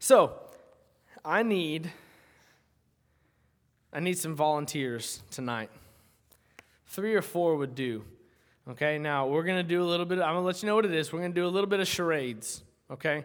So, 0.00 0.32
I 1.22 1.42
need 1.42 1.92
I 3.92 4.00
need 4.00 4.16
some 4.16 4.34
volunteers 4.34 5.20
tonight. 5.30 5.70
Three 6.86 7.14
or 7.14 7.22
four 7.22 7.56
would 7.56 7.74
do. 7.74 8.04
Okay, 8.68 8.98
now 8.98 9.26
we're 9.26 9.42
gonna 9.42 9.62
do 9.62 9.82
a 9.82 9.84
little 9.84 10.06
bit. 10.06 10.18
I'm 10.20 10.34
gonna 10.34 10.40
let 10.40 10.62
you 10.62 10.68
know 10.68 10.74
what 10.74 10.86
it 10.86 10.94
is. 10.94 11.12
We're 11.12 11.20
gonna 11.20 11.34
do 11.34 11.46
a 11.46 11.48
little 11.48 11.68
bit 11.68 11.80
of 11.80 11.86
charades. 11.86 12.62
Okay, 12.90 13.24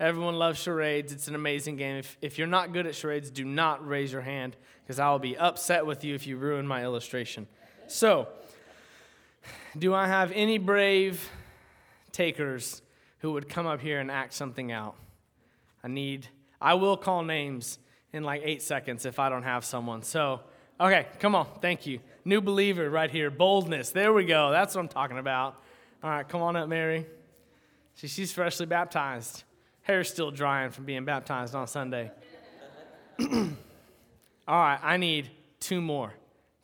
everyone 0.00 0.34
loves 0.34 0.58
charades. 0.58 1.12
It's 1.12 1.28
an 1.28 1.36
amazing 1.36 1.76
game. 1.76 1.98
If, 1.98 2.18
if 2.20 2.38
you're 2.38 2.48
not 2.48 2.72
good 2.72 2.88
at 2.88 2.96
charades, 2.96 3.30
do 3.30 3.44
not 3.44 3.86
raise 3.86 4.10
your 4.10 4.22
hand 4.22 4.56
because 4.82 4.98
I 4.98 5.08
will 5.10 5.20
be 5.20 5.36
upset 5.36 5.86
with 5.86 6.02
you 6.02 6.16
if 6.16 6.26
you 6.26 6.38
ruin 6.38 6.66
my 6.66 6.82
illustration. 6.82 7.46
So, 7.86 8.26
do 9.78 9.94
I 9.94 10.08
have 10.08 10.32
any 10.32 10.58
brave 10.58 11.30
takers 12.10 12.82
who 13.20 13.30
would 13.32 13.48
come 13.48 13.66
up 13.66 13.80
here 13.80 14.00
and 14.00 14.10
act 14.10 14.34
something 14.34 14.72
out? 14.72 14.96
I 15.86 15.88
need. 15.88 16.26
I 16.60 16.74
will 16.74 16.96
call 16.96 17.22
names 17.22 17.78
in 18.12 18.24
like 18.24 18.42
eight 18.44 18.60
seconds 18.60 19.06
if 19.06 19.20
I 19.20 19.28
don't 19.28 19.44
have 19.44 19.64
someone. 19.64 20.02
So, 20.02 20.40
okay, 20.80 21.06
come 21.20 21.36
on. 21.36 21.46
Thank 21.62 21.86
you. 21.86 22.00
New 22.24 22.40
believer 22.40 22.90
right 22.90 23.08
here. 23.08 23.30
Boldness. 23.30 23.90
There 23.90 24.12
we 24.12 24.24
go. 24.24 24.50
That's 24.50 24.74
what 24.74 24.80
I'm 24.80 24.88
talking 24.88 25.18
about. 25.18 25.62
All 26.02 26.10
right, 26.10 26.28
come 26.28 26.42
on 26.42 26.56
up, 26.56 26.68
Mary. 26.68 27.06
See, 27.94 28.08
she's 28.08 28.32
freshly 28.32 28.66
baptized. 28.66 29.44
Hair's 29.82 30.10
still 30.10 30.32
drying 30.32 30.72
from 30.72 30.86
being 30.86 31.04
baptized 31.04 31.54
on 31.54 31.68
Sunday. 31.68 32.10
All 33.20 33.46
right, 34.48 34.80
I 34.82 34.96
need 34.96 35.30
two 35.60 35.80
more. 35.80 36.12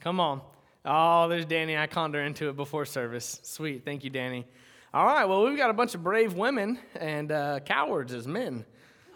Come 0.01 0.19
on. 0.19 0.41
Oh, 0.85 1.29
there's 1.29 1.47
Danny. 1.47 1.77
I 1.77 1.87
conned 1.87 2.15
her 2.15 2.25
into 2.25 2.49
it 2.49 2.57
before 2.57 2.87
service. 2.87 3.39
Sweet. 3.45 3.85
Thank 3.85 4.03
you, 4.03 4.11
Danny. 4.11 4.47
All 4.93 5.07
right, 5.07 5.27
well, 5.27 5.45
we've 5.45 5.57
got 5.57 5.71
a 5.71 5.75
bunch 5.75 5.95
of 5.95 6.03
brave 6.03 6.35
women 6.35 6.81
and 6.97 7.31
uh, 7.31 7.61
cowards 7.61 8.13
as 8.13 8.27
men. 8.27 8.65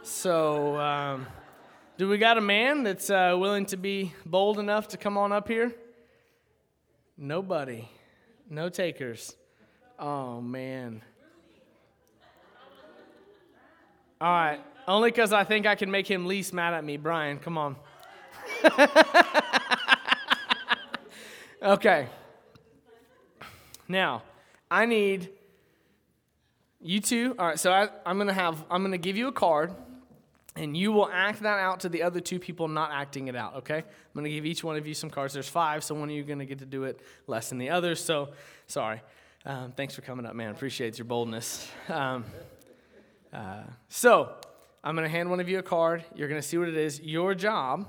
So, 0.08 0.78
um, 0.78 1.26
do 1.98 2.08
we 2.08 2.16
got 2.16 2.38
a 2.38 2.40
man 2.40 2.84
that's 2.84 3.10
uh, 3.10 3.34
willing 3.36 3.66
to 3.66 3.76
be 3.76 4.14
bold 4.24 4.60
enough 4.60 4.86
to 4.88 4.96
come 4.96 5.18
on 5.18 5.32
up 5.32 5.48
here? 5.48 5.74
Nobody. 7.18 7.88
No 8.48 8.68
takers. 8.68 9.34
Oh, 9.98 10.40
man. 10.40 11.02
All 14.20 14.30
right. 14.30 14.60
Only 14.86 15.10
because 15.10 15.32
I 15.32 15.42
think 15.42 15.66
I 15.66 15.74
can 15.74 15.90
make 15.90 16.08
him 16.08 16.26
least 16.26 16.52
mad 16.52 16.72
at 16.72 16.84
me. 16.84 16.98
Brian, 16.98 17.40
come 17.40 17.58
on. 17.58 17.74
okay. 21.62 22.06
Now, 23.88 24.22
I 24.70 24.86
need 24.86 25.30
you 26.80 27.00
two. 27.00 27.34
All 27.40 27.46
right, 27.48 27.58
so 27.58 27.72
I, 27.72 27.88
I'm 28.06 28.18
gonna 28.18 28.32
have 28.32 28.64
I'm 28.70 28.84
gonna 28.84 28.98
give 28.98 29.16
you 29.16 29.26
a 29.26 29.32
card, 29.32 29.74
and 30.56 30.76
you 30.76 30.92
will 30.92 31.08
act 31.12 31.42
that 31.42 31.58
out 31.58 31.80
to 31.80 31.88
the 31.88 32.02
other 32.02 32.20
two 32.20 32.38
people 32.38 32.68
not 32.68 32.90
acting 32.92 33.28
it 33.28 33.36
out. 33.36 33.56
Okay? 33.56 33.78
I'm 33.78 33.84
gonna 34.14 34.28
give 34.28 34.46
each 34.46 34.64
one 34.64 34.76
of 34.76 34.86
you 34.86 34.94
some 34.94 35.10
cards. 35.10 35.34
There's 35.34 35.48
five, 35.48 35.84
so 35.84 35.94
one 35.94 36.08
of 36.08 36.14
you 36.14 36.22
are 36.22 36.26
gonna 36.26 36.46
get 36.46 36.58
to 36.60 36.66
do 36.66 36.84
it 36.84 37.00
less 37.26 37.50
than 37.50 37.58
the 37.58 37.70
others. 37.70 38.02
So, 38.02 38.30
sorry. 38.66 39.02
Um, 39.44 39.72
thanks 39.72 39.94
for 39.94 40.02
coming 40.02 40.26
up, 40.26 40.34
man. 40.34 40.50
Appreciate 40.50 40.98
your 40.98 41.04
boldness. 41.04 41.68
Um, 41.88 42.24
uh, 43.32 43.62
so, 43.88 44.32
I'm 44.82 44.94
gonna 44.94 45.08
hand 45.08 45.30
one 45.30 45.40
of 45.40 45.48
you 45.48 45.58
a 45.58 45.62
card. 45.62 46.04
You're 46.14 46.28
gonna 46.28 46.42
see 46.42 46.58
what 46.58 46.68
it 46.68 46.76
is. 46.76 47.00
Your 47.00 47.34
job 47.34 47.88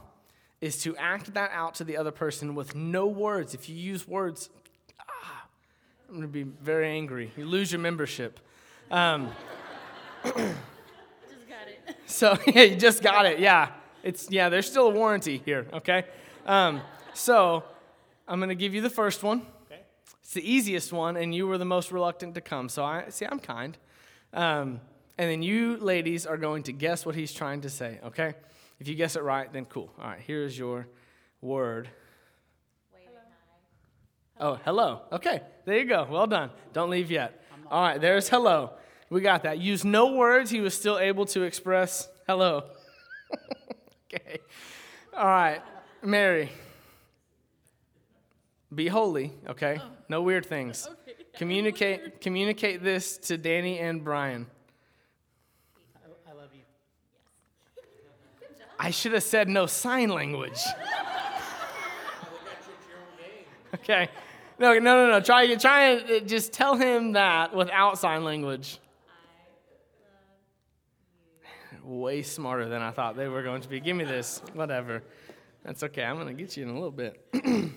is 0.59 0.81
to 0.83 0.95
act 0.97 1.33
that 1.35 1.51
out 1.53 1.75
to 1.75 1.83
the 1.83 1.97
other 1.97 2.11
person 2.11 2.55
with 2.55 2.75
no 2.75 3.07
words. 3.07 3.53
If 3.53 3.69
you 3.69 3.75
use 3.75 4.07
words, 4.07 4.49
ah, 4.99 5.45
I'm 6.09 6.15
going 6.15 6.21
to 6.23 6.27
be 6.27 6.41
very 6.41 6.89
angry. 6.89 7.31
You 7.37 7.45
lose 7.45 7.71
your 7.71 7.79
membership. 7.79 8.39
Um. 8.89 9.29
so 12.07 12.37
yeah, 12.47 12.63
you 12.63 12.75
just 12.75 13.03
got 13.03 13.25
it. 13.25 13.39
Yeah, 13.39 13.69
it's 14.03 14.31
yeah. 14.31 14.49
There's 14.49 14.67
still 14.67 14.87
a 14.87 14.91
warranty 14.91 15.41
here. 15.45 15.67
Okay. 15.71 16.05
Um, 16.45 16.81
so 17.13 17.63
I'm 18.27 18.39
going 18.39 18.49
to 18.49 18.55
give 18.55 18.73
you 18.73 18.81
the 18.81 18.89
first 18.89 19.21
one. 19.21 19.45
Okay. 19.65 19.81
It's 20.21 20.33
the 20.33 20.49
easiest 20.49 20.91
one, 20.91 21.17
and 21.17 21.35
you 21.35 21.45
were 21.45 21.57
the 21.57 21.65
most 21.65 21.91
reluctant 21.91 22.33
to 22.35 22.41
come. 22.41 22.69
So 22.69 22.83
I 22.83 23.09
see. 23.09 23.25
I'm 23.25 23.39
kind. 23.39 23.77
Um, 24.33 24.81
and 25.19 25.31
then 25.31 25.43
you 25.43 25.77
ladies 25.77 26.25
are 26.25 26.37
going 26.37 26.63
to 26.63 26.73
guess 26.73 27.05
what 27.05 27.15
he's 27.15 27.31
trying 27.31 27.61
to 27.61 27.69
say. 27.69 27.99
Okay. 28.05 28.33
If 28.79 28.87
you 28.87 28.95
guess 28.95 29.15
it 29.15 29.23
right, 29.23 29.51
then 29.51 29.65
cool. 29.65 29.91
All 29.99 30.07
right. 30.07 30.21
Here's 30.25 30.57
your 30.57 30.87
word. 31.41 31.89
Oh, 34.39 34.59
hello. 34.63 35.01
Okay, 35.11 35.41
there 35.65 35.79
you 35.79 35.85
go. 35.85 36.07
Well 36.07 36.27
done. 36.27 36.51
Don't 36.71 36.91
leave 36.91 37.09
yet. 37.09 37.41
All 37.71 37.81
right, 37.81 37.99
there's 37.99 38.29
hello. 38.29 38.73
We 39.09 39.21
got 39.21 39.43
that. 39.43 39.59
Use 39.59 39.85
no 39.85 40.13
words. 40.13 40.51
He 40.51 40.59
was 40.59 40.73
still 40.73 40.99
able 40.99 41.25
to 41.27 41.43
express 41.43 42.09
hello. 42.27 42.63
okay. 44.13 44.39
All 45.15 45.25
right, 45.25 45.61
Mary. 46.03 46.51
Be 48.73 48.87
holy, 48.87 49.31
okay? 49.47 49.79
No 50.09 50.21
weird 50.21 50.45
things. 50.45 50.89
Communicate 51.37 52.19
communicate 52.21 52.83
this 52.83 53.17
to 53.19 53.37
Danny 53.37 53.77
and 53.79 54.03
Brian. 54.03 54.47
I, 55.95 56.31
I 56.31 56.33
love 56.33 56.49
you. 56.51 56.63
I 58.79 58.89
should 58.89 59.13
have 59.13 59.23
said 59.23 59.47
no 59.47 59.67
sign 59.67 60.09
language. 60.09 60.59
okay. 63.75 64.09
No, 64.59 64.73
no, 64.73 64.79
no, 64.79 65.11
no. 65.11 65.19
Try, 65.19 65.53
try 65.55 65.89
and 65.89 66.09
uh, 66.09 66.25
just 66.25 66.51
tell 66.53 66.75
him 66.75 67.11
that 67.11 67.53
without 67.55 67.99
sign 67.99 68.23
language. 68.23 68.79
Way 71.87 72.21
smarter 72.21 72.67
than 72.67 72.81
I 72.81 72.91
thought 72.91 73.15
they 73.15 73.29
were 73.29 73.43
going 73.43 73.61
to 73.61 73.69
be. 73.69 73.79
Give 73.79 73.95
me 73.95 74.03
this. 74.03 74.41
Whatever. 74.53 75.03
That's 75.63 75.83
okay. 75.83 76.03
I'm 76.03 76.17
going 76.17 76.27
to 76.27 76.33
get 76.33 76.57
you 76.57 76.63
in 76.63 76.69
a 76.69 76.73
little 76.73 76.91
bit. 76.91 77.33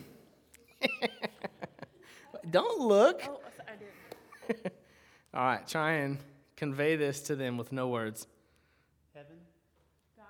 Don't 2.50 2.80
look. 2.80 3.22
Oh, 3.28 3.40
I 3.68 3.72
did. 4.48 4.72
All 5.34 5.44
right. 5.44 5.64
Try 5.64 5.92
and 5.92 6.18
convey 6.56 6.96
this 6.96 7.20
to 7.22 7.36
them 7.36 7.56
with 7.56 7.70
no 7.70 7.86
words. 7.86 8.26
Heaven, 9.14 9.36
God. 10.16 10.26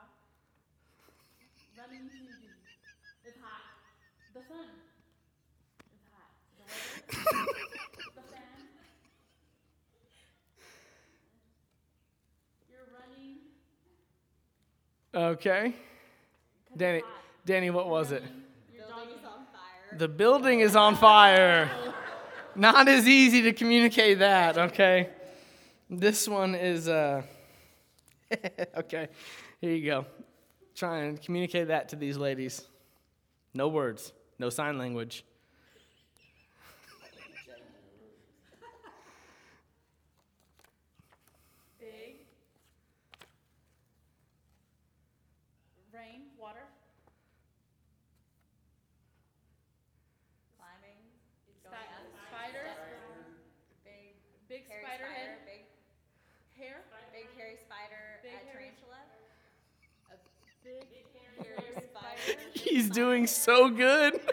Running 1.78 2.10
to 2.10 2.16
you. 2.18 2.28
It's 3.24 3.38
hot. 3.40 3.80
The 4.34 4.40
sun. 4.46 4.68
It's 5.94 6.04
hot. 6.12 6.32
The 6.58 6.64
weather. 7.32 7.46
the 8.14 8.22
fan. 8.30 8.60
You're 12.68 12.88
running. 12.92 13.38
Okay. 15.14 15.74
Danny, 16.76 17.02
Danny, 17.44 17.70
what 17.70 17.88
was 17.88 18.12
it? 18.12 18.22
Your 18.72 18.86
dog 18.86 19.08
is 19.08 19.24
on 19.24 19.44
fire. 19.52 19.98
The 19.98 20.08
building 20.08 20.60
is 20.60 20.76
on 20.76 20.96
fire. 20.96 21.70
Not 22.54 22.86
as 22.88 23.06
easy 23.08 23.42
to 23.42 23.52
communicate 23.52 24.18
that, 24.20 24.56
okay? 24.58 25.10
This 25.88 26.28
one 26.28 26.54
is, 26.54 26.88
uh, 26.88 27.22
okay, 28.76 29.08
here 29.60 29.72
you 29.72 29.86
go. 29.86 30.06
Try 30.76 30.98
and 31.00 31.20
communicate 31.20 31.68
that 31.68 31.88
to 31.90 31.96
these 31.96 32.16
ladies. 32.16 32.62
No 33.54 33.68
words, 33.68 34.12
no 34.38 34.50
sign 34.50 34.78
language. 34.78 35.24
Big. 41.78 42.26
Rain, 45.92 46.30
water. 46.38 46.64
Climbing, 50.58 51.00
Spi- 51.64 51.70
going 51.70 51.96
up. 51.96 52.28
spider. 52.28 52.66
Big, 53.84 54.14
Big 54.48 54.62
hairy 54.68 54.84
spider 54.84 55.08
spider, 55.08 55.14
head. 55.14 55.46
big, 55.48 55.62
Hair. 56.58 56.84
big 57.12 57.28
hairy 57.36 57.56
spider, 57.56 58.20
Big 58.22 58.36
a 58.36 58.40
hairy- 58.44 58.76
tarantula. 58.76 59.00
A 60.12 60.16
Big 60.64 60.84
hairy 61.40 61.72
spider. 61.88 62.36
He's 62.70 62.88
doing 62.88 63.26
so 63.26 63.68
good. 63.68 64.14
Spider 64.14 64.28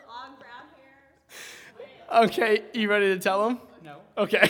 Long 0.08 0.36
brown 0.40 0.66
hair. 2.10 2.24
okay, 2.26 2.64
you 2.74 2.90
ready 2.90 3.14
to 3.14 3.20
tell 3.20 3.48
him? 3.48 3.60
no. 3.84 3.98
Okay. 4.18 4.40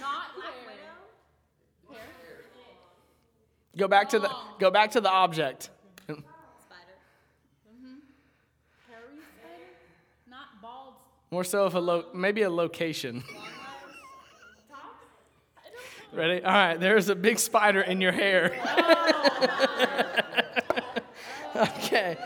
Not 0.00 0.34
Black 0.36 0.54
hair. 0.54 0.66
widow. 0.66 1.92
Hair. 1.92 2.08
go 3.76 3.88
back 3.88 4.08
to 4.10 4.18
the 4.18 4.30
go 4.58 4.70
back 4.70 4.90
to 4.92 5.00
the 5.00 5.10
object. 5.10 5.70
Spider. 6.04 6.22
Hairy 8.88 9.18
spider. 9.36 9.64
Not 10.30 10.60
bald. 10.62 10.94
More 11.30 11.44
so 11.44 11.64
of 11.64 11.74
a 11.74 11.80
lo- 11.80 12.06
maybe 12.14 12.42
a 12.42 12.50
location. 12.50 13.22
Ready? 16.12 16.42
All 16.44 16.52
right, 16.52 16.78
there's 16.80 17.08
a 17.08 17.14
big 17.16 17.38
spider 17.38 17.80
in 17.80 18.00
your 18.00 18.12
hair. 18.12 18.52
okay. 21.56 22.16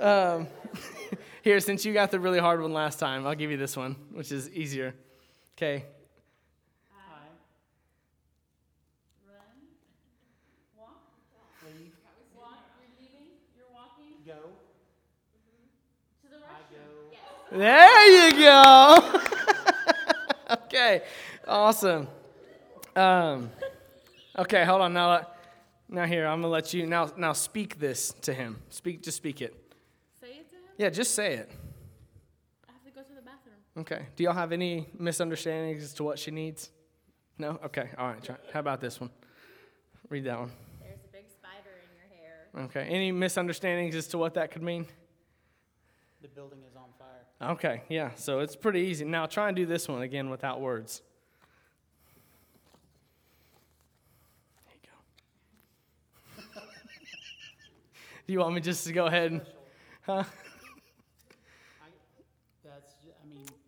Um, 0.00 0.46
Here, 1.42 1.60
since 1.60 1.84
you 1.84 1.92
got 1.92 2.10
the 2.10 2.18
really 2.18 2.38
hard 2.38 2.62
one 2.62 2.72
last 2.72 2.98
time, 2.98 3.26
I'll 3.26 3.34
give 3.34 3.50
you 3.50 3.58
this 3.58 3.76
one, 3.76 3.96
which 4.12 4.32
is 4.32 4.48
easier. 4.50 4.94
Okay. 5.58 5.84
I 6.90 6.96
Run. 9.28 9.36
Walk. 10.78 11.02
leave, 11.66 11.92
Walk. 12.34 12.56
You're 12.80 12.88
leaving. 12.98 13.28
You're 13.54 13.66
walking 13.74 14.24
go, 14.26 14.40
to 16.22 16.28
the 16.30 16.36
I 16.36 16.48
restroom. 16.48 16.72
go. 16.72 17.12
Yes. 17.12 17.20
There 17.54 18.32
you 18.32 18.40
go. 18.40 19.20
okay, 20.50 21.02
awesome. 21.46 22.08
Um, 22.96 23.48
okay, 24.36 24.64
hold 24.64 24.80
on 24.80 24.92
now. 24.92 25.28
Now 25.88 26.04
here, 26.04 26.26
I'm 26.26 26.40
gonna 26.40 26.52
let 26.52 26.74
you 26.74 26.84
now. 26.84 27.12
Now 27.16 27.32
speak 27.32 27.78
this 27.78 28.12
to 28.22 28.34
him. 28.34 28.60
Speak, 28.70 29.04
just 29.04 29.18
speak 29.18 29.40
it. 29.40 29.54
Say 30.20 30.30
it 30.30 30.50
to 30.50 30.56
him. 30.56 30.62
Yeah, 30.78 30.90
just 30.90 31.14
say 31.14 31.34
it. 31.34 31.50
I 32.68 32.72
have 32.72 32.82
to 32.84 32.90
go 32.90 33.02
to 33.02 33.14
the 33.14 33.22
bathroom. 33.22 33.54
Okay. 33.78 34.06
Do 34.16 34.24
y'all 34.24 34.32
have 34.32 34.50
any 34.50 34.88
misunderstandings 34.98 35.84
as 35.84 35.94
to 35.94 36.02
what 36.02 36.18
she 36.18 36.32
needs? 36.32 36.70
No. 37.38 37.60
Okay. 37.66 37.88
All 37.96 38.08
right. 38.08 38.20
Try. 38.20 38.34
How 38.52 38.58
about 38.58 38.80
this 38.80 39.00
one? 39.00 39.10
Read 40.08 40.24
that 40.24 40.40
one. 40.40 40.50
There's 40.82 40.98
a 41.04 41.12
big 41.12 41.30
spider 41.30 41.70
in 41.84 41.94
your 41.94 42.18
hair. 42.18 42.64
Okay. 42.64 42.92
Any 42.92 43.12
misunderstandings 43.12 43.94
as 43.94 44.08
to 44.08 44.18
what 44.18 44.34
that 44.34 44.50
could 44.50 44.64
mean? 44.64 44.86
The 46.20 46.26
building 46.26 46.58
is 46.68 46.73
on 46.73 46.73
fire. 46.73 46.73
Okay. 47.50 47.82
Yeah. 47.88 48.10
So 48.16 48.40
it's 48.40 48.56
pretty 48.56 48.80
easy. 48.80 49.04
Now 49.04 49.26
try 49.26 49.48
and 49.48 49.56
do 49.56 49.66
this 49.66 49.86
one 49.86 50.00
again 50.02 50.30
without 50.30 50.60
words. 50.60 51.02
There 54.64 54.74
you 54.82 54.88
go. 56.54 56.60
do 58.26 58.32
you 58.32 58.38
want 58.38 58.54
me 58.54 58.62
just 58.62 58.86
to 58.86 58.92
go 58.92 59.06
ahead 59.06 59.32
and? 59.32 59.42
Huh? 60.02 60.24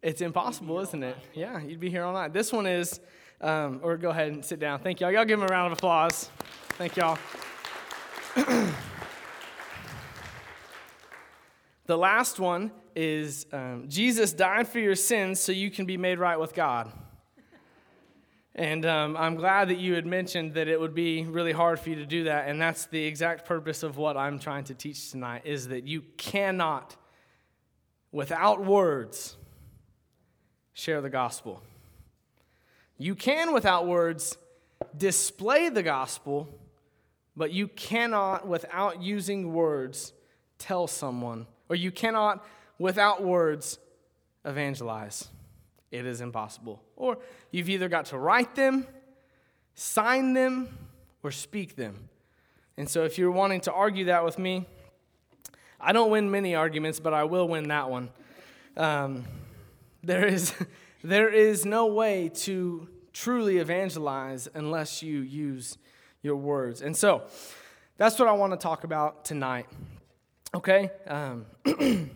It's 0.03 0.21
impossible, 0.21 0.79
isn't 0.81 1.03
it? 1.03 1.17
Yeah, 1.35 1.61
you'd 1.61 1.81
be 1.81 1.91
here 1.91 2.05
all 2.05 2.13
night. 2.13 2.33
This 2.33 2.53
one 2.53 2.65
is, 2.65 3.01
um, 3.41 3.81
or 3.83 3.97
go 3.97 4.11
ahead 4.11 4.31
and 4.31 4.45
sit 4.45 4.61
down. 4.61 4.79
Thank 4.79 5.01
y'all. 5.01 5.11
Y'all 5.11 5.25
give 5.25 5.41
him 5.41 5.47
a 5.47 5.49
round 5.49 5.73
of 5.73 5.79
applause. 5.79 6.31
Thank 6.79 6.97
y'all. 6.97 7.19
the 11.87 11.99
last 11.99 12.39
one 12.39 12.71
is 12.97 13.47
um, 13.53 13.85
Jesus 13.89 14.33
died 14.33 14.67
for 14.67 14.79
your 14.79 14.95
sins 14.95 15.39
so 15.39 15.53
you 15.53 15.71
can 15.71 15.85
be 15.85 15.97
made 15.97 16.19
right 16.19 16.41
with 16.41 16.55
God. 16.55 16.91
And 18.55 18.87
um, 18.87 19.19
I'm 19.19 19.35
glad 19.35 19.69
that 19.69 19.77
you 19.77 19.93
had 19.95 20.07
mentioned 20.07 20.55
that 20.55 20.67
it 20.67 20.81
would 20.81 20.95
be 20.95 21.25
really 21.25 21.53
hard 21.53 21.79
for 21.79 21.91
you 21.91 21.97
to 21.97 22.07
do 22.07 22.25
that. 22.25 22.49
And 22.49 22.61
that's 22.61 22.87
the 22.87 23.05
exact 23.05 23.45
purpose 23.45 23.83
of 23.83 23.99
what 23.99 24.17
I'm 24.17 24.39
trying 24.39 24.65
to 24.65 24.75
teach 24.75 25.11
tonight 25.11 25.43
is 25.45 25.69
that 25.69 25.87
you 25.87 26.03
cannot, 26.17 26.97
without 28.13 28.65
words, 28.65 29.37
share 30.73 31.03
the 31.03 31.11
gospel. 31.11 31.63
You 32.97 33.15
can, 33.15 33.53
without 33.53 33.87
words, 33.87 34.39
display 34.97 35.69
the 35.69 35.83
gospel, 35.83 36.49
but 37.37 37.53
you 37.53 37.69
cannot, 37.69 38.49
without 38.49 39.03
using 39.03 39.53
words, 39.53 40.15
tell 40.59 40.87
someone, 40.87 41.47
or 41.69 41.77
you 41.77 41.91
cannot, 41.91 42.43
without 42.79 43.23
words, 43.23 43.79
evangelize. 44.45 45.29
It 45.91 46.07
is 46.07 46.21
impossible. 46.21 46.83
Or 46.97 47.19
you've 47.51 47.69
either 47.69 47.89
got 47.89 48.07
to 48.07 48.19
write 48.19 48.55
them, 48.55 48.87
sign 49.75 50.33
them, 50.35 50.69
or 51.23 51.31
speak 51.31 51.77
them. 51.77 52.09
And 52.77 52.89
so 52.89 53.05
if 53.05 53.19
you're 53.19 53.31
wanting 53.31 53.61
to 53.63 53.73
argue 53.73 54.07
that 54.07 54.25
with 54.25 54.39
me, 54.39 54.67
I 55.81 55.93
don't 55.93 56.11
win 56.11 56.31
many 56.31 56.55
arguments, 56.55 57.01
but 57.01 57.15
I 57.15 57.25
will 57.25 57.49
win 57.49 57.69
that 57.69 57.91
one. 57.91 58.11
Um, 58.77 59.25
there 60.03 60.27
is, 60.27 60.53
there 61.05 61.29
is 61.29 61.65
no 61.65 61.87
way 61.87 62.31
to 62.35 62.89
truly 63.13 63.59
evangelize 63.59 64.49
unless 64.55 65.03
you 65.03 65.21
use 65.21 65.79
your 66.23 66.37
words. 66.37 66.83
And 66.83 66.97
so 66.97 67.23
that's 67.97 68.19
what 68.19 68.29
I 68.29 68.33
want 68.33 68.53
to 68.53 68.59
talk 68.59 68.85
about 68.85 69.25
tonight. 69.25 69.67
Okay? 70.55 70.91
Um, 71.07 71.47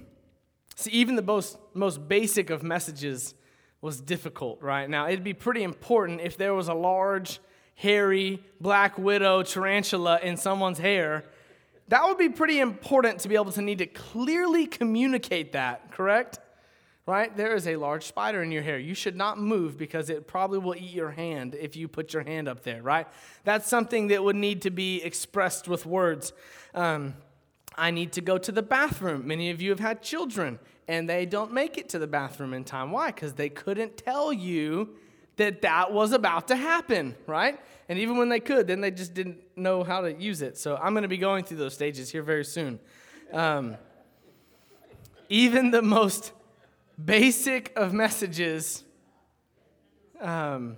see, 0.82 0.90
even 0.90 1.16
the 1.16 1.22
most, 1.22 1.58
most 1.74 2.08
basic 2.08 2.50
of 2.50 2.62
messages 2.62 3.34
was 3.80 4.00
difficult, 4.00 4.60
right? 4.62 4.88
Now, 4.88 5.08
it'd 5.08 5.24
be 5.24 5.34
pretty 5.34 5.62
important 5.62 6.20
if 6.20 6.36
there 6.36 6.54
was 6.54 6.68
a 6.68 6.74
large, 6.74 7.40
hairy, 7.74 8.42
black 8.60 8.98
widow 8.98 9.42
tarantula 9.42 10.20
in 10.22 10.36
someone's 10.36 10.78
hair. 10.78 11.24
That 11.88 12.04
would 12.04 12.18
be 12.18 12.28
pretty 12.28 12.60
important 12.60 13.20
to 13.20 13.28
be 13.28 13.34
able 13.34 13.52
to 13.52 13.62
need 13.62 13.78
to 13.78 13.86
clearly 13.86 14.66
communicate 14.66 15.52
that, 15.52 15.90
correct? 15.92 16.38
Right? 17.06 17.34
There 17.34 17.54
is 17.54 17.66
a 17.66 17.76
large 17.76 18.04
spider 18.04 18.42
in 18.42 18.52
your 18.52 18.62
hair. 18.62 18.78
You 18.78 18.94
should 18.94 19.16
not 19.16 19.38
move 19.38 19.76
because 19.78 20.10
it 20.10 20.28
probably 20.28 20.58
will 20.58 20.76
eat 20.76 20.92
your 20.92 21.10
hand 21.10 21.56
if 21.58 21.74
you 21.74 21.88
put 21.88 22.12
your 22.12 22.22
hand 22.22 22.46
up 22.46 22.62
there, 22.62 22.82
right? 22.82 23.08
That's 23.44 23.66
something 23.66 24.08
that 24.08 24.22
would 24.22 24.36
need 24.36 24.62
to 24.62 24.70
be 24.70 25.02
expressed 25.02 25.66
with 25.66 25.86
words. 25.86 26.32
Um, 26.74 27.14
I 27.80 27.90
need 27.90 28.12
to 28.12 28.20
go 28.20 28.36
to 28.36 28.52
the 28.52 28.62
bathroom. 28.62 29.26
Many 29.26 29.50
of 29.50 29.62
you 29.62 29.70
have 29.70 29.80
had 29.80 30.02
children 30.02 30.58
and 30.86 31.08
they 31.08 31.24
don't 31.24 31.50
make 31.52 31.78
it 31.78 31.88
to 31.88 31.98
the 31.98 32.06
bathroom 32.06 32.52
in 32.52 32.62
time. 32.62 32.90
Why? 32.90 33.06
Because 33.10 33.32
they 33.32 33.48
couldn't 33.48 33.96
tell 33.96 34.34
you 34.34 34.90
that 35.36 35.62
that 35.62 35.90
was 35.90 36.12
about 36.12 36.48
to 36.48 36.56
happen, 36.56 37.16
right? 37.26 37.58
And 37.88 37.98
even 37.98 38.18
when 38.18 38.28
they 38.28 38.38
could, 38.38 38.66
then 38.66 38.82
they 38.82 38.90
just 38.90 39.14
didn't 39.14 39.38
know 39.56 39.82
how 39.82 40.02
to 40.02 40.12
use 40.12 40.42
it. 40.42 40.58
So 40.58 40.76
I'm 40.76 40.92
going 40.92 41.04
to 41.04 41.08
be 41.08 41.16
going 41.16 41.44
through 41.44 41.56
those 41.56 41.72
stages 41.72 42.10
here 42.10 42.22
very 42.22 42.44
soon. 42.44 42.78
Um, 43.32 43.76
even 45.30 45.70
the 45.70 45.80
most 45.80 46.32
basic 47.02 47.72
of 47.76 47.94
messages 47.94 48.84
um, 50.20 50.76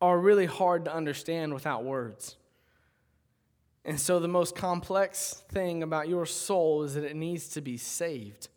are 0.00 0.18
really 0.18 0.46
hard 0.46 0.86
to 0.86 0.94
understand 0.94 1.52
without 1.52 1.84
words. 1.84 2.37
And 3.88 3.98
so, 3.98 4.20
the 4.20 4.28
most 4.28 4.54
complex 4.54 5.42
thing 5.48 5.82
about 5.82 6.10
your 6.10 6.26
soul 6.26 6.82
is 6.82 6.92
that 6.92 7.04
it 7.04 7.16
needs 7.16 7.48
to 7.48 7.62
be 7.62 7.78
saved 7.78 8.48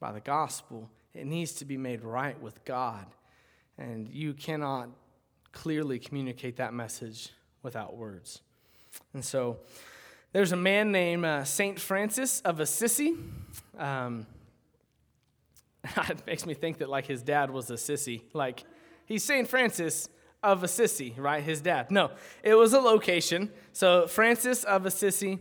by 0.00 0.12
the 0.12 0.20
gospel. 0.20 0.88
It 1.12 1.26
needs 1.26 1.52
to 1.56 1.66
be 1.66 1.76
made 1.76 2.02
right 2.02 2.40
with 2.40 2.64
God. 2.64 3.04
And 3.76 4.08
you 4.08 4.32
cannot 4.32 4.88
clearly 5.52 5.98
communicate 5.98 6.56
that 6.56 6.72
message 6.72 7.28
without 7.62 7.98
words. 7.98 8.40
And 9.12 9.22
so, 9.22 9.58
there's 10.32 10.52
a 10.52 10.56
man 10.56 10.90
named 10.90 11.26
uh, 11.26 11.44
St. 11.44 11.78
Francis 11.78 12.40
of 12.40 12.58
Assisi. 12.58 13.14
Um, 13.78 14.26
it 15.84 16.26
makes 16.26 16.46
me 16.46 16.54
think 16.54 16.78
that, 16.78 16.88
like, 16.88 17.04
his 17.04 17.22
dad 17.22 17.50
was 17.50 17.70
a 17.70 17.74
sissy. 17.74 18.22
Like, 18.32 18.64
he's 19.04 19.22
St. 19.22 19.46
Francis 19.46 20.08
of 20.42 20.62
Assisi, 20.62 21.14
right? 21.16 21.42
His 21.42 21.60
dad. 21.60 21.90
No, 21.90 22.10
it 22.42 22.54
was 22.54 22.72
a 22.72 22.80
location. 22.80 23.50
So, 23.72 24.06
Francis 24.06 24.64
of 24.64 24.86
Assisi, 24.86 25.38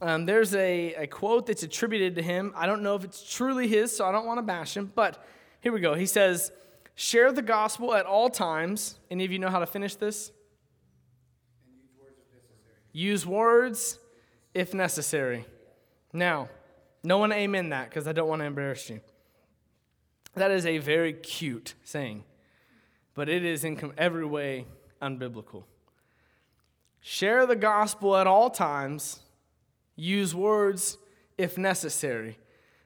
um, 0.00 0.26
there's 0.26 0.54
a, 0.54 0.94
a 0.94 1.06
quote 1.06 1.46
that's 1.46 1.62
attributed 1.62 2.16
to 2.16 2.22
him. 2.22 2.52
I 2.56 2.66
don't 2.66 2.82
know 2.82 2.94
if 2.94 3.04
it's 3.04 3.22
truly 3.22 3.68
his, 3.68 3.94
so 3.94 4.06
I 4.06 4.12
don't 4.12 4.26
want 4.26 4.38
to 4.38 4.42
bash 4.42 4.76
him, 4.76 4.90
but 4.94 5.24
here 5.60 5.72
we 5.72 5.80
go. 5.80 5.94
He 5.94 6.06
says, 6.06 6.52
Share 6.94 7.32
the 7.32 7.42
gospel 7.42 7.94
at 7.94 8.06
all 8.06 8.28
times. 8.28 8.98
Any 9.10 9.24
of 9.24 9.32
you 9.32 9.38
know 9.38 9.48
how 9.48 9.60
to 9.60 9.66
finish 9.66 9.94
this? 9.94 10.30
Use 12.92 13.26
words 13.26 13.98
if 14.52 14.74
necessary. 14.74 15.46
Now, 16.12 16.48
no 17.02 17.18
one 17.18 17.32
amen 17.32 17.70
that 17.70 17.88
because 17.88 18.06
I 18.06 18.12
don't 18.12 18.28
want 18.28 18.40
to 18.40 18.46
embarrass 18.46 18.90
you. 18.90 19.00
That 20.34 20.50
is 20.50 20.66
a 20.66 20.78
very 20.78 21.12
cute 21.12 21.74
saying, 21.84 22.24
but 23.14 23.28
it 23.28 23.44
is 23.44 23.64
in 23.64 23.92
every 23.98 24.24
way 24.24 24.66
unbiblical. 25.00 25.64
Share 27.00 27.46
the 27.46 27.56
gospel 27.56 28.16
at 28.16 28.26
all 28.26 28.48
times, 28.48 29.20
use 29.96 30.34
words 30.34 30.98
if 31.36 31.58
necessary. 31.58 32.38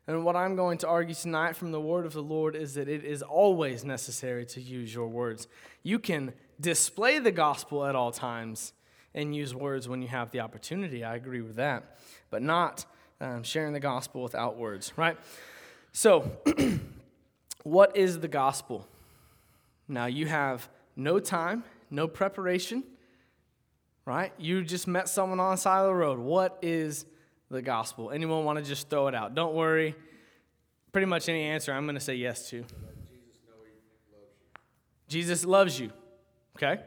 And 0.07 0.25
what 0.25 0.37
I'm 0.37 0.55
going 0.55 0.79
to 0.79 0.89
argue 0.89 1.15
tonight 1.15 1.57
from 1.57 1.73
the 1.73 1.81
word 1.81 2.07
of 2.07 2.13
the 2.13 2.23
Lord 2.23 2.55
is 2.55 2.75
that 2.75 2.89
it 2.89 3.05
is 3.05 3.23
always 3.23 3.85
necessary 3.85 4.47
to 4.47 4.61
use 4.61 4.95
your 4.95 5.09
words. 5.09 5.49
You 5.83 5.99
can 5.99 6.33
display 6.61 7.19
the 7.19 7.33
gospel 7.33 7.85
at 7.85 7.97
all 7.97 8.13
times 8.13 8.73
and 9.15 9.35
use 9.35 9.55
words 9.55 9.89
when 9.89 10.03
you 10.03 10.09
have 10.09 10.31
the 10.31 10.41
opportunity. 10.41 11.03
I 11.03 11.17
agree 11.17 11.41
with 11.41 11.57
that, 11.57 11.99
but 12.31 12.41
not 12.41 12.87
um, 13.21 13.43
sharing 13.43 13.73
the 13.73 13.81
gospel 13.81 14.23
without 14.23 14.57
words, 14.57 14.93
right? 14.97 15.17
So, 15.93 16.31
what 17.65 17.97
is 17.97 18.21
the 18.21 18.29
gospel? 18.29 18.87
Now, 19.89 20.07
you 20.07 20.27
have 20.27 20.69
no 20.97 21.19
time, 21.19 21.65
no 21.91 22.09
preparation, 22.09 22.83
right? 24.05 24.33
You 24.39 24.63
just 24.63 24.87
met 24.87 25.09
someone 25.09 25.41
on 25.41 25.53
the 25.53 25.57
side 25.57 25.81
of 25.81 25.87
the 25.87 25.95
road. 25.95 26.19
What 26.19 26.59
is 26.63 27.07
the 27.51 27.63
gospel? 27.63 28.11
Anyone 28.11 28.45
want 28.45 28.59
to 28.59 28.65
just 28.65 28.91
throw 28.91 29.07
it 29.09 29.15
out? 29.15 29.35
Don't 29.35 29.55
worry. 29.55 29.95
Pretty 30.93 31.07
much 31.07 31.29
any 31.29 31.43
answer 31.43 31.73
I'm 31.73 31.85
going 31.85 31.95
to 31.95 32.01
say 32.01 32.15
yes 32.15 32.49
to. 32.51 32.65
Jesus 35.09 35.45
loves 35.45 35.79
you. 35.79 35.91
Okay? 36.57 36.81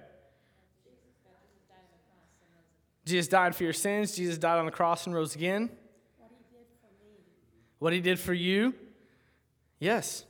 Jesus 3.06 3.28
died 3.28 3.56
for 3.56 3.64
your 3.64 3.74
sins. 3.74 4.16
Jesus 4.16 4.38
died 4.38 4.60
on 4.60 4.66
the 4.66 4.72
cross 4.72 5.06
and 5.06 5.16
rose 5.16 5.36
again. 5.36 5.70
What 7.80 7.94
he 7.94 8.02
did 8.02 8.20
for 8.20 8.34
you? 8.34 8.76
Yes. 9.80 10.26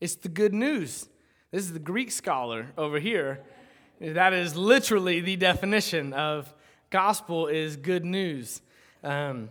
It's 0.00 0.14
the 0.16 0.28
good 0.28 0.52
news. 0.52 1.08
This 1.50 1.62
is 1.62 1.72
the 1.72 1.78
Greek 1.78 2.10
scholar 2.10 2.66
over 2.76 2.98
here. 2.98 3.40
That 3.98 4.34
is 4.34 4.54
literally 4.54 5.20
the 5.20 5.36
definition 5.36 6.12
of 6.12 6.52
gospel 6.90 7.46
is 7.46 7.76
good 7.76 8.04
news. 8.04 8.60
Um, 9.02 9.48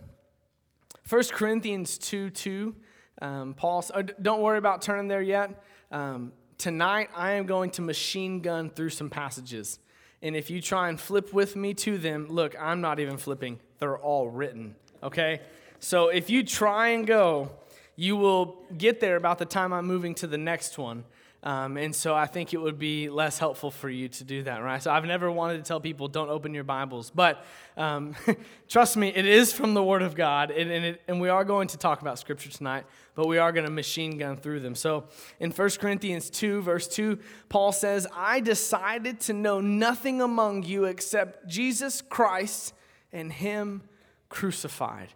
1 1.09 1.23
Corinthians 1.31 1.97
2 1.97 2.29
2, 2.29 2.75
um, 3.21 3.53
Paul, 3.55 3.83
oh, 3.95 4.03
don't 4.03 4.41
worry 4.41 4.59
about 4.59 4.83
turning 4.83 5.07
there 5.07 5.21
yet. 5.21 5.63
Um, 5.91 6.31
tonight, 6.59 7.09
I 7.15 7.33
am 7.33 7.47
going 7.47 7.71
to 7.71 7.81
machine 7.81 8.41
gun 8.41 8.69
through 8.69 8.89
some 8.91 9.09
passages. 9.09 9.79
And 10.21 10.35
if 10.35 10.51
you 10.51 10.61
try 10.61 10.89
and 10.89 10.99
flip 10.99 11.33
with 11.33 11.55
me 11.55 11.73
to 11.75 11.97
them, 11.97 12.27
look, 12.29 12.55
I'm 12.59 12.81
not 12.81 12.99
even 12.99 13.17
flipping, 13.17 13.59
they're 13.79 13.97
all 13.97 14.29
written, 14.29 14.75
okay? 15.01 15.41
So 15.79 16.09
if 16.09 16.29
you 16.29 16.43
try 16.43 16.89
and 16.89 17.05
go, 17.07 17.49
you 17.95 18.15
will 18.15 18.63
get 18.77 18.99
there 18.99 19.15
about 19.15 19.37
the 19.37 19.45
time 19.45 19.73
I'm 19.73 19.85
moving 19.85 20.15
to 20.15 20.27
the 20.27 20.37
next 20.37 20.77
one. 20.77 21.05
Um, 21.45 21.77
and 21.77 21.95
so 21.95 22.15
I 22.15 22.25
think 22.25 22.55
it 22.55 22.57
would 22.57 22.79
be 22.79 23.07
less 23.07 23.37
helpful 23.37 23.69
for 23.69 23.87
you 23.87 24.09
to 24.09 24.23
do 24.23 24.41
that, 24.43 24.63
right? 24.63 24.81
So 24.81 24.89
I've 24.89 25.05
never 25.05 25.29
wanted 25.29 25.57
to 25.57 25.63
tell 25.63 25.79
people 25.79 26.07
don't 26.07 26.29
open 26.29 26.55
your 26.55 26.63
Bibles, 26.63 27.11
but 27.11 27.45
um, 27.77 28.15
trust 28.67 28.97
me, 28.97 29.09
it 29.09 29.27
is 29.27 29.53
from 29.53 29.75
the 29.75 29.83
Word 29.83 30.01
of 30.01 30.15
God, 30.15 30.49
and, 30.49 30.71
and, 30.71 30.83
it, 30.83 31.01
and 31.07 31.21
we 31.21 31.29
are 31.29 31.43
going 31.43 31.67
to 31.67 31.77
talk 31.77 32.01
about 32.01 32.17
Scripture 32.17 32.49
tonight, 32.49 32.85
but 33.13 33.27
we 33.27 33.37
are 33.37 33.51
going 33.51 33.65
to 33.65 33.71
machine 33.71 34.17
gun 34.17 34.37
through 34.37 34.61
them. 34.61 34.73
So 34.73 35.03
in 35.39 35.51
1 35.51 35.69
Corinthians 35.79 36.31
2, 36.31 36.63
verse 36.63 36.87
2, 36.87 37.19
Paul 37.47 37.71
says, 37.71 38.07
I 38.15 38.39
decided 38.39 39.19
to 39.21 39.33
know 39.33 39.61
nothing 39.61 40.21
among 40.21 40.63
you 40.63 40.85
except 40.85 41.47
Jesus 41.47 42.01
Christ 42.01 42.73
and 43.13 43.31
Him 43.31 43.83
crucified. 44.29 45.09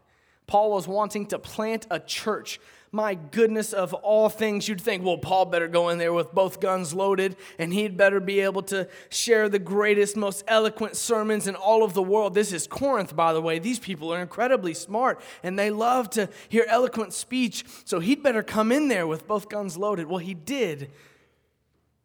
Paul 0.50 0.72
was 0.72 0.88
wanting 0.88 1.27
to 1.27 1.39
plant 1.39 1.88
a 1.91 2.00
church 2.00 2.60
my 2.91 3.13
goodness, 3.13 3.72
of 3.72 3.94
all 3.94 4.29
things, 4.29 4.68
you'd 4.68 4.82
think, 4.82 5.03
well, 5.03 5.18
Paul 5.18 5.46
better 5.46 5.68
go 5.68 5.89
in 5.89 6.00
there 6.00 6.12
with 6.12 6.34
both 6.34 6.60
guns 6.60 6.91
loaded, 6.91 7.36
and 7.60 7.72
he'd 7.72 7.98
better 7.98 8.20
be 8.20 8.39
able 8.39 8.63
to 8.63 8.88
share 9.10 9.48
the 9.48 9.60
greatest, 9.60 10.18
most 10.18 10.44
eloquent 10.48 10.96
sermons 10.96 11.48
in 11.48 11.56
all 11.56 11.84
of 11.84 11.94
the 11.94 12.01
world. 12.01 12.34
This 12.34 12.51
is 12.51 12.65
Corinth, 12.65 13.15
by 13.15 13.32
the 13.34 13.41
way. 13.41 13.60
These 13.60 13.79
people 13.79 14.12
are 14.12 14.20
incredibly 14.20 14.74
smart, 14.74 15.22
and 15.44 15.58
they 15.58 15.70
love 15.70 16.10
to 16.12 16.29
hear 16.50 16.65
eloquent 16.68 17.13
speech, 17.13 17.63
so 17.86 18.00
he'd 18.00 18.24
better 18.24 18.41
come 18.41 18.72
in 18.72 18.88
there 18.88 19.06
with 19.06 19.27
both 19.27 19.50
guns 19.50 19.77
loaded. 19.77 20.08
Well, 20.08 20.18
he 20.18 20.34
did 20.34 20.89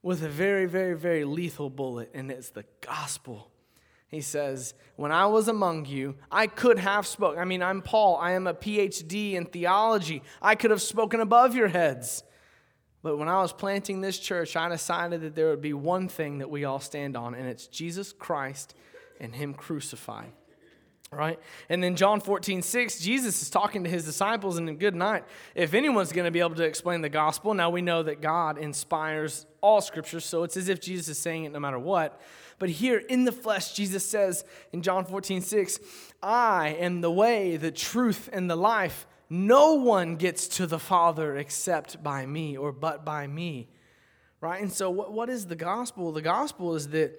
with 0.03 0.23
a 0.23 0.29
very, 0.29 0.67
very, 0.67 0.95
very 0.95 1.25
lethal 1.25 1.71
bullet, 1.71 2.11
and 2.13 2.31
it's 2.31 2.51
the 2.51 2.67
gospel. 2.83 3.51
He 4.15 4.21
says, 4.21 4.75
When 4.97 5.13
I 5.13 5.27
was 5.27 5.49
among 5.49 5.87
you, 5.87 6.15
I 6.31 6.47
could 6.47 6.79
have 6.79 7.07
spoken. 7.07 7.41
I 7.41 7.45
mean, 7.45 7.63
I'm 7.63 7.83
Paul. 7.83 8.17
I 8.17 8.33
am 8.33 8.47
a 8.47 8.55
PhD 8.55 9.35
in 9.35 9.47
theology. 9.47 10.23
I 10.41 10.55
could 10.55 10.71
have 10.71 10.81
spoken 10.81 11.21
above 11.21 11.55
your 11.55 11.69
heads. 11.69 12.23
But 13.03 13.19
when 13.19 13.29
I 13.29 13.43
was 13.43 13.53
planting 13.53 14.01
this 14.01 14.19
church, 14.19 14.57
I 14.57 14.69
decided 14.71 15.21
that 15.23 15.35
there 15.35 15.51
would 15.51 15.61
be 15.61 15.75
one 15.75 16.09
thing 16.09 16.39
that 16.39 16.49
we 16.49 16.65
all 16.65 16.81
stand 16.81 17.17
on, 17.17 17.35
and 17.35 17.47
it's 17.47 17.67
Jesus 17.67 18.13
Christ 18.13 18.75
and 19.21 19.35
Him 19.35 19.53
crucified. 19.53 20.33
Right? 21.15 21.39
And 21.69 21.83
then 21.83 21.97
John 21.97 22.21
14, 22.21 22.63
6, 22.63 22.99
Jesus 22.99 23.41
is 23.43 23.51
talking 23.51 23.85
to 23.85 23.91
his 23.91 24.05
disciples 24.05 24.59
and 24.59 24.79
good 24.79 24.95
night. 24.95 25.25
If 25.55 25.75
anyone's 25.75 26.13
going 26.13 26.25
to 26.25 26.31
be 26.31 26.41
able 26.41 26.57
to 26.57 26.65
explain 26.65 27.01
the 27.01 27.09
gospel, 27.09 27.55
now 27.55 27.71
we 27.71 27.83
know 27.83 28.03
that 28.03 28.21
God 28.21 28.59
inspires 28.59 29.47
all 29.61 29.81
scripture, 29.81 30.21
so 30.21 30.43
it's 30.43 30.57
as 30.57 30.69
if 30.69 30.81
Jesus 30.81 31.09
is 31.09 31.19
saying 31.19 31.45
it 31.45 31.53
no 31.53 31.61
matter 31.61 31.79
what. 31.79 32.21
But 32.59 32.69
here 32.69 32.99
in 32.99 33.25
the 33.25 33.33
flesh, 33.33 33.75
Jesus 33.75 34.05
says 34.05 34.45
in 34.73 34.83
John 34.83 35.05
14, 35.05 35.41
6, 35.41 35.79
I 36.23 36.77
am 36.79 37.01
the 37.01 37.11
way, 37.11 37.57
the 37.57 37.71
truth, 37.71 38.29
and 38.33 38.51
the 38.51 38.57
life. 38.57 39.07
No 39.31 39.75
one 39.75 40.17
gets 40.17 40.49
to 40.49 40.67
the 40.67 40.79
Father 40.79 41.37
except 41.37 42.03
by 42.03 42.27
me 42.27 42.57
or 42.57 42.73
but 42.73 43.05
by 43.05 43.27
me. 43.27 43.69
Right? 44.41 44.61
And 44.61 44.73
so, 44.73 44.91
what, 44.91 45.13
what 45.13 45.31
is 45.31 45.47
the 45.47 45.57
gospel? 45.57 46.13
The 46.13 46.23
gospel 46.23 46.75
is 46.75 46.89
that 46.89 47.19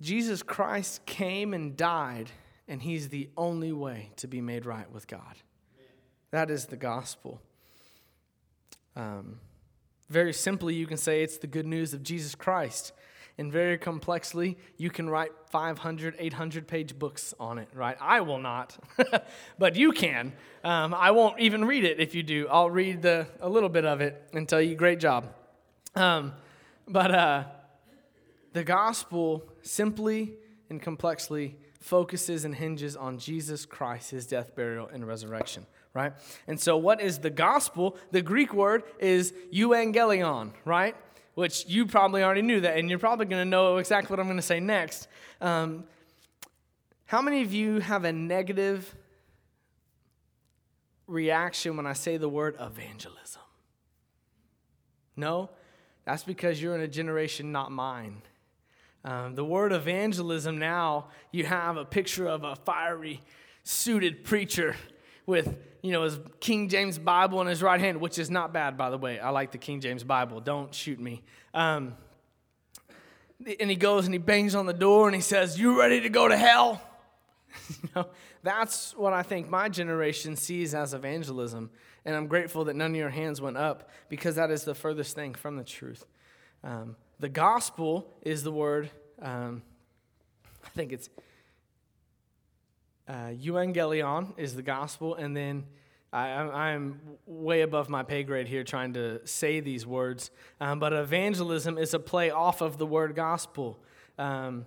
Jesus 0.00 0.42
Christ 0.42 1.06
came 1.06 1.54
and 1.54 1.76
died, 1.76 2.30
and 2.68 2.82
he's 2.82 3.08
the 3.08 3.30
only 3.36 3.72
way 3.72 4.10
to 4.16 4.28
be 4.28 4.40
made 4.40 4.66
right 4.66 4.90
with 4.92 5.06
God. 5.06 5.36
That 6.30 6.50
is 6.50 6.66
the 6.66 6.76
gospel. 6.76 7.40
Um, 8.94 9.40
very 10.08 10.32
simply, 10.32 10.74
you 10.74 10.86
can 10.86 10.96
say 10.96 11.22
it's 11.22 11.38
the 11.38 11.46
good 11.46 11.66
news 11.66 11.94
of 11.94 12.02
Jesus 12.02 12.34
Christ 12.34 12.92
and 13.38 13.52
very 13.52 13.78
complexly, 13.78 14.58
you 14.76 14.90
can 14.90 15.08
write 15.08 15.30
500, 15.50 16.16
800 16.18 16.66
page 16.66 16.98
books 16.98 17.32
on 17.38 17.58
it, 17.58 17.68
right? 17.72 17.96
I 18.00 18.20
will 18.20 18.40
not, 18.40 18.76
but 19.58 19.76
you 19.76 19.92
can. 19.92 20.32
Um, 20.64 20.92
I 20.92 21.12
won't 21.12 21.38
even 21.38 21.64
read 21.64 21.84
it 21.84 22.00
if 22.00 22.16
you 22.16 22.24
do. 22.24 22.48
I'll 22.48 22.68
read 22.68 23.00
the, 23.00 23.28
a 23.40 23.48
little 23.48 23.68
bit 23.68 23.84
of 23.84 24.00
it 24.00 24.28
and 24.32 24.48
tell 24.48 24.60
you, 24.60 24.74
great 24.74 24.98
job. 24.98 25.32
Um, 25.94 26.32
but 26.88 27.14
uh, 27.14 27.44
the 28.54 28.64
gospel 28.64 29.44
simply 29.62 30.34
and 30.68 30.82
complexly 30.82 31.56
focuses 31.78 32.44
and 32.44 32.54
hinges 32.54 32.96
on 32.96 33.18
Jesus 33.18 33.64
Christ, 33.66 34.10
his 34.10 34.26
death, 34.26 34.54
burial, 34.54 34.88
and 34.92 35.06
resurrection, 35.06 35.66
right? 35.94 36.12
And 36.46 36.60
so, 36.60 36.76
what 36.76 37.00
is 37.00 37.18
the 37.18 37.30
gospel? 37.30 37.96
The 38.10 38.22
Greek 38.22 38.52
word 38.52 38.82
is 38.98 39.32
euangelion, 39.52 40.52
right? 40.64 40.96
which 41.38 41.66
you 41.68 41.86
probably 41.86 42.20
already 42.24 42.42
knew 42.42 42.60
that, 42.62 42.78
and 42.78 42.90
you're 42.90 42.98
probably 42.98 43.24
going 43.24 43.40
to 43.40 43.48
know 43.48 43.76
exactly 43.76 44.12
what 44.12 44.18
I'm 44.18 44.26
going 44.26 44.38
to 44.38 44.42
say 44.42 44.58
next. 44.58 45.06
Um, 45.40 45.84
how 47.04 47.22
many 47.22 47.42
of 47.42 47.52
you 47.54 47.78
have 47.78 48.02
a 48.02 48.12
negative 48.12 48.92
reaction 51.06 51.76
when 51.76 51.86
I 51.86 51.92
say 51.92 52.16
the 52.16 52.28
word 52.28 52.56
evangelism? 52.58 53.40
No? 55.14 55.50
That's 56.04 56.24
because 56.24 56.60
you're 56.60 56.74
in 56.74 56.80
a 56.80 56.88
generation 56.88 57.52
not 57.52 57.70
mine. 57.70 58.22
Um, 59.08 59.34
the 59.34 59.44
word 59.44 59.72
evangelism 59.72 60.58
now, 60.58 61.06
you 61.32 61.46
have 61.46 61.78
a 61.78 61.84
picture 61.86 62.26
of 62.26 62.44
a 62.44 62.54
fiery, 62.56 63.22
suited 63.62 64.22
preacher 64.22 64.76
with 65.24 65.56
you 65.80 65.92
know 65.92 66.02
his 66.02 66.18
King 66.40 66.68
James 66.68 66.98
Bible 66.98 67.40
in 67.40 67.46
his 67.46 67.62
right 67.62 67.80
hand, 67.80 68.02
which 68.02 68.18
is 68.18 68.30
not 68.30 68.52
bad, 68.52 68.76
by 68.76 68.90
the 68.90 68.98
way. 68.98 69.18
I 69.18 69.30
like 69.30 69.50
the 69.50 69.56
King 69.56 69.80
James 69.80 70.04
Bible. 70.04 70.40
Don't 70.40 70.74
shoot 70.74 71.00
me. 71.00 71.22
Um, 71.54 71.94
and 73.58 73.70
he 73.70 73.76
goes 73.76 74.04
and 74.04 74.12
he 74.12 74.18
bangs 74.18 74.54
on 74.54 74.66
the 74.66 74.74
door 74.74 75.06
and 75.08 75.14
he 75.14 75.22
says, 75.22 75.58
"You 75.58 75.78
ready 75.78 76.02
to 76.02 76.10
go 76.10 76.28
to 76.28 76.36
hell?" 76.36 76.82
you 77.82 77.88
know, 77.96 78.08
that's 78.42 78.94
what 78.94 79.14
I 79.14 79.22
think 79.22 79.48
my 79.48 79.70
generation 79.70 80.36
sees 80.36 80.74
as 80.74 80.92
evangelism, 80.92 81.70
and 82.04 82.14
I'm 82.14 82.26
grateful 82.26 82.66
that 82.66 82.76
none 82.76 82.90
of 82.90 82.96
your 82.98 83.08
hands 83.08 83.40
went 83.40 83.56
up 83.56 83.88
because 84.10 84.34
that 84.34 84.50
is 84.50 84.64
the 84.64 84.74
furthest 84.74 85.14
thing 85.14 85.32
from 85.32 85.56
the 85.56 85.64
truth. 85.64 86.04
Um, 86.62 86.96
the 87.20 87.28
gospel 87.28 88.14
is 88.22 88.42
the 88.42 88.52
word. 88.52 88.90
Um, 89.20 89.62
I 90.64 90.68
think 90.70 90.92
it's 90.92 91.08
uh, 93.08 93.32
euangelion 93.32 94.38
is 94.38 94.54
the 94.54 94.62
gospel, 94.62 95.14
and 95.14 95.36
then 95.36 95.64
I, 96.12 96.70
am 96.70 97.00
way 97.26 97.62
above 97.62 97.88
my 97.88 98.02
pay 98.02 98.22
grade 98.22 98.48
here 98.48 98.64
trying 98.64 98.94
to 98.94 99.26
say 99.26 99.60
these 99.60 99.86
words, 99.86 100.30
um, 100.60 100.78
but 100.78 100.92
evangelism 100.92 101.76
is 101.76 101.92
a 101.92 101.98
play 101.98 102.30
off 102.30 102.60
of 102.60 102.78
the 102.78 102.86
word 102.86 103.14
gospel. 103.14 103.78
Um, 104.18 104.64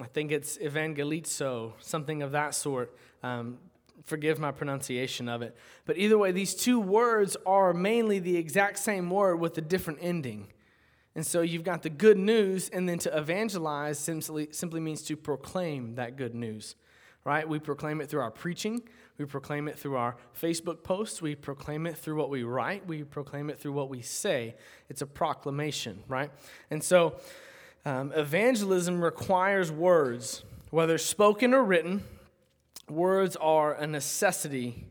I 0.00 0.06
think 0.06 0.30
it's 0.30 0.58
evangelizo, 0.58 1.72
something 1.80 2.22
of 2.22 2.32
that 2.32 2.54
sort. 2.54 2.96
Um, 3.22 3.58
forgive 4.04 4.38
my 4.38 4.52
pronunciation 4.52 5.28
of 5.28 5.42
it. 5.42 5.56
But 5.84 5.98
either 5.98 6.18
way, 6.18 6.30
these 6.30 6.54
two 6.54 6.78
words 6.78 7.36
are 7.46 7.72
mainly 7.72 8.18
the 8.18 8.36
exact 8.36 8.78
same 8.78 9.10
word 9.10 9.36
with 9.36 9.56
a 9.58 9.62
different 9.62 10.00
ending. 10.02 10.48
And 11.14 11.26
so 11.26 11.42
you've 11.42 11.64
got 11.64 11.82
the 11.82 11.90
good 11.90 12.18
news, 12.18 12.68
and 12.68 12.88
then 12.88 12.98
to 13.00 13.16
evangelize 13.16 13.98
simply, 13.98 14.48
simply 14.50 14.80
means 14.80 15.02
to 15.02 15.16
proclaim 15.16 15.94
that 15.94 16.16
good 16.16 16.34
news 16.34 16.74
right? 17.24 17.48
We 17.48 17.58
proclaim 17.58 18.00
it 18.00 18.08
through 18.08 18.20
our 18.20 18.30
preaching. 18.30 18.82
We 19.18 19.24
proclaim 19.24 19.66
it 19.68 19.78
through 19.78 19.96
our 19.96 20.16
Facebook 20.38 20.82
posts. 20.82 21.22
We 21.22 21.34
proclaim 21.34 21.86
it 21.86 21.96
through 21.96 22.16
what 22.16 22.30
we 22.30 22.42
write. 22.42 22.86
We 22.86 23.02
proclaim 23.02 23.48
it 23.48 23.58
through 23.58 23.72
what 23.72 23.88
we 23.88 24.02
say. 24.02 24.54
It's 24.88 25.02
a 25.02 25.06
proclamation, 25.06 26.02
right? 26.06 26.30
And 26.70 26.84
so 26.84 27.16
um, 27.84 28.12
evangelism 28.14 29.02
requires 29.02 29.72
words, 29.72 30.44
whether 30.70 30.98
spoken 30.98 31.54
or 31.54 31.64
written. 31.64 32.02
Words 32.90 33.36
are 33.36 33.72
a 33.72 33.86
necessity 33.86 34.86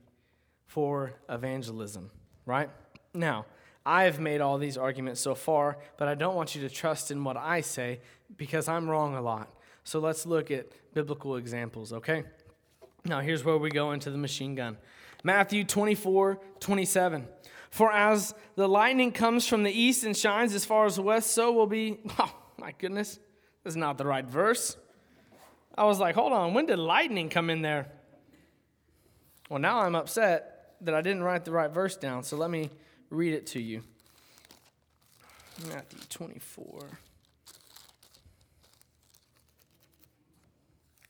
for 0.65 1.13
evangelism, 1.29 2.09
right? 2.45 2.69
Now, 3.13 3.45
I 3.85 4.03
have 4.03 4.19
made 4.19 4.41
all 4.41 4.57
these 4.57 4.77
arguments 4.77 5.19
so 5.19 5.35
far, 5.35 5.77
but 5.97 6.07
I 6.07 6.15
don't 6.15 6.35
want 6.35 6.55
you 6.55 6.61
to 6.61 6.69
trust 6.69 7.11
in 7.11 7.23
what 7.23 7.35
I 7.35 7.61
say 7.61 7.99
because 8.37 8.67
I'm 8.67 8.89
wrong 8.89 9.15
a 9.15 9.21
lot. 9.21 9.49
So 9.83 9.99
let's 9.99 10.25
look 10.25 10.51
at 10.51 10.67
biblical 10.93 11.35
examples, 11.35 11.91
okay? 11.91 12.23
Now, 13.05 13.19
here's 13.19 13.43
where 13.43 13.57
we 13.57 13.69
go 13.69 13.91
into 13.91 14.09
the 14.09 14.17
machine 14.17 14.55
gun 14.55 14.77
Matthew 15.23 15.63
24, 15.63 16.39
27. 16.59 17.27
For 17.69 17.91
as 17.91 18.33
the 18.55 18.67
lightning 18.67 19.11
comes 19.11 19.47
from 19.47 19.63
the 19.63 19.71
east 19.71 20.03
and 20.03 20.15
shines 20.15 20.53
as 20.53 20.63
far 20.63 20.85
as 20.85 20.95
the 20.95 21.01
west, 21.01 21.31
so 21.31 21.51
will 21.51 21.67
be. 21.67 21.99
Oh, 22.19 22.33
my 22.59 22.73
goodness, 22.77 23.19
this 23.63 23.71
is 23.71 23.75
not 23.75 23.97
the 23.97 24.05
right 24.05 24.25
verse. 24.25 24.77
I 25.77 25.83
was 25.83 25.99
like, 25.99 26.15
hold 26.15 26.31
on, 26.31 26.53
when 26.53 26.65
did 26.67 26.79
lightning 26.79 27.27
come 27.29 27.49
in 27.49 27.61
there? 27.61 27.87
Well, 29.49 29.59
now 29.59 29.79
I'm 29.79 29.95
upset 29.95 30.75
that 30.81 30.93
I 30.93 31.01
didn't 31.01 31.23
write 31.23 31.43
the 31.43 31.51
right 31.51 31.71
verse 31.71 31.97
down, 31.97 32.23
so 32.23 32.37
let 32.37 32.49
me 32.49 32.69
read 33.13 33.33
it 33.33 33.45
to 33.45 33.61
you. 33.61 33.83
Matthew 35.69 35.99
24. 36.09 36.87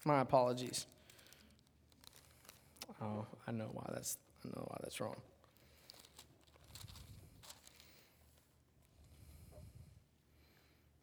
My 0.04 0.20
apologies. 0.20 0.86
Oh, 3.02 3.26
I 3.48 3.52
know 3.52 3.70
why 3.72 3.86
that's 3.94 4.18
I 4.46 4.50
know 4.50 4.66
why 4.68 4.78
that's 4.82 5.00
wrong. 5.00 5.16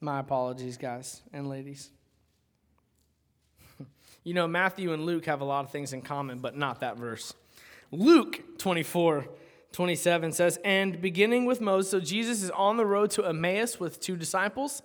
My 0.02 0.20
apologies, 0.20 0.76
guys 0.76 1.22
and 1.32 1.48
ladies. 1.48 1.88
you 4.24 4.34
know, 4.34 4.46
Matthew 4.46 4.92
and 4.92 5.06
Luke 5.06 5.24
have 5.26 5.40
a 5.40 5.44
lot 5.44 5.64
of 5.64 5.70
things 5.70 5.94
in 5.94 6.02
common, 6.02 6.40
but 6.40 6.56
not 6.56 6.80
that 6.80 6.98
verse. 6.98 7.32
Luke 7.90 8.58
24, 8.58 9.26
27 9.72 10.32
says, 10.32 10.58
And 10.64 11.00
beginning 11.00 11.44
with 11.44 11.60
Moses, 11.60 11.90
so 11.90 12.00
Jesus 12.00 12.42
is 12.42 12.50
on 12.50 12.76
the 12.76 12.86
road 12.86 13.10
to 13.12 13.24
Emmaus 13.24 13.78
with 13.78 14.00
two 14.00 14.16
disciples, 14.16 14.82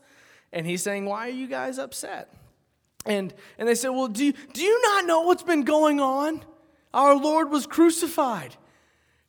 and 0.54 0.66
he's 0.66 0.84
saying, 0.84 1.06
Why 1.06 1.28
are 1.28 1.32
you 1.32 1.48
guys 1.48 1.78
upset? 1.80 2.34
And, 3.06 3.34
and 3.58 3.68
they 3.68 3.76
said, 3.76 3.90
Well, 3.90 4.08
do 4.08 4.26
you, 4.26 4.34
do 4.54 4.62
you 4.62 4.82
not 4.82 5.06
know 5.06 5.22
what's 5.22 5.44
been 5.44 5.64
going 5.64 6.00
on? 6.00 6.44
Our 6.94 7.16
Lord 7.16 7.52
was 7.52 7.68
crucified. 7.68 8.56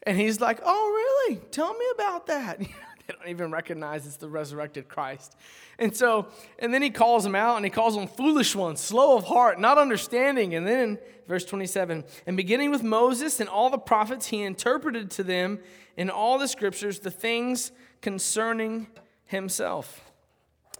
And 0.04 0.18
he's 0.18 0.40
like, 0.40 0.60
Oh, 0.64 1.24
really? 1.28 1.40
Tell 1.50 1.72
me 1.74 1.84
about 1.94 2.26
that. 2.26 2.60
they 3.06 3.14
don't 3.14 3.28
even 3.28 3.50
recognize 3.50 4.06
it's 4.06 4.16
the 4.16 4.28
resurrected 4.28 4.88
Christ. 4.88 5.36
And 5.78 5.94
so, 5.94 6.28
and 6.58 6.74
then 6.74 6.82
he 6.82 6.90
calls 6.90 7.22
them 7.22 7.34
out 7.34 7.56
and 7.56 7.64
he 7.64 7.70
calls 7.70 7.94
them 7.94 8.08
foolish 8.08 8.56
ones, 8.56 8.80
slow 8.80 9.16
of 9.16 9.24
heart, 9.24 9.60
not 9.60 9.78
understanding. 9.78 10.54
And 10.54 10.66
then 10.66 10.98
verse 11.28 11.44
27, 11.44 12.04
and 12.26 12.36
beginning 12.36 12.70
with 12.70 12.82
Moses 12.82 13.40
and 13.40 13.48
all 13.48 13.70
the 13.70 13.78
prophets, 13.78 14.26
he 14.26 14.42
interpreted 14.42 15.10
to 15.12 15.22
them 15.22 15.60
in 15.96 16.10
all 16.10 16.38
the 16.38 16.48
scriptures 16.48 16.98
the 16.98 17.10
things 17.10 17.72
concerning 18.00 18.88
himself. 19.24 20.00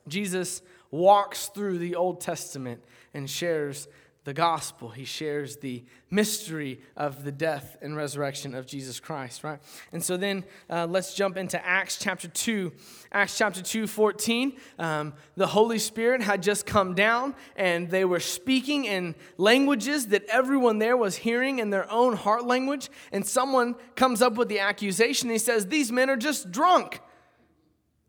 Jesus 0.09 0.63
walks 0.91 1.47
through 1.49 1.79
the 1.79 1.95
Old 1.97 2.21
Testament 2.21 2.83
and 3.13 3.29
shares 3.29 3.89
the 4.27 4.35
gospel. 4.35 4.89
He 4.89 5.05
shares 5.05 5.59
the 5.59 5.85
mystery 6.11 6.81
of 6.97 7.23
the 7.23 7.31
death 7.31 7.77
and 7.81 7.97
resurrection 7.97 8.57
of 8.57 8.67
Jesus 8.67 8.99
Christ, 8.99 9.45
right? 9.45 9.61
And 9.93 10.03
so 10.03 10.17
then 10.17 10.45
uh, 10.69 10.89
let's 10.91 11.15
jump 11.15 11.37
into 11.37 11.65
Acts 11.65 11.97
chapter 11.97 12.27
2. 12.27 12.73
Acts 13.13 13.39
chapter 13.39 13.63
2, 13.63 13.87
14. 13.87 14.57
Um, 14.81 15.15
the 15.37 15.47
Holy 15.47 15.79
Spirit 15.79 16.23
had 16.23 16.43
just 16.43 16.67
come 16.67 16.97
down 16.97 17.37
and 17.55 17.89
they 17.89 18.05
were 18.05 18.19
speaking 18.19 18.85
in 18.85 19.15
languages 19.39 20.09
that 20.09 20.25
everyone 20.25 20.81
there 20.81 20.97
was 20.97 21.15
hearing 21.15 21.61
in 21.61 21.71
their 21.71 21.89
own 21.89 22.17
heart 22.17 22.45
language. 22.45 22.91
And 23.13 23.25
someone 23.25 23.77
comes 23.95 24.23
up 24.23 24.35
with 24.35 24.49
the 24.49 24.59
accusation. 24.59 25.31
He 25.31 25.39
says, 25.39 25.69
These 25.69 25.93
men 25.93 26.11
are 26.11 26.17
just 26.17 26.51
drunk. 26.51 26.99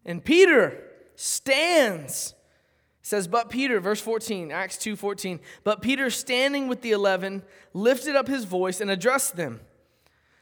And 0.03 0.25
Peter 0.25 0.81
stands 1.15 2.33
says, 3.07 3.27
But 3.27 3.49
Peter, 3.49 3.79
verse 3.79 4.01
14, 4.01 4.51
Acts 4.51 4.77
2 4.77 4.95
14, 4.95 5.39
but 5.63 5.81
Peter, 5.81 6.09
standing 6.09 6.67
with 6.67 6.81
the 6.81 6.91
eleven, 6.91 7.41
lifted 7.73 8.15
up 8.15 8.27
his 8.27 8.43
voice 8.43 8.81
and 8.81 8.91
addressed 8.91 9.35
them. 9.35 9.61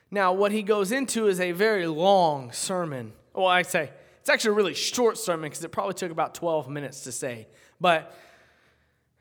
Now, 0.09 0.33
what 0.33 0.51
he 0.51 0.63
goes 0.63 0.91
into 0.91 1.27
is 1.27 1.39
a 1.39 1.51
very 1.51 1.87
long 1.87 2.51
sermon. 2.51 3.13
Well, 3.33 3.45
I 3.45 3.61
say, 3.61 3.91
it's 4.19 4.29
actually 4.29 4.51
a 4.51 4.53
really 4.53 4.73
short 4.73 5.17
sermon 5.17 5.49
because 5.49 5.63
it 5.63 5.71
probably 5.71 5.93
took 5.93 6.11
about 6.11 6.33
12 6.33 6.67
minutes 6.67 7.03
to 7.03 7.11
say. 7.11 7.47
But 7.79 8.17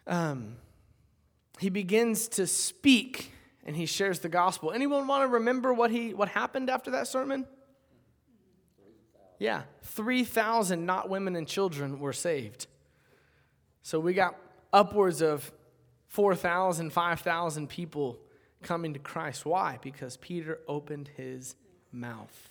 um, 0.06 0.56
he 1.58 1.68
begins 1.68 2.28
to 2.28 2.46
speak 2.46 3.32
and 3.64 3.76
he 3.76 3.86
shares 3.86 4.20
the 4.20 4.28
gospel. 4.28 4.72
Anyone 4.72 5.06
want 5.06 5.22
to 5.22 5.28
remember 5.28 5.74
what, 5.74 5.90
he, 5.90 6.14
what 6.14 6.28
happened 6.28 6.70
after 6.70 6.92
that 6.92 7.08
sermon? 7.08 7.46
Yeah, 9.38 9.62
3,000 9.82 10.86
not 10.86 11.10
women 11.10 11.36
and 11.36 11.46
children 11.46 11.98
were 11.98 12.12
saved. 12.12 12.68
So 13.84 14.00
we 14.00 14.14
got 14.14 14.34
upwards 14.72 15.20
of 15.20 15.52
4,000, 16.08 16.90
5,000 16.90 17.68
people 17.68 18.18
coming 18.62 18.94
to 18.94 18.98
Christ. 18.98 19.44
Why? 19.44 19.78
Because 19.82 20.16
Peter 20.16 20.58
opened 20.66 21.10
his 21.18 21.54
mouth. 21.92 22.50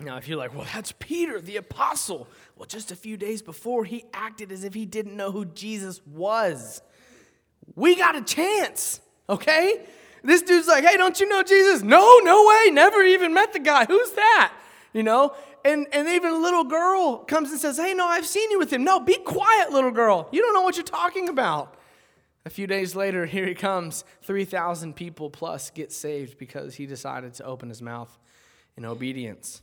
Now, 0.00 0.16
if 0.16 0.26
you're 0.26 0.38
like, 0.38 0.56
well, 0.56 0.66
that's 0.74 0.92
Peter, 0.98 1.40
the 1.40 1.56
apostle. 1.56 2.26
Well, 2.56 2.66
just 2.66 2.90
a 2.90 2.96
few 2.96 3.16
days 3.16 3.40
before, 3.40 3.84
he 3.84 4.04
acted 4.12 4.50
as 4.50 4.64
if 4.64 4.74
he 4.74 4.86
didn't 4.86 5.16
know 5.16 5.30
who 5.30 5.44
Jesus 5.44 6.04
was. 6.04 6.82
We 7.76 7.94
got 7.94 8.16
a 8.16 8.22
chance, 8.22 9.00
okay? 9.30 9.86
This 10.24 10.42
dude's 10.42 10.66
like, 10.66 10.84
hey, 10.84 10.96
don't 10.96 11.18
you 11.20 11.28
know 11.28 11.44
Jesus? 11.44 11.82
No, 11.82 12.18
no 12.24 12.44
way, 12.44 12.72
never 12.72 13.04
even 13.04 13.34
met 13.34 13.52
the 13.52 13.60
guy. 13.60 13.84
Who's 13.84 14.10
that? 14.12 14.52
You 14.92 15.04
know? 15.04 15.32
And, 15.64 15.86
and 15.92 16.08
even 16.08 16.32
a 16.32 16.38
little 16.38 16.64
girl 16.64 17.18
comes 17.18 17.50
and 17.50 17.60
says, 17.60 17.76
Hey, 17.76 17.94
no, 17.94 18.06
I've 18.06 18.26
seen 18.26 18.50
you 18.50 18.58
with 18.58 18.72
him. 18.72 18.84
No, 18.84 19.00
be 19.00 19.16
quiet, 19.16 19.70
little 19.70 19.90
girl. 19.90 20.28
You 20.32 20.42
don't 20.42 20.54
know 20.54 20.62
what 20.62 20.76
you're 20.76 20.84
talking 20.84 21.28
about. 21.28 21.74
A 22.44 22.50
few 22.50 22.66
days 22.66 22.94
later, 22.96 23.26
here 23.26 23.46
he 23.46 23.54
comes. 23.54 24.04
3,000 24.22 24.94
people 24.94 25.30
plus 25.30 25.70
get 25.70 25.92
saved 25.92 26.38
because 26.38 26.76
he 26.76 26.86
decided 26.86 27.34
to 27.34 27.44
open 27.44 27.68
his 27.68 27.82
mouth 27.82 28.18
in 28.76 28.84
obedience. 28.84 29.62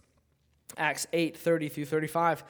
Acts 0.78 1.08
8 1.14 1.38
30 1.38 1.70
through 1.70 1.86
35. 1.86 2.44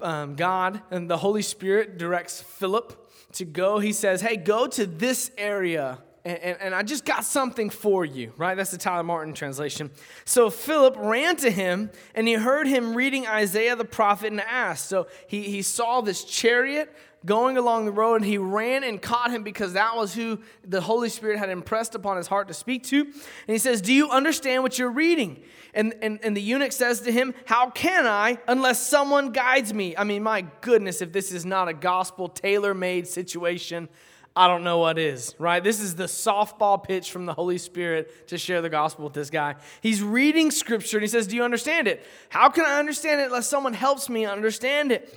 Um, 0.00 0.34
God 0.34 0.80
and 0.90 1.10
the 1.10 1.18
Holy 1.18 1.42
Spirit 1.42 1.98
directs 1.98 2.40
Philip 2.40 3.10
to 3.32 3.44
go. 3.44 3.78
He 3.78 3.92
says, 3.92 4.20
Hey, 4.20 4.36
go 4.36 4.66
to 4.68 4.86
this 4.86 5.30
area 5.36 5.98
and, 6.24 6.38
and, 6.38 6.58
and, 6.60 6.74
I 6.74 6.82
just 6.82 7.04
got 7.04 7.24
something 7.24 7.70
for 7.70 8.04
you, 8.04 8.32
right? 8.36 8.54
That's 8.54 8.70
the 8.70 8.78
Tyler 8.78 9.02
Martin 9.02 9.32
translation. 9.32 9.90
So 10.24 10.50
Philip 10.50 10.96
ran 10.98 11.36
to 11.36 11.50
him 11.50 11.90
and 12.14 12.28
he 12.28 12.34
heard 12.34 12.66
him 12.66 12.94
reading 12.94 13.26
Isaiah 13.26 13.74
the 13.74 13.86
prophet 13.86 14.30
and 14.30 14.40
asked. 14.40 14.88
So 14.88 15.06
he, 15.26 15.42
he 15.44 15.62
saw 15.62 16.02
this 16.02 16.24
chariot 16.24 16.94
going 17.24 17.56
along 17.56 17.84
the 17.84 17.92
road 17.92 18.16
and 18.16 18.24
he 18.24 18.38
ran 18.38 18.84
and 18.84 19.00
caught 19.00 19.30
him 19.30 19.42
because 19.42 19.74
that 19.74 19.96
was 19.96 20.14
who 20.14 20.40
the 20.64 20.80
Holy 20.80 21.08
Spirit 21.08 21.38
had 21.38 21.48
impressed 21.48 21.94
upon 21.94 22.16
his 22.16 22.26
heart 22.26 22.48
to 22.48 22.54
speak 22.54 22.84
to. 22.84 23.00
And 23.00 23.14
he 23.46 23.58
says, 23.58 23.80
Do 23.80 23.92
you 23.92 24.10
understand 24.10 24.62
what 24.62 24.78
you're 24.78 24.90
reading? 24.90 25.42
And, 25.72 25.94
and, 26.02 26.18
and 26.22 26.36
the 26.36 26.42
eunuch 26.42 26.72
says 26.72 27.00
to 27.02 27.12
him, 27.12 27.34
How 27.46 27.70
can 27.70 28.06
I 28.06 28.38
unless 28.46 28.86
someone 28.86 29.32
guides 29.32 29.72
me? 29.72 29.96
I 29.96 30.04
mean, 30.04 30.22
my 30.22 30.46
goodness, 30.60 31.00
if 31.00 31.12
this 31.12 31.32
is 31.32 31.46
not 31.46 31.68
a 31.68 31.74
gospel 31.74 32.28
tailor 32.28 32.74
made 32.74 33.06
situation 33.06 33.88
I 34.36 34.46
don't 34.46 34.62
know 34.62 34.78
what 34.78 34.98
is, 34.98 35.34
right? 35.38 35.62
This 35.62 35.80
is 35.80 35.96
the 35.96 36.04
softball 36.04 36.82
pitch 36.82 37.10
from 37.10 37.26
the 37.26 37.34
Holy 37.34 37.58
Spirit 37.58 38.28
to 38.28 38.38
share 38.38 38.62
the 38.62 38.68
gospel 38.68 39.04
with 39.04 39.12
this 39.12 39.28
guy. 39.28 39.56
He's 39.80 40.02
reading 40.02 40.50
scripture 40.50 40.98
and 40.98 41.02
he 41.02 41.08
says, 41.08 41.26
Do 41.26 41.36
you 41.36 41.42
understand 41.42 41.88
it? 41.88 42.04
How 42.28 42.48
can 42.48 42.64
I 42.64 42.78
understand 42.78 43.20
it 43.20 43.24
unless 43.24 43.48
someone 43.48 43.74
helps 43.74 44.08
me 44.08 44.24
understand 44.24 44.92
it? 44.92 45.12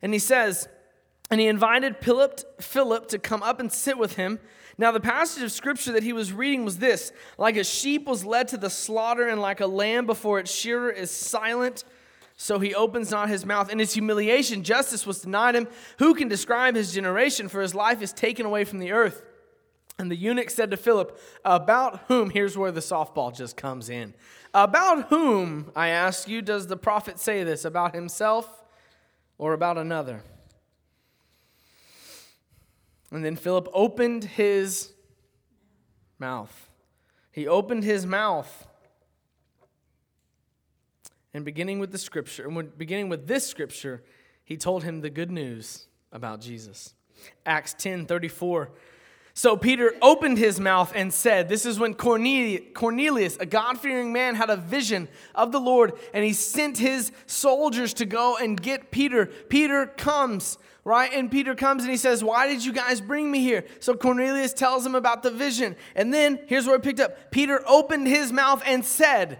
And 0.00 0.12
he 0.12 0.18
says, 0.18 0.68
and 1.32 1.40
he 1.40 1.46
invited 1.46 1.96
Philip, 1.96 3.08
to 3.08 3.18
come 3.18 3.42
up 3.42 3.58
and 3.58 3.72
sit 3.72 3.96
with 3.96 4.16
him. 4.16 4.38
Now, 4.76 4.92
the 4.92 5.00
passage 5.00 5.42
of 5.42 5.50
scripture 5.50 5.92
that 5.92 6.02
he 6.02 6.12
was 6.12 6.30
reading 6.30 6.62
was 6.62 6.76
this 6.76 7.10
Like 7.38 7.56
a 7.56 7.64
sheep 7.64 8.06
was 8.06 8.22
led 8.22 8.48
to 8.48 8.58
the 8.58 8.68
slaughter, 8.68 9.26
and 9.26 9.40
like 9.40 9.60
a 9.60 9.66
lamb 9.66 10.04
before 10.04 10.38
its 10.38 10.52
shearer 10.52 10.90
is 10.90 11.10
silent, 11.10 11.84
so 12.36 12.58
he 12.58 12.74
opens 12.74 13.10
not 13.10 13.28
his 13.28 13.46
mouth. 13.46 13.70
In 13.70 13.78
his 13.78 13.94
humiliation, 13.94 14.62
justice 14.62 15.06
was 15.06 15.20
denied 15.20 15.54
him. 15.54 15.68
Who 15.98 16.14
can 16.14 16.28
describe 16.28 16.74
his 16.74 16.92
generation? 16.92 17.48
For 17.48 17.60
his 17.60 17.74
life 17.74 18.02
is 18.02 18.12
taken 18.12 18.46
away 18.46 18.64
from 18.64 18.78
the 18.78 18.92
earth. 18.92 19.24
And 19.98 20.10
the 20.10 20.16
eunuch 20.16 20.50
said 20.50 20.70
to 20.70 20.76
Philip, 20.76 21.18
About 21.44 22.00
whom, 22.08 22.30
here's 22.30 22.56
where 22.56 22.72
the 22.72 22.80
softball 22.80 23.34
just 23.34 23.56
comes 23.56 23.88
in. 23.88 24.14
About 24.54 25.08
whom, 25.08 25.70
I 25.76 25.88
ask 25.88 26.28
you, 26.28 26.42
does 26.42 26.66
the 26.66 26.76
prophet 26.76 27.18
say 27.18 27.44
this? 27.44 27.64
About 27.64 27.94
himself 27.94 28.64
or 29.38 29.52
about 29.52 29.78
another? 29.78 30.22
And 33.10 33.24
then 33.24 33.36
Philip 33.36 33.68
opened 33.72 34.24
his 34.24 34.92
mouth. 36.18 36.70
He 37.30 37.46
opened 37.46 37.84
his 37.84 38.06
mouth 38.06 38.66
and 41.34 41.44
beginning 41.44 41.78
with 41.78 41.92
the 41.92 41.98
scripture, 41.98 42.46
and 42.48 42.78
beginning 42.78 43.08
with 43.08 43.26
this 43.26 43.46
scripture, 43.46 44.02
he 44.44 44.56
told 44.56 44.84
him 44.84 45.00
the 45.00 45.10
good 45.10 45.30
news 45.30 45.86
about 46.12 46.40
Jesus. 46.40 46.94
Acts 47.46 47.74
10 47.74 48.06
34. 48.06 48.70
So 49.34 49.56
Peter 49.56 49.94
opened 50.02 50.36
his 50.36 50.60
mouth 50.60 50.92
and 50.94 51.12
said, 51.12 51.48
This 51.48 51.64
is 51.64 51.78
when 51.78 51.94
Cornelius, 51.94 53.36
a 53.38 53.46
God 53.46 53.78
fearing 53.78 54.12
man, 54.12 54.34
had 54.34 54.50
a 54.50 54.56
vision 54.56 55.08
of 55.34 55.52
the 55.52 55.60
Lord, 55.60 55.94
and 56.12 56.22
he 56.22 56.34
sent 56.34 56.76
his 56.76 57.12
soldiers 57.26 57.94
to 57.94 58.04
go 58.04 58.36
and 58.36 58.60
get 58.60 58.90
Peter. 58.90 59.26
Peter 59.26 59.86
comes, 59.86 60.58
right? 60.84 61.10
And 61.14 61.30
Peter 61.30 61.54
comes 61.54 61.82
and 61.82 61.90
he 61.90 61.96
says, 61.96 62.22
Why 62.22 62.46
did 62.46 62.62
you 62.62 62.74
guys 62.74 63.00
bring 63.00 63.30
me 63.30 63.40
here? 63.40 63.64
So 63.80 63.94
Cornelius 63.94 64.52
tells 64.52 64.84
him 64.84 64.94
about 64.94 65.22
the 65.22 65.30
vision. 65.30 65.76
And 65.94 66.12
then 66.12 66.38
here's 66.46 66.66
where 66.66 66.76
it 66.76 66.82
picked 66.82 67.00
up 67.00 67.30
Peter 67.30 67.62
opened 67.66 68.08
his 68.08 68.32
mouth 68.32 68.62
and 68.66 68.84
said, 68.84 69.38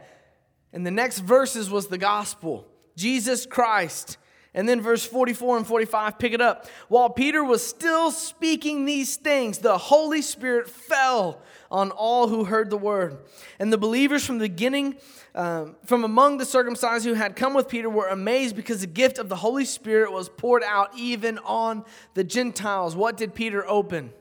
and 0.72 0.86
the 0.86 0.90
next 0.90 1.20
verses 1.20 1.70
was 1.70 1.88
the 1.88 1.98
gospel 1.98 2.66
Jesus 2.96 3.46
Christ. 3.46 4.18
And 4.54 4.68
then 4.68 4.82
verse 4.82 5.04
44 5.04 5.58
and 5.58 5.66
45, 5.66 6.18
pick 6.18 6.34
it 6.34 6.42
up. 6.42 6.66
While 6.88 7.08
Peter 7.08 7.42
was 7.42 7.66
still 7.66 8.10
speaking 8.10 8.84
these 8.84 9.16
things, 9.16 9.58
the 9.58 9.78
Holy 9.78 10.20
Spirit 10.20 10.68
fell 10.68 11.40
on 11.70 11.90
all 11.90 12.28
who 12.28 12.44
heard 12.44 12.68
the 12.68 12.76
word. 12.76 13.16
And 13.58 13.72
the 13.72 13.78
believers 13.78 14.26
from 14.26 14.36
the 14.36 14.50
beginning, 14.50 14.96
um, 15.34 15.76
from 15.86 16.04
among 16.04 16.36
the 16.36 16.44
circumcised 16.44 17.06
who 17.06 17.14
had 17.14 17.34
come 17.34 17.54
with 17.54 17.66
Peter, 17.66 17.88
were 17.88 18.08
amazed 18.08 18.54
because 18.54 18.82
the 18.82 18.86
gift 18.86 19.18
of 19.18 19.30
the 19.30 19.36
Holy 19.36 19.64
Spirit 19.64 20.12
was 20.12 20.28
poured 20.28 20.62
out 20.64 20.90
even 20.98 21.38
on 21.38 21.86
the 22.12 22.24
Gentiles. 22.24 22.94
What 22.94 23.16
did 23.16 23.34
Peter 23.34 23.66
open? 23.66 24.12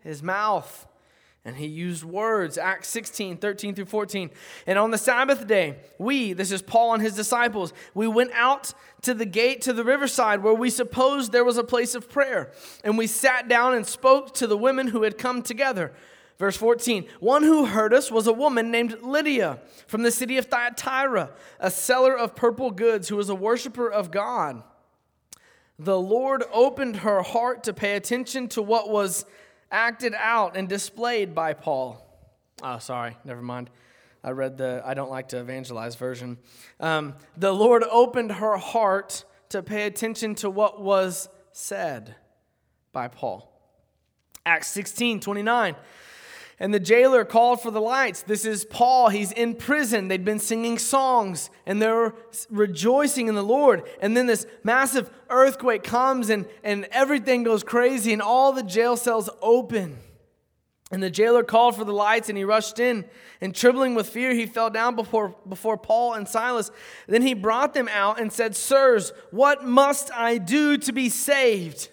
His 0.00 0.22
mouth 0.22 0.86
and 1.44 1.56
he 1.56 1.66
used 1.66 2.04
words 2.04 2.56
acts 2.56 2.88
16 2.88 3.38
13 3.38 3.74
through 3.74 3.84
14 3.84 4.30
and 4.66 4.78
on 4.78 4.90
the 4.90 4.98
sabbath 4.98 5.46
day 5.46 5.76
we 5.98 6.32
this 6.32 6.52
is 6.52 6.62
paul 6.62 6.94
and 6.94 7.02
his 7.02 7.14
disciples 7.14 7.72
we 7.94 8.06
went 8.06 8.30
out 8.32 8.72
to 9.02 9.14
the 9.14 9.26
gate 9.26 9.60
to 9.62 9.72
the 9.72 9.84
riverside 9.84 10.42
where 10.42 10.54
we 10.54 10.70
supposed 10.70 11.32
there 11.32 11.44
was 11.44 11.58
a 11.58 11.64
place 11.64 11.94
of 11.94 12.08
prayer. 12.08 12.52
And 12.84 12.96
we 12.96 13.06
sat 13.06 13.48
down 13.48 13.74
and 13.74 13.86
spoke 13.86 14.32
to 14.34 14.46
the 14.46 14.56
women 14.56 14.88
who 14.88 15.02
had 15.02 15.18
come 15.18 15.42
together. 15.42 15.92
Verse 16.38 16.56
14 16.56 17.06
one 17.20 17.42
who 17.42 17.66
heard 17.66 17.92
us 17.92 18.10
was 18.10 18.26
a 18.26 18.32
woman 18.32 18.70
named 18.70 19.02
lydia 19.02 19.60
from 19.86 20.02
the 20.02 20.10
city 20.10 20.38
of 20.38 20.46
thyatira 20.46 21.30
a 21.60 21.70
seller 21.70 22.16
of 22.16 22.34
purple 22.34 22.70
goods 22.70 23.08
who 23.08 23.16
was 23.16 23.28
a 23.28 23.34
worshiper 23.34 23.90
of 23.90 24.10
god. 24.10 24.62
The 25.78 25.98
lord 25.98 26.42
opened 26.52 26.98
her 26.98 27.22
heart 27.22 27.64
to 27.64 27.72
pay 27.72 27.96
attention 27.96 28.48
to 28.48 28.62
what 28.62 28.88
was 28.88 29.24
acted 29.72 30.14
out 30.14 30.56
and 30.56 30.68
displayed 30.68 31.34
by 31.34 31.54
Paul. 31.54 32.06
Oh, 32.62 32.78
sorry, 32.78 33.16
never 33.24 33.42
mind. 33.42 33.70
I 34.22 34.30
read 34.30 34.56
the 34.56 34.82
I 34.84 34.94
don't 34.94 35.10
like 35.10 35.30
to 35.30 35.40
evangelize 35.40 35.96
version. 35.96 36.38
Um, 36.78 37.14
the 37.36 37.52
Lord 37.52 37.82
opened 37.90 38.32
her 38.32 38.56
heart 38.56 39.24
to 39.48 39.62
pay 39.62 39.86
attention 39.86 40.36
to 40.36 40.50
what 40.50 40.80
was 40.80 41.28
said 41.50 42.14
by 42.92 43.08
Paul. 43.08 43.48
Acts 44.46 44.68
16 44.68 45.20
29. 45.20 45.74
And 46.58 46.72
the 46.72 46.80
jailer 46.80 47.24
called 47.24 47.60
for 47.60 47.70
the 47.70 47.80
lights. 47.80 48.22
This 48.22 48.44
is 48.44 48.64
Paul. 48.64 49.08
He's 49.08 49.32
in 49.32 49.54
prison. 49.54 50.08
They'd 50.08 50.24
been 50.24 50.38
singing 50.38 50.78
songs 50.78 51.50
and 51.66 51.80
they're 51.80 52.14
rejoicing 52.50 53.28
in 53.28 53.34
the 53.34 53.42
Lord. 53.42 53.82
And 54.00 54.16
then 54.16 54.26
this 54.26 54.46
massive 54.62 55.10
earthquake 55.28 55.82
comes 55.82 56.30
and, 56.30 56.46
and 56.62 56.86
everything 56.92 57.42
goes 57.42 57.64
crazy 57.64 58.12
and 58.12 58.22
all 58.22 58.52
the 58.52 58.62
jail 58.62 58.96
cells 58.96 59.28
open. 59.40 59.98
And 60.92 61.02
the 61.02 61.10
jailer 61.10 61.42
called 61.42 61.74
for 61.74 61.84
the 61.84 61.92
lights 61.92 62.28
and 62.28 62.36
he 62.36 62.44
rushed 62.44 62.78
in. 62.78 63.06
And 63.40 63.54
trembling 63.54 63.94
with 63.94 64.10
fear, 64.10 64.34
he 64.34 64.44
fell 64.44 64.68
down 64.68 64.94
before, 64.94 65.34
before 65.48 65.78
Paul 65.78 66.12
and 66.12 66.28
Silas. 66.28 66.70
Then 67.08 67.22
he 67.22 67.32
brought 67.32 67.72
them 67.72 67.88
out 67.88 68.20
and 68.20 68.30
said, 68.30 68.54
Sirs, 68.54 69.12
what 69.30 69.64
must 69.64 70.12
I 70.12 70.36
do 70.36 70.76
to 70.76 70.92
be 70.92 71.08
saved? 71.08 71.88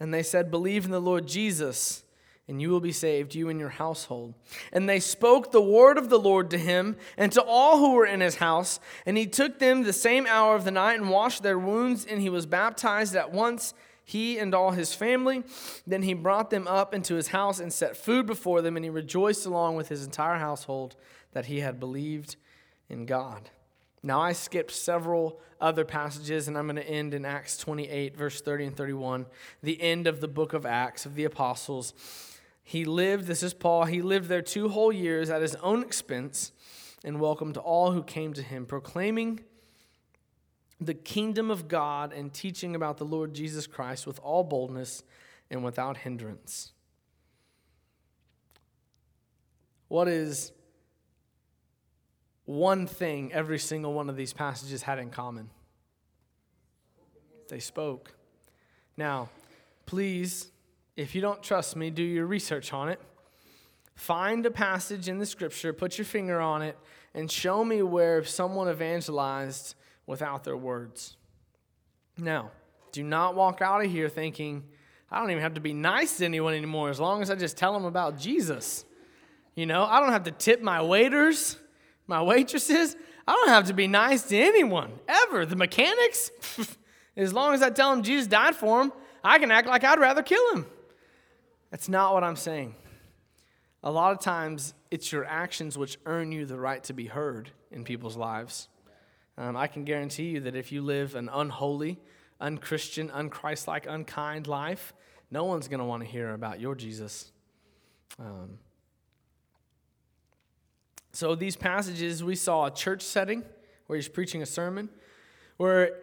And 0.00 0.14
they 0.14 0.22
said, 0.22 0.50
Believe 0.50 0.86
in 0.86 0.90
the 0.90 1.00
Lord 1.00 1.28
Jesus 1.28 2.02
and 2.50 2.60
you 2.60 2.68
will 2.68 2.80
be 2.80 2.92
saved, 2.92 3.34
you 3.34 3.48
and 3.48 3.60
your 3.60 3.70
household. 3.70 4.34
And 4.72 4.88
they 4.88 5.00
spoke 5.00 5.52
the 5.52 5.62
word 5.62 5.96
of 5.96 6.10
the 6.10 6.18
Lord 6.18 6.50
to 6.50 6.58
him 6.58 6.96
and 7.16 7.30
to 7.32 7.42
all 7.42 7.78
who 7.78 7.92
were 7.94 8.04
in 8.04 8.20
his 8.20 8.36
house. 8.36 8.80
And 9.06 9.16
he 9.16 9.26
took 9.26 9.60
them 9.60 9.84
the 9.84 9.92
same 9.92 10.26
hour 10.26 10.56
of 10.56 10.64
the 10.64 10.72
night 10.72 10.98
and 10.98 11.08
washed 11.08 11.42
their 11.42 11.58
wounds, 11.58 12.04
and 12.04 12.20
he 12.20 12.28
was 12.28 12.46
baptized 12.46 13.14
at 13.14 13.32
once, 13.32 13.72
he 14.04 14.36
and 14.38 14.52
all 14.54 14.72
his 14.72 14.92
family. 14.92 15.44
Then 15.86 16.02
he 16.02 16.12
brought 16.12 16.50
them 16.50 16.66
up 16.66 16.92
into 16.92 17.14
his 17.14 17.28
house 17.28 17.60
and 17.60 17.72
set 17.72 17.96
food 17.96 18.26
before 18.26 18.60
them, 18.60 18.76
and 18.76 18.84
he 18.84 18.90
rejoiced 18.90 19.46
along 19.46 19.76
with 19.76 19.88
his 19.88 20.04
entire 20.04 20.38
household 20.38 20.96
that 21.32 21.46
he 21.46 21.60
had 21.60 21.78
believed 21.78 22.34
in 22.88 23.06
God. 23.06 23.48
Now, 24.02 24.20
I 24.20 24.32
skipped 24.32 24.72
several 24.72 25.40
other 25.60 25.84
passages, 25.84 26.48
and 26.48 26.58
I'm 26.58 26.66
going 26.66 26.76
to 26.76 26.88
end 26.88 27.14
in 27.14 27.24
Acts 27.24 27.58
28, 27.58 28.16
verse 28.16 28.40
30 28.40 28.66
and 28.66 28.76
31, 28.76 29.26
the 29.62 29.80
end 29.80 30.06
of 30.06 30.20
the 30.20 30.26
book 30.26 30.52
of 30.52 30.66
Acts 30.66 31.06
of 31.06 31.14
the 31.14 31.24
apostles. 31.24 31.92
He 32.62 32.84
lived, 32.84 33.26
this 33.26 33.42
is 33.42 33.54
Paul, 33.54 33.84
he 33.84 34.02
lived 34.02 34.28
there 34.28 34.42
two 34.42 34.68
whole 34.68 34.92
years 34.92 35.30
at 35.30 35.42
his 35.42 35.56
own 35.56 35.82
expense 35.82 36.52
and 37.04 37.18
welcomed 37.18 37.56
all 37.56 37.92
who 37.92 38.02
came 38.02 38.32
to 38.34 38.42
him, 38.42 38.66
proclaiming 38.66 39.40
the 40.80 40.94
kingdom 40.94 41.50
of 41.50 41.68
God 41.68 42.12
and 42.12 42.32
teaching 42.32 42.74
about 42.74 42.98
the 42.98 43.04
Lord 43.04 43.34
Jesus 43.34 43.66
Christ 43.66 44.06
with 44.06 44.18
all 44.20 44.44
boldness 44.44 45.02
and 45.50 45.64
without 45.64 45.98
hindrance. 45.98 46.72
What 49.88 50.06
is 50.08 50.52
one 52.44 52.86
thing 52.86 53.32
every 53.32 53.58
single 53.58 53.92
one 53.92 54.08
of 54.08 54.16
these 54.16 54.32
passages 54.32 54.82
had 54.82 54.98
in 54.98 55.10
common? 55.10 55.50
They 57.48 57.58
spoke. 57.58 58.14
Now, 58.96 59.28
please 59.86 60.50
if 61.00 61.14
you 61.14 61.22
don't 61.22 61.42
trust 61.42 61.76
me, 61.76 61.88
do 61.88 62.02
your 62.02 62.26
research 62.26 62.74
on 62.74 62.90
it. 62.90 63.00
Find 63.94 64.44
a 64.44 64.50
passage 64.50 65.08
in 65.08 65.18
the 65.18 65.24
scripture, 65.24 65.72
put 65.72 65.96
your 65.96 66.04
finger 66.04 66.40
on 66.40 66.60
it, 66.60 66.76
and 67.14 67.30
show 67.30 67.64
me 67.64 67.80
where 67.82 68.22
someone 68.22 68.68
evangelized 68.68 69.76
without 70.06 70.44
their 70.44 70.58
words. 70.58 71.16
Now, 72.18 72.50
do 72.92 73.02
not 73.02 73.34
walk 73.34 73.62
out 73.62 73.82
of 73.82 73.90
here 73.90 74.10
thinking, 74.10 74.62
I 75.10 75.20
don't 75.20 75.30
even 75.30 75.42
have 75.42 75.54
to 75.54 75.60
be 75.60 75.72
nice 75.72 76.18
to 76.18 76.26
anyone 76.26 76.52
anymore 76.52 76.90
as 76.90 77.00
long 77.00 77.22
as 77.22 77.30
I 77.30 77.34
just 77.34 77.56
tell 77.56 77.72
them 77.72 77.86
about 77.86 78.18
Jesus. 78.18 78.84
You 79.54 79.64
know, 79.64 79.84
I 79.84 80.00
don't 80.00 80.12
have 80.12 80.24
to 80.24 80.32
tip 80.32 80.60
my 80.60 80.82
waiters, 80.82 81.56
my 82.06 82.20
waitresses. 82.20 82.94
I 83.26 83.32
don't 83.32 83.48
have 83.48 83.68
to 83.68 83.74
be 83.74 83.86
nice 83.86 84.24
to 84.24 84.36
anyone 84.36 84.92
ever. 85.08 85.46
The 85.46 85.56
mechanics, 85.56 86.30
as 87.16 87.32
long 87.32 87.54
as 87.54 87.62
I 87.62 87.70
tell 87.70 87.90
them 87.90 88.02
Jesus 88.02 88.26
died 88.26 88.54
for 88.54 88.82
them, 88.82 88.92
I 89.24 89.38
can 89.38 89.50
act 89.50 89.66
like 89.66 89.82
I'd 89.82 89.98
rather 89.98 90.22
kill 90.22 90.54
him. 90.54 90.66
That's 91.70 91.88
not 91.88 92.14
what 92.14 92.24
I'm 92.24 92.36
saying. 92.36 92.74
A 93.82 93.90
lot 93.90 94.12
of 94.12 94.20
times, 94.20 94.74
it's 94.90 95.10
your 95.10 95.24
actions 95.24 95.78
which 95.78 95.98
earn 96.04 96.32
you 96.32 96.44
the 96.44 96.58
right 96.58 96.82
to 96.84 96.92
be 96.92 97.06
heard 97.06 97.50
in 97.70 97.84
people's 97.84 98.16
lives. 98.16 98.68
Um, 99.38 99.56
I 99.56 99.68
can 99.68 99.84
guarantee 99.84 100.30
you 100.30 100.40
that 100.40 100.54
if 100.54 100.70
you 100.70 100.82
live 100.82 101.14
an 101.14 101.30
unholy, 101.32 101.98
unchristian, 102.40 103.08
unchristlike, 103.08 103.86
unkind 103.86 104.46
life, 104.46 104.92
no 105.30 105.44
one's 105.44 105.68
going 105.68 105.78
to 105.78 105.86
want 105.86 106.02
to 106.02 106.08
hear 106.08 106.34
about 106.34 106.60
your 106.60 106.74
Jesus. 106.74 107.30
Um, 108.18 108.58
so, 111.12 111.34
these 111.34 111.56
passages, 111.56 112.22
we 112.22 112.36
saw 112.36 112.66
a 112.66 112.70
church 112.70 113.02
setting 113.02 113.44
where 113.86 113.96
he's 113.96 114.08
preaching 114.08 114.42
a 114.42 114.46
sermon, 114.46 114.88
where 115.56 116.00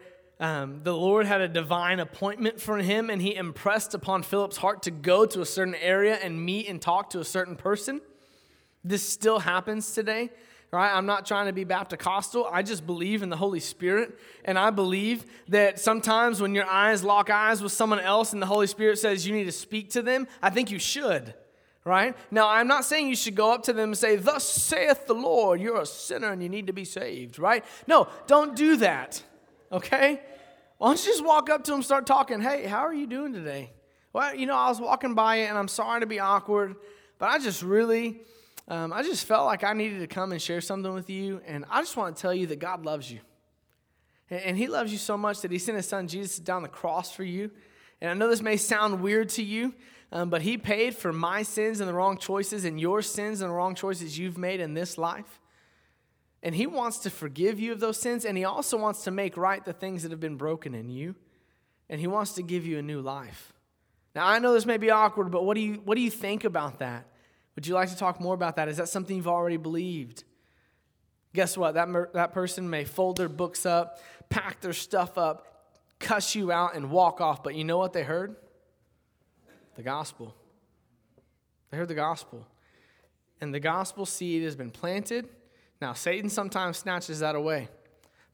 um, 0.48 0.80
the 0.82 0.94
Lord 0.94 1.26
had 1.26 1.42
a 1.42 1.48
divine 1.48 2.00
appointment 2.00 2.58
for 2.58 2.78
him, 2.78 3.10
and 3.10 3.20
he 3.20 3.34
impressed 3.34 3.92
upon 3.92 4.22
Philip's 4.22 4.56
heart 4.56 4.82
to 4.84 4.90
go 4.90 5.26
to 5.26 5.42
a 5.42 5.46
certain 5.46 5.74
area 5.74 6.14
and 6.14 6.42
meet 6.42 6.68
and 6.68 6.80
talk 6.80 7.10
to 7.10 7.20
a 7.20 7.24
certain 7.24 7.54
person. 7.54 8.00
This 8.82 9.02
still 9.02 9.40
happens 9.40 9.92
today, 9.92 10.30
right? 10.70 10.90
I'm 10.90 11.04
not 11.04 11.26
trying 11.26 11.46
to 11.46 11.52
be 11.52 11.64
Baptist-costal. 11.64 12.48
I 12.50 12.62
just 12.62 12.86
believe 12.86 13.22
in 13.22 13.28
the 13.28 13.36
Holy 13.36 13.60
Spirit, 13.60 14.18
and 14.42 14.58
I 14.58 14.70
believe 14.70 15.26
that 15.48 15.78
sometimes 15.78 16.40
when 16.40 16.54
your 16.54 16.66
eyes 16.66 17.04
lock 17.04 17.28
eyes 17.28 17.62
with 17.62 17.72
someone 17.72 18.00
else 18.00 18.32
and 18.32 18.40
the 18.40 18.46
Holy 18.46 18.66
Spirit 18.66 18.98
says 18.98 19.26
you 19.26 19.34
need 19.34 19.44
to 19.44 19.52
speak 19.52 19.90
to 19.90 20.02
them, 20.02 20.26
I 20.40 20.48
think 20.50 20.70
you 20.70 20.78
should 20.78 21.34
right? 21.84 22.18
Now, 22.30 22.50
I'm 22.50 22.66
not 22.66 22.84
saying 22.84 23.08
you 23.08 23.16
should 23.16 23.34
go 23.34 23.50
up 23.50 23.62
to 23.62 23.72
them 23.72 23.90
and 23.90 23.96
say, 23.96 24.16
Thus 24.16 24.46
saith 24.46 25.06
the 25.06 25.14
Lord, 25.14 25.58
you're 25.58 25.80
a 25.80 25.86
sinner 25.86 26.30
and 26.30 26.42
you 26.42 26.50
need 26.50 26.66
to 26.66 26.74
be 26.74 26.84
saved, 26.84 27.38
right? 27.38 27.64
No, 27.86 28.08
don't 28.26 28.54
do 28.54 28.76
that 28.76 29.22
okay? 29.72 30.20
Why 30.78 30.90
don't 30.90 31.04
you 31.04 31.10
just 31.10 31.24
walk 31.24 31.50
up 31.50 31.64
to 31.64 31.74
him, 31.74 31.82
start 31.82 32.06
talking? 32.06 32.40
Hey, 32.40 32.64
how 32.64 32.78
are 32.78 32.94
you 32.94 33.08
doing 33.08 33.32
today? 33.32 33.72
Well, 34.12 34.32
you 34.36 34.46
know, 34.46 34.54
I 34.54 34.68
was 34.68 34.80
walking 34.80 35.14
by 35.14 35.36
and 35.36 35.58
I'm 35.58 35.66
sorry 35.66 36.00
to 36.00 36.06
be 36.06 36.20
awkward, 36.20 36.76
but 37.18 37.30
I 37.30 37.40
just 37.40 37.64
really, 37.64 38.20
um, 38.68 38.92
I 38.92 39.02
just 39.02 39.26
felt 39.26 39.44
like 39.44 39.64
I 39.64 39.72
needed 39.72 39.98
to 39.98 40.06
come 40.06 40.30
and 40.30 40.40
share 40.40 40.60
something 40.60 40.94
with 40.94 41.10
you, 41.10 41.40
and 41.44 41.64
I 41.68 41.80
just 41.80 41.96
want 41.96 42.14
to 42.14 42.22
tell 42.22 42.32
you 42.32 42.46
that 42.46 42.60
God 42.60 42.84
loves 42.84 43.10
you. 43.10 43.18
And, 44.30 44.40
and 44.40 44.56
He 44.56 44.68
loves 44.68 44.92
you 44.92 44.98
so 44.98 45.18
much 45.18 45.40
that 45.40 45.50
He 45.50 45.58
sent 45.58 45.76
His 45.76 45.88
Son 45.88 46.06
Jesus 46.06 46.38
down 46.38 46.62
the 46.62 46.68
cross 46.68 47.10
for 47.10 47.24
you. 47.24 47.50
And 48.00 48.08
I 48.08 48.14
know 48.14 48.28
this 48.28 48.40
may 48.40 48.56
sound 48.56 49.02
weird 49.02 49.30
to 49.30 49.42
you, 49.42 49.74
um, 50.12 50.30
but 50.30 50.42
He 50.42 50.58
paid 50.58 50.94
for 50.94 51.12
my 51.12 51.42
sins 51.42 51.80
and 51.80 51.88
the 51.88 51.94
wrong 51.94 52.18
choices, 52.18 52.64
and 52.64 52.80
your 52.80 53.02
sins 53.02 53.40
and 53.40 53.50
the 53.50 53.54
wrong 53.54 53.74
choices 53.74 54.16
you've 54.16 54.38
made 54.38 54.60
in 54.60 54.74
this 54.74 54.96
life. 54.96 55.40
And 56.42 56.54
He 56.54 56.66
wants 56.66 56.98
to 56.98 57.10
forgive 57.10 57.58
you 57.58 57.72
of 57.72 57.80
those 57.80 58.00
sins, 58.00 58.24
and 58.24 58.38
He 58.38 58.44
also 58.44 58.76
wants 58.76 59.04
to 59.04 59.10
make 59.10 59.36
right 59.36 59.64
the 59.64 59.72
things 59.72 60.02
that 60.02 60.10
have 60.10 60.20
been 60.20 60.36
broken 60.36 60.74
in 60.74 60.88
you. 60.88 61.14
And 61.88 62.00
He 62.00 62.06
wants 62.06 62.34
to 62.34 62.42
give 62.42 62.66
you 62.66 62.78
a 62.78 62.82
new 62.82 63.00
life. 63.00 63.52
Now, 64.14 64.26
I 64.26 64.38
know 64.38 64.52
this 64.52 64.66
may 64.66 64.78
be 64.78 64.90
awkward, 64.90 65.30
but 65.30 65.44
what 65.44 65.54
do 65.54 65.60
you, 65.60 65.74
what 65.84 65.94
do 65.96 66.00
you 66.00 66.10
think 66.10 66.44
about 66.44 66.78
that? 66.80 67.06
Would 67.54 67.66
you 67.66 67.74
like 67.74 67.90
to 67.90 67.96
talk 67.96 68.20
more 68.20 68.34
about 68.34 68.56
that? 68.56 68.68
Is 68.68 68.76
that 68.76 68.88
something 68.88 69.16
you've 69.16 69.28
already 69.28 69.56
believed? 69.56 70.24
Guess 71.34 71.58
what? 71.58 71.74
That, 71.74 71.88
that 72.14 72.32
person 72.32 72.70
may 72.70 72.84
fold 72.84 73.16
their 73.16 73.28
books 73.28 73.66
up, 73.66 73.98
pack 74.28 74.60
their 74.60 74.72
stuff 74.72 75.18
up, 75.18 75.46
cuss 75.98 76.34
you 76.34 76.52
out, 76.52 76.74
and 76.74 76.90
walk 76.90 77.20
off. 77.20 77.42
But 77.42 77.54
you 77.54 77.64
know 77.64 77.78
what 77.78 77.92
they 77.92 78.02
heard? 78.02 78.36
The 79.74 79.82
gospel. 79.82 80.34
They 81.70 81.76
heard 81.76 81.88
the 81.88 81.94
gospel. 81.94 82.46
And 83.40 83.52
the 83.52 83.60
gospel 83.60 84.06
seed 84.06 84.42
has 84.42 84.56
been 84.56 84.70
planted 84.70 85.28
now, 85.80 85.92
Satan 85.92 86.28
sometimes 86.28 86.78
snatches 86.78 87.20
that 87.20 87.34
away. 87.34 87.68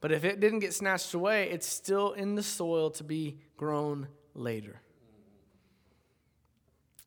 But 0.01 0.13
if 0.13 0.25
it 0.25 0.41
didn't 0.41 0.61
get 0.61 0.75
snatched 0.75 1.15
away, 1.15 1.51
it's 1.51 1.67
still 1.67 2.13
in 2.13 2.35
the 2.35 2.43
soil 2.43 2.91
to 2.91 3.05
be 3.05 3.39
grown 3.57 4.09
later. 4.35 4.81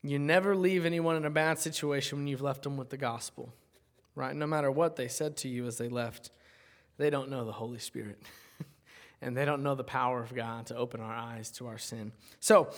You 0.04 0.20
never 0.20 0.56
leave 0.56 0.86
anyone 0.86 1.16
in 1.16 1.26
a 1.26 1.30
bad 1.30 1.60
situation 1.60 2.20
when 2.20 2.28
you've 2.28 2.42
left 2.42 2.64
them 2.64 2.78
with 2.78 2.90
the 2.90 2.98
gospel, 2.98 3.54
right? 4.16 4.36
No 4.36 4.48
matter 4.48 4.72
what 4.72 4.96
they 4.96 5.08
said 5.08 5.38
to 5.38 5.50
you 5.50 5.66
as 5.66 5.78
they 5.78 5.90
left, 5.90 6.32
they 6.98 7.10
don't 7.10 7.30
know 7.30 7.46
the 7.46 7.52
Holy 7.52 7.80
Spirit. 7.80 8.22
and 9.22 9.36
they 9.36 9.46
don't 9.46 9.64
know 9.64 9.76
the 9.76 9.84
power 9.84 10.22
of 10.22 10.34
God 10.34 10.68
to 10.68 10.76
open 10.76 11.02
our 11.02 11.14
eyes 11.14 11.52
to 11.54 11.68
our 11.68 11.78
sin. 11.78 12.12
So, 12.40 12.70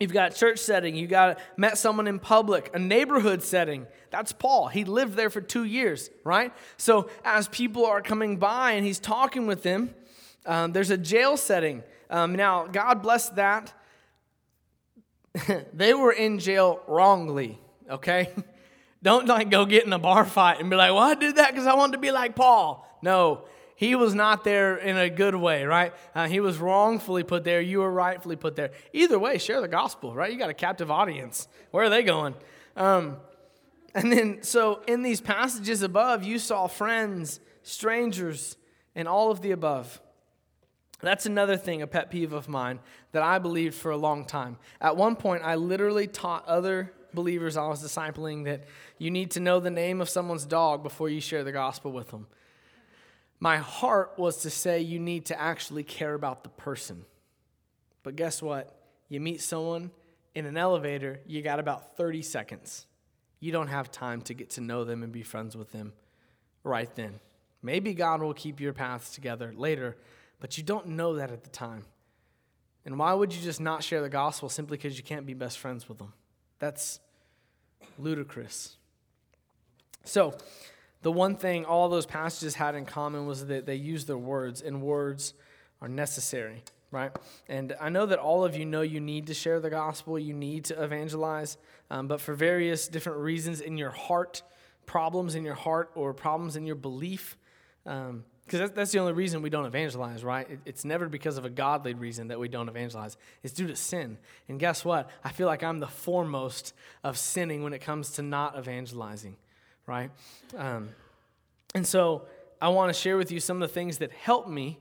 You've 0.00 0.12
got 0.12 0.34
church 0.34 0.58
setting, 0.58 0.96
you 0.96 1.06
got 1.06 1.38
met 1.56 1.78
someone 1.78 2.08
in 2.08 2.18
public, 2.18 2.70
a 2.74 2.78
neighborhood 2.78 3.42
setting. 3.42 3.86
That's 4.10 4.32
Paul. 4.32 4.66
He 4.66 4.84
lived 4.84 5.14
there 5.14 5.30
for 5.30 5.40
two 5.40 5.64
years, 5.64 6.10
right? 6.24 6.52
So 6.76 7.08
as 7.24 7.46
people 7.48 7.86
are 7.86 8.02
coming 8.02 8.36
by 8.38 8.72
and 8.72 8.84
he's 8.84 8.98
talking 8.98 9.46
with 9.46 9.62
them, 9.62 9.94
um, 10.46 10.72
there's 10.72 10.90
a 10.90 10.98
jail 10.98 11.36
setting. 11.36 11.84
Um, 12.10 12.34
now, 12.34 12.66
God 12.66 13.02
bless 13.02 13.28
that. 13.30 13.72
they 15.72 15.94
were 15.94 16.12
in 16.12 16.40
jail 16.40 16.80
wrongly, 16.88 17.60
okay? 17.88 18.30
Don't 19.02 19.26
like 19.28 19.50
go 19.50 19.64
get 19.64 19.84
in 19.84 19.92
a 19.92 19.98
bar 19.98 20.24
fight 20.24 20.60
and 20.60 20.70
be 20.70 20.76
like, 20.76 20.90
well, 20.92 21.02
I 21.02 21.14
did 21.14 21.36
that 21.36 21.52
because 21.52 21.66
I 21.66 21.74
wanted 21.74 21.92
to 21.92 21.98
be 21.98 22.10
like 22.10 22.34
Paul. 22.34 22.88
No, 23.02 23.44
he 23.76 23.94
was 23.94 24.14
not 24.14 24.44
there 24.44 24.76
in 24.76 24.96
a 24.96 25.10
good 25.10 25.34
way, 25.34 25.64
right? 25.64 25.92
Uh, 26.14 26.28
he 26.28 26.40
was 26.40 26.58
wrongfully 26.58 27.24
put 27.24 27.44
there. 27.44 27.60
You 27.60 27.80
were 27.80 27.90
rightfully 27.90 28.36
put 28.36 28.56
there. 28.56 28.70
Either 28.92 29.18
way, 29.18 29.38
share 29.38 29.60
the 29.60 29.68
gospel, 29.68 30.14
right? 30.14 30.32
You 30.32 30.38
got 30.38 30.50
a 30.50 30.54
captive 30.54 30.90
audience. 30.90 31.48
Where 31.70 31.84
are 31.84 31.90
they 31.90 32.02
going? 32.02 32.34
Um, 32.76 33.16
and 33.94 34.12
then, 34.12 34.42
so 34.42 34.82
in 34.86 35.02
these 35.02 35.20
passages 35.20 35.82
above, 35.82 36.24
you 36.24 36.38
saw 36.38 36.66
friends, 36.66 37.40
strangers, 37.62 38.56
and 38.94 39.08
all 39.08 39.30
of 39.30 39.42
the 39.42 39.50
above. 39.50 40.00
That's 41.00 41.26
another 41.26 41.56
thing, 41.56 41.82
a 41.82 41.86
pet 41.86 42.10
peeve 42.10 42.32
of 42.32 42.48
mine 42.48 42.80
that 43.12 43.22
I 43.22 43.38
believed 43.38 43.74
for 43.74 43.90
a 43.90 43.96
long 43.96 44.24
time. 44.24 44.56
At 44.80 44.96
one 44.96 45.16
point, 45.16 45.42
I 45.44 45.56
literally 45.56 46.06
taught 46.06 46.46
other 46.46 46.92
believers 47.12 47.56
I 47.56 47.68
was 47.68 47.82
discipling 47.82 48.44
that 48.44 48.64
you 48.98 49.10
need 49.10 49.32
to 49.32 49.40
know 49.40 49.60
the 49.60 49.70
name 49.70 50.00
of 50.00 50.08
someone's 50.08 50.46
dog 50.46 50.82
before 50.82 51.08
you 51.08 51.20
share 51.20 51.44
the 51.44 51.52
gospel 51.52 51.92
with 51.92 52.10
them. 52.10 52.26
My 53.40 53.58
heart 53.58 54.14
was 54.16 54.38
to 54.38 54.50
say 54.50 54.80
you 54.80 54.98
need 54.98 55.26
to 55.26 55.40
actually 55.40 55.84
care 55.84 56.14
about 56.14 56.44
the 56.44 56.50
person. 56.50 57.04
But 58.02 58.16
guess 58.16 58.40
what? 58.40 58.74
You 59.08 59.20
meet 59.20 59.40
someone 59.40 59.90
in 60.34 60.46
an 60.46 60.56
elevator, 60.56 61.20
you 61.26 61.42
got 61.42 61.60
about 61.60 61.96
30 61.96 62.22
seconds. 62.22 62.86
You 63.40 63.52
don't 63.52 63.68
have 63.68 63.90
time 63.90 64.22
to 64.22 64.34
get 64.34 64.50
to 64.50 64.60
know 64.60 64.84
them 64.84 65.02
and 65.02 65.12
be 65.12 65.22
friends 65.22 65.56
with 65.56 65.70
them 65.70 65.92
right 66.64 66.92
then. 66.94 67.20
Maybe 67.62 67.94
God 67.94 68.20
will 68.20 68.34
keep 68.34 68.60
your 68.60 68.72
paths 68.72 69.14
together 69.14 69.52
later, 69.56 69.96
but 70.40 70.58
you 70.58 70.64
don't 70.64 70.88
know 70.88 71.16
that 71.16 71.30
at 71.30 71.44
the 71.44 71.50
time. 71.50 71.84
And 72.84 72.98
why 72.98 73.12
would 73.14 73.32
you 73.32 73.40
just 73.42 73.60
not 73.60 73.82
share 73.82 74.02
the 74.02 74.08
gospel 74.08 74.48
simply 74.48 74.76
because 74.76 74.98
you 74.98 75.04
can't 75.04 75.24
be 75.24 75.34
best 75.34 75.58
friends 75.58 75.88
with 75.88 75.98
them? 75.98 76.12
That's 76.58 77.00
ludicrous. 77.98 78.76
So, 80.04 80.34
the 81.04 81.12
one 81.12 81.36
thing 81.36 81.66
all 81.66 81.90
those 81.90 82.06
passages 82.06 82.54
had 82.54 82.74
in 82.74 82.86
common 82.86 83.26
was 83.26 83.46
that 83.46 83.66
they 83.66 83.74
used 83.74 84.06
their 84.06 84.18
words, 84.18 84.62
and 84.62 84.80
words 84.80 85.34
are 85.82 85.88
necessary, 85.88 86.64
right? 86.90 87.12
And 87.46 87.76
I 87.78 87.90
know 87.90 88.06
that 88.06 88.18
all 88.18 88.42
of 88.42 88.56
you 88.56 88.64
know 88.64 88.80
you 88.80 89.00
need 89.00 89.26
to 89.26 89.34
share 89.34 89.60
the 89.60 89.68
gospel, 89.68 90.18
you 90.18 90.32
need 90.32 90.64
to 90.66 90.82
evangelize, 90.82 91.58
um, 91.90 92.08
but 92.08 92.22
for 92.22 92.32
various 92.32 92.88
different 92.88 93.18
reasons 93.18 93.60
in 93.60 93.76
your 93.76 93.90
heart, 93.90 94.42
problems 94.86 95.34
in 95.34 95.44
your 95.44 95.54
heart, 95.54 95.90
or 95.94 96.14
problems 96.14 96.56
in 96.56 96.64
your 96.64 96.74
belief, 96.74 97.36
um, 97.84 98.24
because 98.46 98.70
that's, 98.70 98.92
the 98.92 98.98
only 98.98 99.12
reason 99.12 99.42
we 99.42 99.50
don't 99.50 99.66
evangelize, 99.66 100.24
right? 100.24 100.48
It, 100.50 100.60
it's 100.64 100.84
never 100.86 101.08
because 101.08 101.36
of 101.36 101.44
a 101.44 101.50
godly 101.50 101.92
reason 101.92 102.28
that 102.28 102.40
we 102.40 102.48
don't 102.48 102.68
evangelize. 102.68 103.18
It's 103.42 103.52
due 103.52 103.66
to 103.66 103.76
sin. 103.76 104.18
And 104.48 104.58
guess 104.58 104.84
what? 104.84 105.10
I 105.22 105.32
feel 105.32 105.46
like 105.46 105.62
I'm 105.62 105.80
the 105.80 105.86
foremost 105.86 106.74
of 107.02 107.18
sinning 107.18 107.62
when 107.62 107.74
it 107.74 107.80
comes 107.80 108.10
to 108.12 108.22
not 108.22 108.58
evangelizing, 108.58 109.36
right? 109.86 110.10
Um, 110.56 110.90
and 111.74 111.86
so 111.86 112.22
I 112.60 112.68
want 112.68 112.94
to 112.94 112.98
share 112.98 113.16
with 113.16 113.30
you 113.30 113.40
some 113.40 113.62
of 113.62 113.68
the 113.68 113.74
things 113.74 113.98
that 113.98 114.12
help 114.12 114.48
me. 114.48 114.78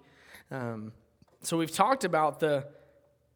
Um, 0.52 0.92
so 1.42 1.58
we've 1.58 1.72
talked 1.72 2.04
about 2.04 2.40
the 2.40 2.66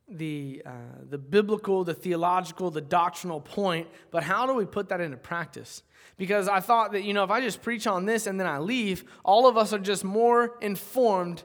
the, 0.10 0.62
uh, 0.66 0.72
the 1.10 1.18
biblical, 1.18 1.84
the 1.84 1.94
theological, 1.94 2.72
the 2.72 2.82
doctrinal 2.82 3.42
point, 3.42 3.88
but 4.12 4.24
how 4.24 4.46
do 4.46 4.54
we 4.54 4.66
put 4.66 4.90
that 4.90 5.02
into 5.02 5.18
practice? 5.18 5.84
Because 6.18 6.48
I 6.48 6.62
thought 6.62 6.94
that, 6.94 7.04
you 7.04 7.14
know, 7.14 7.24
if 7.24 7.30
I 7.30 7.42
just 7.42 7.62
preach 7.62 7.88
on 7.88 8.06
this 8.06 8.26
and 8.26 8.40
then 8.40 8.48
I 8.48 8.60
leave, 8.60 9.04
all 9.26 9.48
of 9.48 9.58
us 9.58 9.74
are 9.74 9.80
just 9.80 10.04
more 10.04 10.56
informed 10.62 11.44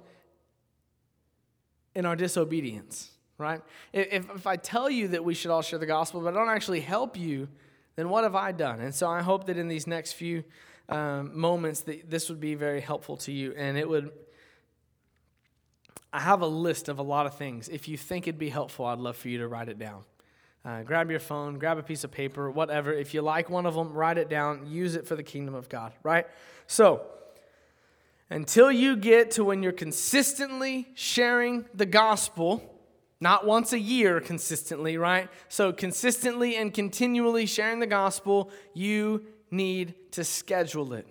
in 1.95 2.07
our 2.07 2.17
disobedience, 2.17 3.11
right? 3.37 3.61
If, 3.93 4.31
if 4.31 4.47
I 4.47 4.57
tell 4.57 4.89
you 4.89 5.09
that 5.09 5.25
we 5.25 5.35
should 5.35 5.51
all 5.51 5.63
share 5.63 5.79
the 5.79 5.87
gospel, 5.87 6.21
but 6.21 6.33
I 6.33 6.39
don't 6.39 6.49
actually 6.49 6.81
help 6.81 7.19
you, 7.19 7.49
then 7.97 8.09
what 8.09 8.25
have 8.25 8.35
I 8.35 8.53
done? 8.53 8.81
And 8.81 8.95
so 8.95 9.09
I 9.09 9.23
hope 9.23 9.47
that 9.47 9.57
in 9.57 9.69
these 9.69 9.87
next 9.87 10.13
few 10.13 10.45
um, 10.89 11.39
moments 11.39 11.83
that 11.83 12.11
this 12.11 12.29
would 12.29 12.41
be 12.41 12.55
very 12.55 12.81
helpful 12.81 13.17
to 13.19 13.33
you 13.33 13.55
and 13.57 13.79
it 13.79 13.89
would 13.89 14.11
I 16.13 16.21
have 16.21 16.43
a 16.43 16.47
list 16.47 16.91
of 16.91 16.99
a 16.99 17.03
lot 17.03 17.25
of 17.25 17.37
things. 17.37 17.71
If 17.71 17.89
you 17.89 17.97
think 17.97 18.29
it'd 18.29 18.39
be 18.39 18.51
helpful, 18.51 18.85
I'd 18.85 18.99
love 18.99 19.17
for 19.17 19.29
you 19.29 19.39
to 19.39 19.49
write 19.49 19.71
it 19.71 19.79
down. 19.79 20.05
Uh, 20.65 20.83
grab 20.83 21.11
your 21.11 21.19
phone, 21.19 21.59
grab 21.59 21.79
a 21.79 21.83
piece 21.83 22.05
of 22.05 22.11
paper, 22.11 22.51
whatever. 22.51 22.93
If 22.93 23.15
you 23.15 23.23
like 23.23 23.49
one 23.49 23.65
of 23.65 23.75
them, 23.75 23.93
write 23.93 24.19
it 24.19 24.29
down. 24.29 24.67
Use 24.71 24.95
it 24.95 25.07
for 25.07 25.17
the 25.17 25.23
kingdom 25.23 25.55
of 25.55 25.69
God, 25.69 25.93
right? 26.03 26.27
So, 26.67 27.03
until 28.29 28.71
you 28.71 28.97
get 28.97 29.33
to 29.33 29.45
when 29.45 29.63
you're 29.63 29.73
consistently 29.73 30.89
sharing 30.95 31.65
the 31.75 31.87
gospel, 31.87 32.72
not 33.23 33.47
once 33.47 33.73
a 33.73 33.79
year 33.79 34.21
consistently, 34.21 34.99
right? 34.99 35.31
So, 35.49 35.73
consistently 35.73 36.57
and 36.57 36.75
continually 36.75 37.47
sharing 37.47 37.79
the 37.79 37.87
gospel, 37.87 38.51
you 38.75 39.25
need 39.49 39.95
to 40.11 40.25
schedule 40.25 40.93
it. 40.93 41.07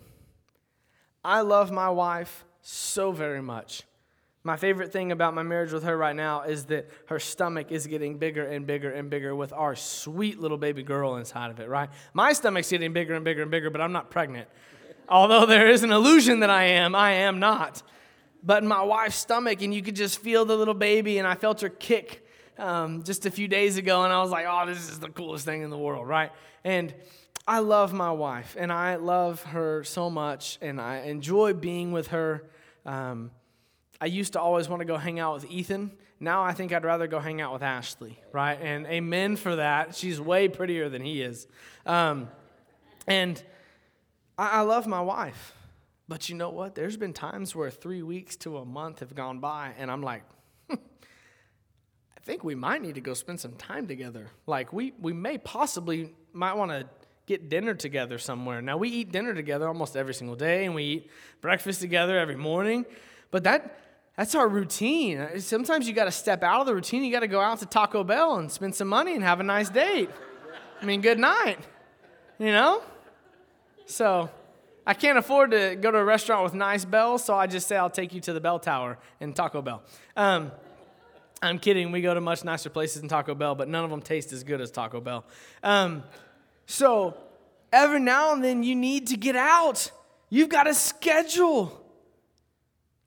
I 1.24 1.39
love 1.39 1.71
my 1.71 1.89
wife 1.89 2.43
so 2.62 3.13
very 3.13 3.41
much. 3.41 3.84
My 4.43 4.58
favorite 4.58 4.91
thing 4.91 5.13
about 5.13 5.34
my 5.34 5.43
marriage 5.43 5.71
with 5.71 5.84
her 5.84 5.95
right 5.95 6.15
now 6.15 6.41
is 6.41 6.65
that 6.65 6.89
her 7.06 7.17
stomach 7.17 7.71
is 7.71 7.88
getting 7.88 8.17
bigger 8.17 8.45
and 8.45 8.67
bigger 8.67 8.91
and 8.91 9.10
bigger 9.10 9.34
with 9.34 9.54
our 9.54 9.76
sweet 9.78 10.38
little 10.38 10.58
baby 10.58 10.84
girl 10.84 11.15
inside 11.15 11.50
of 11.50 11.62
it, 11.62 11.69
right? 11.69 11.89
My 12.13 12.34
stomach's 12.34 12.69
getting 12.69 12.91
bigger 12.91 13.13
and 13.13 13.24
bigger 13.24 13.43
and 13.43 13.52
bigger, 13.52 13.69
but 13.69 13.80
I'm 13.80 13.93
not 13.93 14.12
pregnant. 14.12 14.50
Although 15.08 15.45
there 15.45 15.69
is 15.69 15.84
an 15.84 15.91
illusion 15.91 16.41
that 16.41 16.50
I 16.50 16.63
am, 16.63 16.93
I 16.93 17.12
am 17.12 17.39
not. 17.39 17.84
But 18.43 18.63
in 18.63 18.69
my 18.69 18.84
wife's 18.84 19.17
stomach, 19.17 19.62
and 19.62 19.73
you 19.73 19.82
could 19.82 19.95
just 19.95 20.19
feel 20.19 20.45
the 20.45 20.56
little 20.56 20.73
baby, 20.73 21.17
and 21.19 21.27
I 21.27 21.36
felt 21.36 21.62
her 21.62 21.69
kick 21.69 22.25
um, 22.58 23.04
just 23.04 23.25
a 23.25 23.32
few 23.32 23.47
days 23.47 23.77
ago, 23.77 24.04
and 24.04 24.12
I 24.12 24.21
was 24.21 24.32
like, 24.32 24.45
oh, 24.47 24.65
this 24.65 24.89
is 24.89 24.99
the 24.99 25.10
coolest 25.10 25.45
thing 25.45 25.62
in 25.62 25.69
the 25.69 25.77
world, 25.77 26.08
right? 26.08 26.32
And 26.63 26.93
I 27.47 27.60
love 27.60 27.93
my 27.93 28.12
wife, 28.12 28.56
and 28.58 28.71
I 28.71 28.95
love 28.95 29.43
her 29.43 29.84
so 29.84 30.10
much, 30.10 30.58
and 30.62 30.80
I 30.80 30.99
enjoy 31.01 31.54
being 31.54 31.91
with 31.91 32.08
her. 32.08 32.49
Um, 32.86 33.32
I 33.99 34.06
used 34.06 34.34
to 34.34 34.41
always 34.41 34.67
want 34.67 34.82
to 34.82 34.86
go 34.86 34.97
hang 34.97 35.19
out 35.19 35.36
with 35.36 35.45
Ethan. 35.45 35.91
Now 36.19 36.43
I 36.43 36.54
think 36.54 36.71
I'd 36.71 36.84
rather 36.84 37.08
go 37.08 37.19
hang 37.19 37.41
out 37.41 37.54
with 37.54 37.63
Ashley, 37.63 38.19
right? 38.32 38.60
And 38.62 38.86
amen 38.86 39.36
for 39.38 39.56
that. 39.56 39.95
She's 39.95 40.21
way 40.21 40.47
prettier 40.47 40.88
than 40.88 41.01
he 41.01 41.21
is. 41.21 41.47
Um, 41.86 42.30
and 43.08 43.41
I, 44.38 44.60
I 44.60 44.62
love 44.62 44.86
my 44.86 45.01
wife. 45.01 45.56
But 46.12 46.28
you 46.28 46.36
know 46.36 46.50
what? 46.50 46.76
There's 46.76 46.97
been 46.97 47.13
times 47.13 47.56
where 47.56 47.71
three 47.71 48.04
weeks 48.04 48.36
to 48.36 48.58
a 48.58 48.65
month 48.65 49.00
have 49.00 49.15
gone 49.15 49.39
by, 49.39 49.71
and 49.78 49.89
I'm 49.89 50.02
like, 50.02 50.24
I 50.69 50.76
think 52.24 52.43
we 52.43 52.54
might 52.54 52.82
need 52.82 52.95
to 52.95 53.02
go 53.02 53.13
spend 53.13 53.39
some 53.39 53.54
time 53.54 53.88
together. 53.88 54.28
Like, 54.45 54.74
we, 54.74 54.91
we 55.00 55.13
may 55.13 55.38
possibly 55.38 56.13
might 56.34 56.58
want 56.58 56.71
to 56.71 56.86
get 57.28 57.47
dinner 57.47 57.74
together 57.74 58.17
somewhere. 58.17 58.62
Now, 58.62 58.76
we 58.76 58.89
eat 58.89 59.13
dinner 59.13 59.34
together 59.34 59.69
almost 59.69 59.95
every 59.95 60.13
single 60.13 60.36
day, 60.36 60.65
and 60.65 60.76
we 60.76 60.84
eat 60.84 61.10
breakfast 61.39 61.80
together 61.80 62.19
every 62.19 62.36
morning. 62.36 62.86
But 63.32 63.45
that 63.45 63.80
that's 64.17 64.36
our 64.36 64.50
routine. 64.50 65.39
Sometimes 65.39 65.88
you 65.88 65.93
got 65.93 66.06
to 66.06 66.12
step 66.12 66.43
out 66.43 66.60
of 66.60 66.67
the 66.67 66.76
routine. 66.76 67.06
You 67.06 67.12
got 67.13 67.21
to 67.21 67.28
go 67.28 67.39
out 67.39 67.60
to 67.60 67.65
Taco 67.65 68.04
Bell 68.04 68.36
and 68.36 68.52
spend 68.52 68.76
some 68.76 68.89
money 68.89 69.15
and 69.15 69.24
have 69.24 69.39
a 69.39 69.43
nice 69.43 69.69
date. 69.69 70.10
I 70.82 70.84
mean, 70.86 71.00
good 71.00 71.19
night. 71.19 71.60
You 72.38 72.52
know? 72.52 72.84
So, 73.86 74.30
I 74.86 74.96
can't 74.96 75.17
afford 75.17 75.52
to 75.52 75.76
go 75.76 75.91
to 75.91 75.98
a 75.98 76.04
restaurant 76.04 76.44
with 76.44 76.54
nice 76.56 76.86
bells, 76.86 77.24
so 77.24 77.36
I 77.36 77.46
just 77.46 77.67
say 77.67 77.78
I'll 77.78 77.89
take 77.89 78.13
you 78.13 78.22
to 78.22 78.34
the 78.34 78.41
bell 78.41 78.60
tower 78.60 78.98
in 79.20 79.34
Taco 79.34 79.62
Bell. 79.62 79.84
Um, 80.17 80.52
I'm 81.41 81.60
kidding. 81.60 81.91
We 81.91 82.02
go 82.02 82.13
to 82.13 82.22
much 82.22 82.44
nicer 82.44 82.70
places 82.70 83.02
than 83.02 83.10
Taco 83.10 83.36
Bell, 83.36 83.54
but 83.54 83.67
none 83.67 83.84
of 83.84 83.91
them 83.91 84.02
taste 84.02 84.34
as 84.34 84.44
good 84.44 84.60
as 84.60 84.72
Taco 84.72 85.00
Bell. 85.00 85.24
Um, 85.62 86.04
so, 86.65 87.15
every 87.72 88.00
now 88.00 88.34
and 88.34 88.44
then, 88.44 88.63
you 88.63 88.76
need 88.76 89.08
to 89.08 89.17
get 89.17 89.36
out. 89.36 89.91
You've 90.30 90.50
got 90.50 90.63
to 90.63 90.74
schedule. 90.74 91.80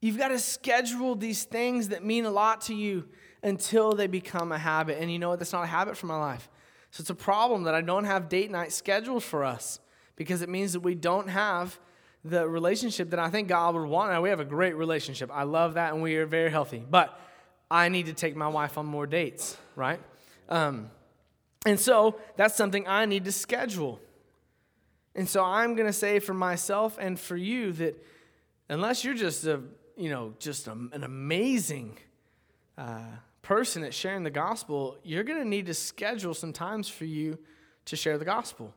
You've 0.01 0.19
got 0.19 0.29
to 0.29 0.39
schedule 0.39 1.17
these 1.17 1.45
things 1.45 1.89
that 1.89 2.05
mean 2.05 2.25
a 2.25 2.31
lot 2.31 2.61
to 2.63 2.75
you 2.75 3.05
until 3.43 3.93
they 3.95 4.07
become 4.07 4.53
a 4.53 4.59
habit. 4.59 4.99
And 5.01 5.11
you 5.13 5.19
know 5.19 5.31
what? 5.31 5.39
That's 5.39 5.53
not 5.53 5.65
a 5.65 5.69
habit 5.69 5.97
for 5.97 6.07
my 6.07 6.19
life. 6.19 6.49
So 6.91 7.01
it's 7.01 7.11
a 7.11 7.15
problem 7.15 7.65
that 7.65 7.75
I 7.75 7.81
don't 7.81 8.05
have 8.05 8.29
date 8.29 8.51
night 8.51 8.73
scheduled 8.73 9.25
for 9.25 9.45
us 9.45 9.81
because 10.17 10.43
it 10.43 10.49
means 10.49 10.73
that 10.73 10.81
we 10.81 10.95
don't 10.95 11.29
have 11.29 11.79
the 12.25 12.49
relationship 12.49 13.11
that 13.11 13.19
I 13.19 13.29
think 13.29 13.49
God 13.49 13.75
would 13.75 13.87
want. 13.87 14.13
Now, 14.13 14.23
we 14.23 14.31
have 14.31 14.41
a 14.41 14.45
great 14.45 14.77
relationship. 14.77 15.31
I 15.33 15.43
love 15.43 15.75
that, 15.75 15.93
and 15.93 16.03
we 16.03 16.17
are 16.17 16.27
very 16.27 16.51
healthy. 16.51 16.83
But 16.89 17.19
I 17.71 17.89
need 17.89 18.07
to 18.07 18.15
take 18.15 18.35
my 18.35 18.49
wife 18.49 18.79
on 18.79 18.87
more 18.87 19.07
dates, 19.07 19.57
right? 19.77 20.01
Um, 20.49 20.91
and 21.67 21.79
so 21.79 22.21
that's 22.37 22.57
something 22.57 22.87
I 22.87 23.05
need 23.05 23.25
to 23.25 23.33
schedule. 23.33 24.01
And 25.15 25.29
so 25.29 25.45
I'm 25.45 25.75
going 25.75 25.87
to 25.87 25.93
say 25.93 26.19
for 26.19 26.35
myself 26.35 26.99
and 27.01 27.19
for 27.19 27.37
you 27.37 27.73
that 27.73 28.03
unless 28.69 29.05
you're 29.05 29.15
just 29.15 29.45
a, 29.47 29.61
you 29.97 30.11
know, 30.11 30.35
just 30.39 30.67
a, 30.67 30.73
an 30.73 31.05
amazing 31.05 31.99
uh, 32.77 32.99
person 33.43 33.85
at 33.85 33.95
sharing 33.95 34.25
the 34.25 34.31
gospel, 34.31 34.99
you're 35.05 35.25
going 35.25 35.39
to 35.41 35.49
need 35.49 35.67
to 35.67 35.75
schedule 35.75 36.35
some 36.35 36.53
times 36.53 36.89
for 36.89 37.05
you 37.05 37.39
to 37.85 37.97
share 37.97 38.19
the 38.19 38.25
gospel. 38.25 38.75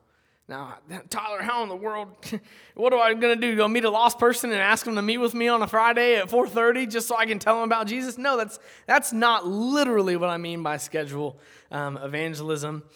Now, 0.50 0.76
Tyler, 1.10 1.42
how 1.42 1.64
in 1.64 1.70
the 1.70 1.76
world? 1.76 2.10
What 2.76 2.94
am 2.94 3.00
I 3.00 3.14
going 3.16 3.36
to 3.36 3.42
do? 3.42 3.56
Go 3.56 3.68
meet 3.68 3.86
a 3.86 3.90
lost 3.90 4.20
person 4.20 4.52
and 4.52 4.62
ask 4.62 4.86
them 4.86 4.96
to 4.96 5.02
meet 5.02 5.18
with 5.18 5.34
me 5.34 5.48
on 5.48 5.64
a 5.64 5.68
Friday 5.68 6.16
at 6.16 6.30
4:30 6.30 6.90
just 6.90 7.08
so 7.08 7.18
I 7.18 7.26
can 7.26 7.40
tell 7.40 7.56
them 7.56 7.64
about 7.64 7.88
Jesus? 7.88 8.18
No, 8.18 8.38
that's 8.38 8.60
that's 8.86 9.12
not 9.12 9.48
literally 9.48 10.16
what 10.16 10.30
I 10.30 10.38
mean 10.38 10.62
by 10.62 10.78
schedule 10.78 11.40
um, 11.72 11.98
evangelism. 11.98 12.84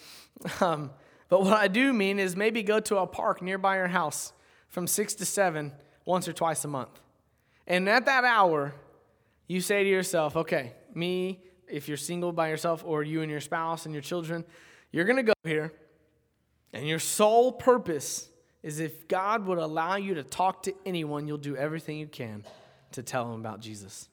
Um, 0.60 0.90
but 1.28 1.42
what 1.42 1.52
I 1.52 1.68
do 1.68 1.92
mean 1.92 2.18
is 2.18 2.34
maybe 2.36 2.64
go 2.64 2.80
to 2.80 2.98
a 2.98 3.06
park 3.06 3.42
nearby 3.42 3.76
your 3.76 3.86
house 3.86 4.32
from 4.68 4.88
six 4.88 5.14
to 5.14 5.24
seven 5.24 5.72
once 6.04 6.26
or 6.26 6.32
twice 6.32 6.64
a 6.64 6.68
month, 6.68 7.00
and 7.68 7.88
at 7.88 8.06
that 8.06 8.24
hour, 8.24 8.74
you 9.46 9.60
say 9.60 9.84
to 9.84 9.88
yourself, 9.88 10.36
"Okay, 10.36 10.72
me, 10.94 11.44
if 11.68 11.86
you're 11.86 11.96
single 11.96 12.32
by 12.32 12.48
yourself, 12.48 12.82
or 12.84 13.04
you 13.04 13.22
and 13.22 13.30
your 13.30 13.40
spouse 13.40 13.86
and 13.86 13.94
your 13.94 14.02
children, 14.02 14.44
you're 14.90 15.04
going 15.04 15.16
to 15.16 15.22
go 15.22 15.34
here." 15.44 15.72
And 16.72 16.88
your 16.88 16.98
sole 16.98 17.52
purpose 17.52 18.28
is 18.62 18.78
if 18.78 19.08
God 19.08 19.46
would 19.46 19.58
allow 19.58 19.96
you 19.96 20.14
to 20.14 20.22
talk 20.22 20.62
to 20.64 20.74
anyone, 20.86 21.26
you'll 21.26 21.38
do 21.38 21.56
everything 21.56 21.98
you 21.98 22.06
can 22.06 22.44
to 22.92 23.02
tell 23.02 23.30
them 23.30 23.40
about 23.40 23.60
Jesus. 23.60 24.08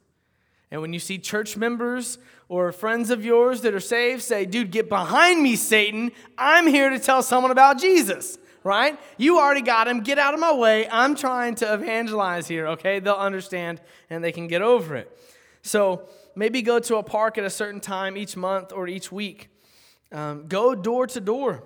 And 0.72 0.82
when 0.82 0.94
you 0.94 1.00
see 1.00 1.18
church 1.18 1.58
members 1.58 2.20
or 2.48 2.72
friends 2.72 3.10
of 3.10 3.26
yours 3.26 3.62
that 3.62 3.74
are 3.74 3.80
saved, 3.80 4.22
say, 4.22 4.46
dude, 4.46 4.72
get 4.72 4.90
behind 4.90 5.42
me, 5.42 5.56
Satan. 5.56 6.12
I'm 6.38 6.68
here 6.68 6.90
to 6.90 7.00
tell 7.00 7.24
someone 7.24 7.52
about 7.52 7.80
Jesus, 7.80 8.38
right? 8.64 9.00
You 9.18 9.40
already 9.40 9.62
got 9.62 9.88
him. 9.88 10.02
Get 10.02 10.20
out 10.20 10.34
of 10.34 10.40
my 10.40 10.54
way. 10.54 10.88
I'm 10.90 11.16
trying 11.16 11.56
to 11.56 11.74
evangelize 11.74 12.48
here, 12.48 12.68
okay? 12.70 13.00
They'll 13.00 13.16
understand 13.16 13.82
and 14.10 14.24
they 14.24 14.32
can 14.32 14.48
get 14.48 14.62
over 14.62 14.96
it. 14.96 15.16
So 15.64 16.08
maybe 16.36 16.62
go 16.62 16.80
to 16.80 16.98
a 16.98 17.04
park 17.04 17.38
at 17.38 17.44
a 17.44 17.50
certain 17.50 17.80
time 17.80 18.16
each 18.16 18.38
month 18.38 18.72
or 18.72 18.88
each 18.88 19.12
week. 19.12 19.50
Um, 20.12 20.48
go 20.48 20.76
door 20.76 21.08
to 21.08 21.20
door. 21.20 21.64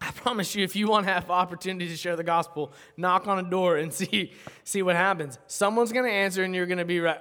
I 0.00 0.10
promise 0.12 0.54
you, 0.54 0.64
if 0.64 0.74
you 0.74 0.88
want 0.88 1.06
to 1.06 1.12
have 1.12 1.30
opportunity 1.30 1.88
to 1.88 1.96
share 1.96 2.16
the 2.16 2.24
gospel, 2.24 2.72
knock 2.96 3.26
on 3.26 3.38
a 3.38 3.48
door 3.48 3.76
and 3.76 3.92
see, 4.00 4.32
see 4.64 4.82
what 4.82 4.96
happens. 4.96 5.38
Someone's 5.46 5.92
going 5.92 6.06
to 6.06 6.12
answer, 6.12 6.42
and 6.42 6.54
you're 6.54 6.66
going 6.66 6.78
to 6.78 6.84
be 6.84 7.00
right. 7.00 7.20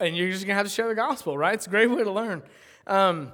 And 0.00 0.16
you're 0.16 0.30
just 0.30 0.44
going 0.44 0.54
to 0.54 0.58
have 0.58 0.66
to 0.66 0.72
share 0.72 0.88
the 0.88 0.94
gospel, 0.94 1.36
right? 1.36 1.54
It's 1.54 1.66
a 1.66 1.70
great 1.70 1.90
way 1.90 2.04
to 2.04 2.10
learn. 2.10 2.42
Um, 2.86 3.32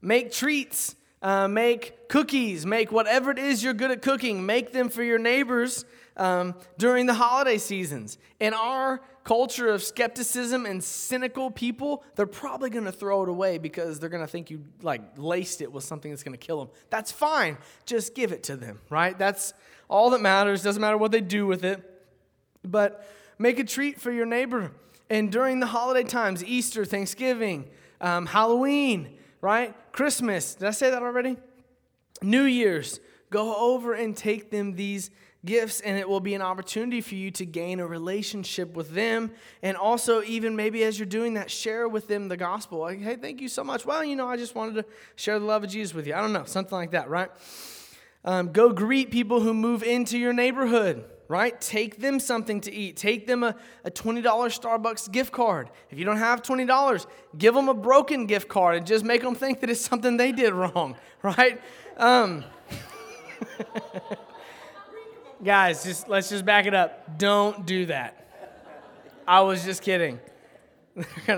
make 0.00 0.30
treats, 0.30 0.94
uh, 1.20 1.48
make 1.48 2.08
cookies, 2.08 2.64
make 2.64 2.92
whatever 2.92 3.32
it 3.32 3.38
is 3.38 3.62
you're 3.62 3.74
good 3.74 3.90
at 3.90 4.00
cooking, 4.00 4.46
make 4.46 4.72
them 4.72 4.88
for 4.88 5.02
your 5.02 5.18
neighbors 5.18 5.84
um, 6.16 6.54
during 6.78 7.06
the 7.06 7.14
holiday 7.14 7.58
seasons. 7.58 8.18
In 8.38 8.54
our 8.54 9.00
culture 9.24 9.68
of 9.68 9.82
skepticism 9.82 10.66
and 10.66 10.82
cynical 10.82 11.50
people, 11.50 12.04
they're 12.16 12.26
probably 12.26 12.70
going 12.70 12.84
to 12.84 12.92
throw 12.92 13.22
it 13.22 13.28
away 13.28 13.58
because 13.58 14.00
they're 14.00 14.08
going 14.08 14.24
to 14.24 14.28
think 14.28 14.50
you 14.50 14.64
like 14.82 15.02
laced 15.16 15.60
it 15.60 15.72
with 15.72 15.84
something 15.84 16.10
that's 16.10 16.22
going 16.22 16.36
to 16.36 16.46
kill 16.46 16.58
them. 16.58 16.74
That's 16.88 17.12
fine. 17.12 17.58
Just 17.84 18.14
give 18.14 18.32
it 18.32 18.42
to 18.44 18.56
them, 18.56 18.80
right? 18.88 19.18
That's 19.18 19.52
all 19.88 20.10
that 20.10 20.20
matters. 20.20 20.62
Doesn't 20.62 20.80
matter 20.80 20.96
what 20.96 21.12
they 21.12 21.20
do 21.20 21.46
with 21.46 21.64
it. 21.64 21.86
But 22.64 23.06
make 23.38 23.58
a 23.58 23.64
treat 23.64 24.00
for 24.00 24.10
your 24.12 24.26
neighbor. 24.26 24.72
And 25.08 25.30
during 25.30 25.60
the 25.60 25.66
holiday 25.66 26.08
times, 26.08 26.44
Easter, 26.44 26.84
Thanksgiving, 26.84 27.68
um, 28.00 28.26
Halloween, 28.26 29.18
right? 29.40 29.74
Christmas. 29.92 30.54
Did 30.54 30.68
I 30.68 30.70
say 30.70 30.90
that 30.90 31.02
already? 31.02 31.36
New 32.22 32.44
Year's. 32.44 33.00
Go 33.30 33.54
over 33.56 33.92
and 33.92 34.16
take 34.16 34.50
them 34.50 34.74
these 34.74 35.10
gifts, 35.44 35.80
and 35.80 35.98
it 35.98 36.08
will 36.08 36.20
be 36.20 36.34
an 36.34 36.42
opportunity 36.42 37.00
for 37.00 37.14
you 37.14 37.30
to 37.32 37.46
gain 37.46 37.80
a 37.80 37.86
relationship 37.86 38.74
with 38.74 38.90
them. 38.90 39.30
And 39.62 39.76
also, 39.76 40.22
even 40.22 40.56
maybe 40.56 40.84
as 40.84 40.98
you're 40.98 41.06
doing 41.06 41.34
that, 41.34 41.50
share 41.50 41.88
with 41.88 42.08
them 42.08 42.28
the 42.28 42.36
gospel. 42.36 42.78
Like, 42.80 43.00
hey, 43.00 43.16
thank 43.16 43.40
you 43.40 43.48
so 43.48 43.64
much. 43.64 43.86
Well, 43.86 44.04
you 44.04 44.16
know, 44.16 44.28
I 44.28 44.36
just 44.36 44.54
wanted 44.54 44.74
to 44.76 44.84
share 45.16 45.38
the 45.38 45.44
love 45.44 45.64
of 45.64 45.70
Jesus 45.70 45.94
with 45.94 46.06
you. 46.06 46.14
I 46.14 46.20
don't 46.20 46.32
know, 46.32 46.44
something 46.44 46.76
like 46.76 46.90
that, 46.92 47.08
right? 47.08 47.30
Um, 48.24 48.52
go 48.52 48.70
greet 48.72 49.10
people 49.10 49.40
who 49.40 49.54
move 49.54 49.82
into 49.82 50.18
your 50.18 50.34
neighborhood, 50.34 51.04
right? 51.26 51.58
Take 51.58 52.00
them 52.00 52.20
something 52.20 52.60
to 52.62 52.72
eat. 52.72 52.98
Take 52.98 53.26
them 53.26 53.42
a, 53.42 53.56
a 53.84 53.90
$20 53.90 54.22
Starbucks 54.22 55.10
gift 55.10 55.32
card. 55.32 55.70
If 55.88 55.98
you 55.98 56.04
don't 56.04 56.18
have 56.18 56.42
$20, 56.42 57.06
give 57.38 57.54
them 57.54 57.70
a 57.70 57.74
broken 57.74 58.26
gift 58.26 58.48
card 58.48 58.76
and 58.76 58.86
just 58.86 59.06
make 59.06 59.22
them 59.22 59.34
think 59.34 59.60
that 59.60 59.70
it's 59.70 59.80
something 59.80 60.18
they 60.18 60.32
did 60.32 60.52
wrong, 60.52 60.96
right? 61.22 61.60
Um, 61.96 62.44
Guys, 65.42 65.84
just 65.84 66.06
let's 66.06 66.28
just 66.28 66.44
back 66.44 66.66
it 66.66 66.74
up. 66.74 67.18
Don't 67.18 67.64
do 67.64 67.86
that. 67.86 68.28
I 69.26 69.40
was 69.40 69.64
just 69.64 69.80
kidding. 69.80 70.20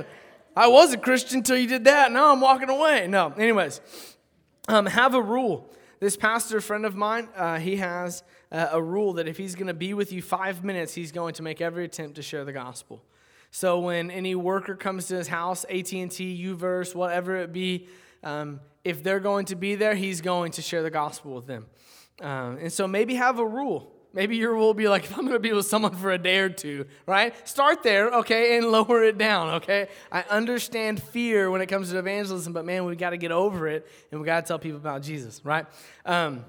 I 0.56 0.66
was 0.66 0.92
a 0.92 0.98
Christian 0.98 1.38
until 1.38 1.56
you 1.56 1.68
did 1.68 1.84
that. 1.84 2.10
Now 2.10 2.32
I'm 2.32 2.40
walking 2.40 2.68
away. 2.68 3.06
No, 3.06 3.32
anyways, 3.38 3.80
um, 4.66 4.86
have 4.86 5.14
a 5.14 5.22
rule. 5.22 5.70
This 6.00 6.16
pastor 6.16 6.60
friend 6.60 6.84
of 6.84 6.96
mine, 6.96 7.28
uh, 7.36 7.60
he 7.60 7.76
has 7.76 8.24
uh, 8.50 8.70
a 8.72 8.82
rule 8.82 9.12
that 9.14 9.28
if 9.28 9.36
he's 9.36 9.54
going 9.54 9.68
to 9.68 9.74
be 9.74 9.94
with 9.94 10.12
you 10.12 10.20
five 10.20 10.64
minutes, 10.64 10.94
he's 10.94 11.12
going 11.12 11.34
to 11.34 11.44
make 11.44 11.60
every 11.60 11.84
attempt 11.84 12.16
to 12.16 12.22
share 12.22 12.44
the 12.44 12.52
gospel. 12.52 13.04
So 13.52 13.78
when 13.78 14.10
any 14.10 14.34
worker 14.34 14.74
comes 14.74 15.06
to 15.08 15.16
his 15.16 15.28
house, 15.28 15.64
AT&T, 15.66 16.08
UVerse, 16.08 16.92
whatever 16.92 17.36
it 17.36 17.52
be, 17.52 17.86
um, 18.24 18.58
if 18.82 19.04
they're 19.04 19.20
going 19.20 19.44
to 19.46 19.54
be 19.54 19.76
there, 19.76 19.94
he's 19.94 20.20
going 20.20 20.50
to 20.52 20.62
share 20.62 20.82
the 20.82 20.90
gospel 20.90 21.34
with 21.34 21.46
them. 21.46 21.66
Um, 22.20 22.58
and 22.60 22.72
so 22.72 22.86
maybe 22.86 23.14
have 23.14 23.38
a 23.38 23.46
rule. 23.46 23.92
Maybe 24.14 24.36
your 24.36 24.52
rule 24.52 24.66
will 24.66 24.74
be 24.74 24.88
like, 24.88 25.04
if 25.10 25.12
I'm 25.12 25.22
going 25.22 25.32
to 25.32 25.38
be 25.38 25.52
with 25.52 25.66
someone 25.66 25.94
for 25.94 26.10
a 26.10 26.18
day 26.18 26.38
or 26.38 26.48
two, 26.48 26.86
right? 27.06 27.34
Start 27.48 27.82
there, 27.82 28.10
okay, 28.10 28.56
and 28.56 28.66
lower 28.70 29.02
it 29.04 29.18
down, 29.18 29.54
okay? 29.54 29.88
I 30.10 30.22
understand 30.22 31.02
fear 31.02 31.50
when 31.50 31.60
it 31.60 31.66
comes 31.66 31.90
to 31.90 31.98
evangelism, 31.98 32.52
but 32.52 32.64
man, 32.64 32.84
we've 32.84 32.98
got 32.98 33.10
to 33.10 33.16
get 33.16 33.32
over 33.32 33.68
it 33.68 33.86
and 34.10 34.20
we've 34.20 34.26
got 34.26 34.44
to 34.44 34.48
tell 34.48 34.58
people 34.58 34.78
about 34.78 35.02
Jesus, 35.02 35.44
right? 35.44 35.66
Um, 36.04 36.44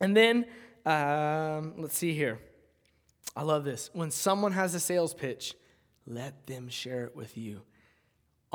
and 0.00 0.16
then, 0.16 0.46
um, 0.84 1.74
let's 1.78 1.96
see 1.96 2.12
here. 2.12 2.38
I 3.34 3.42
love 3.42 3.64
this. 3.64 3.90
When 3.92 4.10
someone 4.10 4.52
has 4.52 4.74
a 4.74 4.80
sales 4.80 5.12
pitch, 5.12 5.54
let 6.06 6.46
them 6.46 6.68
share 6.68 7.04
it 7.04 7.16
with 7.16 7.36
you 7.36 7.62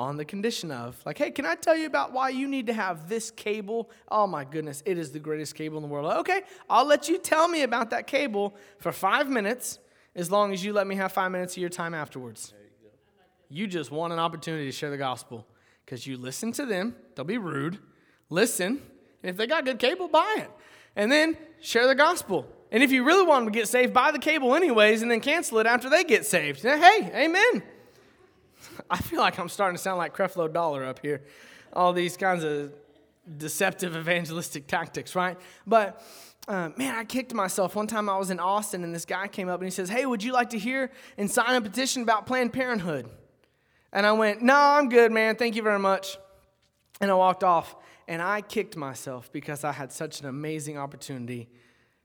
on 0.02 0.18
the 0.18 0.26
condition 0.26 0.72
of, 0.72 1.00
like, 1.06 1.18
hey, 1.18 1.30
can 1.30 1.46
I 1.46 1.56
tell 1.56 1.78
you 1.78 1.86
about 1.86 2.12
why 2.12 2.30
you 2.30 2.48
need 2.48 2.68
to 2.68 2.74
have 2.74 3.08
this 3.08 3.30
cable? 3.30 3.90
Oh 4.10 4.26
my 4.26 4.44
goodness, 4.44 4.82
it 4.86 4.98
is 4.98 5.12
the 5.12 5.20
greatest 5.20 5.56
cable 5.56 5.78
in 5.78 5.84
the 5.84 5.88
world. 5.88 6.12
Okay, 6.22 6.42
I'll 6.70 6.86
let 6.86 7.08
you 7.08 7.20
tell 7.20 7.48
me 7.48 7.62
about 7.62 7.92
that 7.92 8.08
cable 8.08 8.56
for 8.80 8.92
five 8.92 9.30
minutes 9.30 9.80
as 10.16 10.32
long 10.32 10.52
as 10.54 10.66
you 10.66 10.74
let 10.74 10.88
me 10.88 10.96
have 10.96 11.12
five 11.12 11.32
minutes 11.32 11.54
of 11.54 11.58
your 11.60 11.70
time 11.70 11.94
afterwards. 11.94 12.54
You, 13.50 13.62
you 13.62 13.68
just 13.68 13.92
want 13.92 14.12
an 14.12 14.20
opportunity 14.20 14.66
to 14.66 14.72
share 14.72 14.90
the 14.90 14.98
gospel 14.98 15.46
because 15.86 16.08
you 16.08 16.18
listen 16.18 16.52
to 16.54 16.66
them, 16.66 16.96
they'll 17.16 17.24
be 17.24 17.38
rude, 17.38 17.78
listen, 18.30 18.82
and 19.24 19.30
if 19.30 19.38
they 19.38 19.46
got 19.46 19.66
good 19.66 19.80
cable, 19.80 20.08
buy 20.08 20.36
it. 20.40 20.50
And 20.96 21.12
then 21.12 21.38
share 21.62 21.88
the 21.88 21.96
gospel. 21.96 22.48
And 22.72 22.82
if 22.82 22.92
you 22.92 23.04
really 23.04 23.26
want 23.26 23.46
them 23.46 23.54
to 23.54 23.60
get 23.60 23.68
saved, 23.68 23.94
buy 23.94 24.12
the 24.12 24.20
cable 24.20 24.56
anyways 24.56 25.02
and 25.02 25.12
then 25.12 25.20
cancel 25.20 25.60
it 25.60 25.68
after 25.68 25.90
they 25.90 26.04
get 26.04 26.26
saved. 26.26 26.64
Hey, 26.64 27.12
amen. 27.14 27.64
I 28.89 28.98
feel 28.98 29.20
like 29.20 29.39
I'm 29.39 29.50
starting 29.50 29.76
to 29.78 29.82
sound 29.82 29.98
like 29.98 30.15
Creflo 30.15 30.52
Dollar 30.52 30.86
up 30.86 31.00
here. 31.00 31.22
All 31.74 31.94
these 31.94 32.17
kinds 32.17 32.44
of 32.44 32.74
deceptive 33.38 33.96
evangelistic 33.96 34.67
tactics, 34.67 35.15
right? 35.15 35.38
But 35.65 36.04
uh, 36.48 36.70
man, 36.76 36.96
I 36.96 37.04
kicked 37.04 37.34
myself. 37.34 37.76
One 37.76 37.88
time 37.88 38.10
I 38.10 38.17
was 38.17 38.32
in 38.32 38.39
Austin 38.39 38.84
and 38.84 38.94
this 38.94 39.06
guy 39.06 39.28
came 39.28 39.48
up 39.48 39.60
and 39.60 39.67
he 39.67 39.72
says, 39.72 39.89
Hey, 39.89 40.06
would 40.06 40.24
you 40.24 40.34
like 40.34 40.50
to 40.52 40.60
hear 40.60 40.91
and 41.17 41.30
sign 41.30 41.56
a 41.56 41.62
petition 41.62 42.02
about 42.02 42.26
Planned 42.26 42.52
Parenthood? 42.54 43.10
And 43.94 44.06
I 44.06 44.12
went, 44.13 44.41
No, 44.41 44.56
I'm 44.56 44.89
good, 44.89 45.12
man. 45.12 45.36
Thank 45.36 45.56
you 45.56 45.62
very 45.62 45.80
much. 45.80 46.18
And 46.99 47.12
I 47.12 47.14
walked 47.14 47.43
off 47.43 47.76
and 48.08 48.22
I 48.22 48.41
kicked 48.41 48.76
myself 48.76 49.32
because 49.32 49.64
I 49.64 49.72
had 49.72 49.91
such 49.91 50.20
an 50.20 50.28
amazing 50.28 50.78
opportunity 50.78 51.49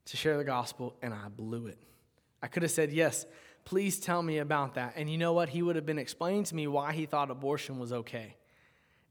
to 0.06 0.16
share 0.16 0.36
the 0.36 0.44
gospel 0.44 0.94
and 1.02 1.12
I 1.12 1.28
blew 1.28 1.66
it. 1.66 1.78
I 2.42 2.46
could 2.46 2.62
have 2.62 2.72
said 2.72 2.92
yes, 2.92 3.26
Please 3.66 3.98
tell 3.98 4.22
me 4.22 4.38
about 4.38 4.74
that. 4.74 4.94
And 4.96 5.10
you 5.10 5.18
know 5.18 5.32
what? 5.32 5.50
He 5.50 5.60
would 5.60 5.76
have 5.76 5.84
been 5.84 5.98
explaining 5.98 6.44
to 6.44 6.54
me 6.54 6.68
why 6.68 6.92
he 6.92 7.04
thought 7.04 7.30
abortion 7.30 7.78
was 7.78 7.92
okay. 7.92 8.36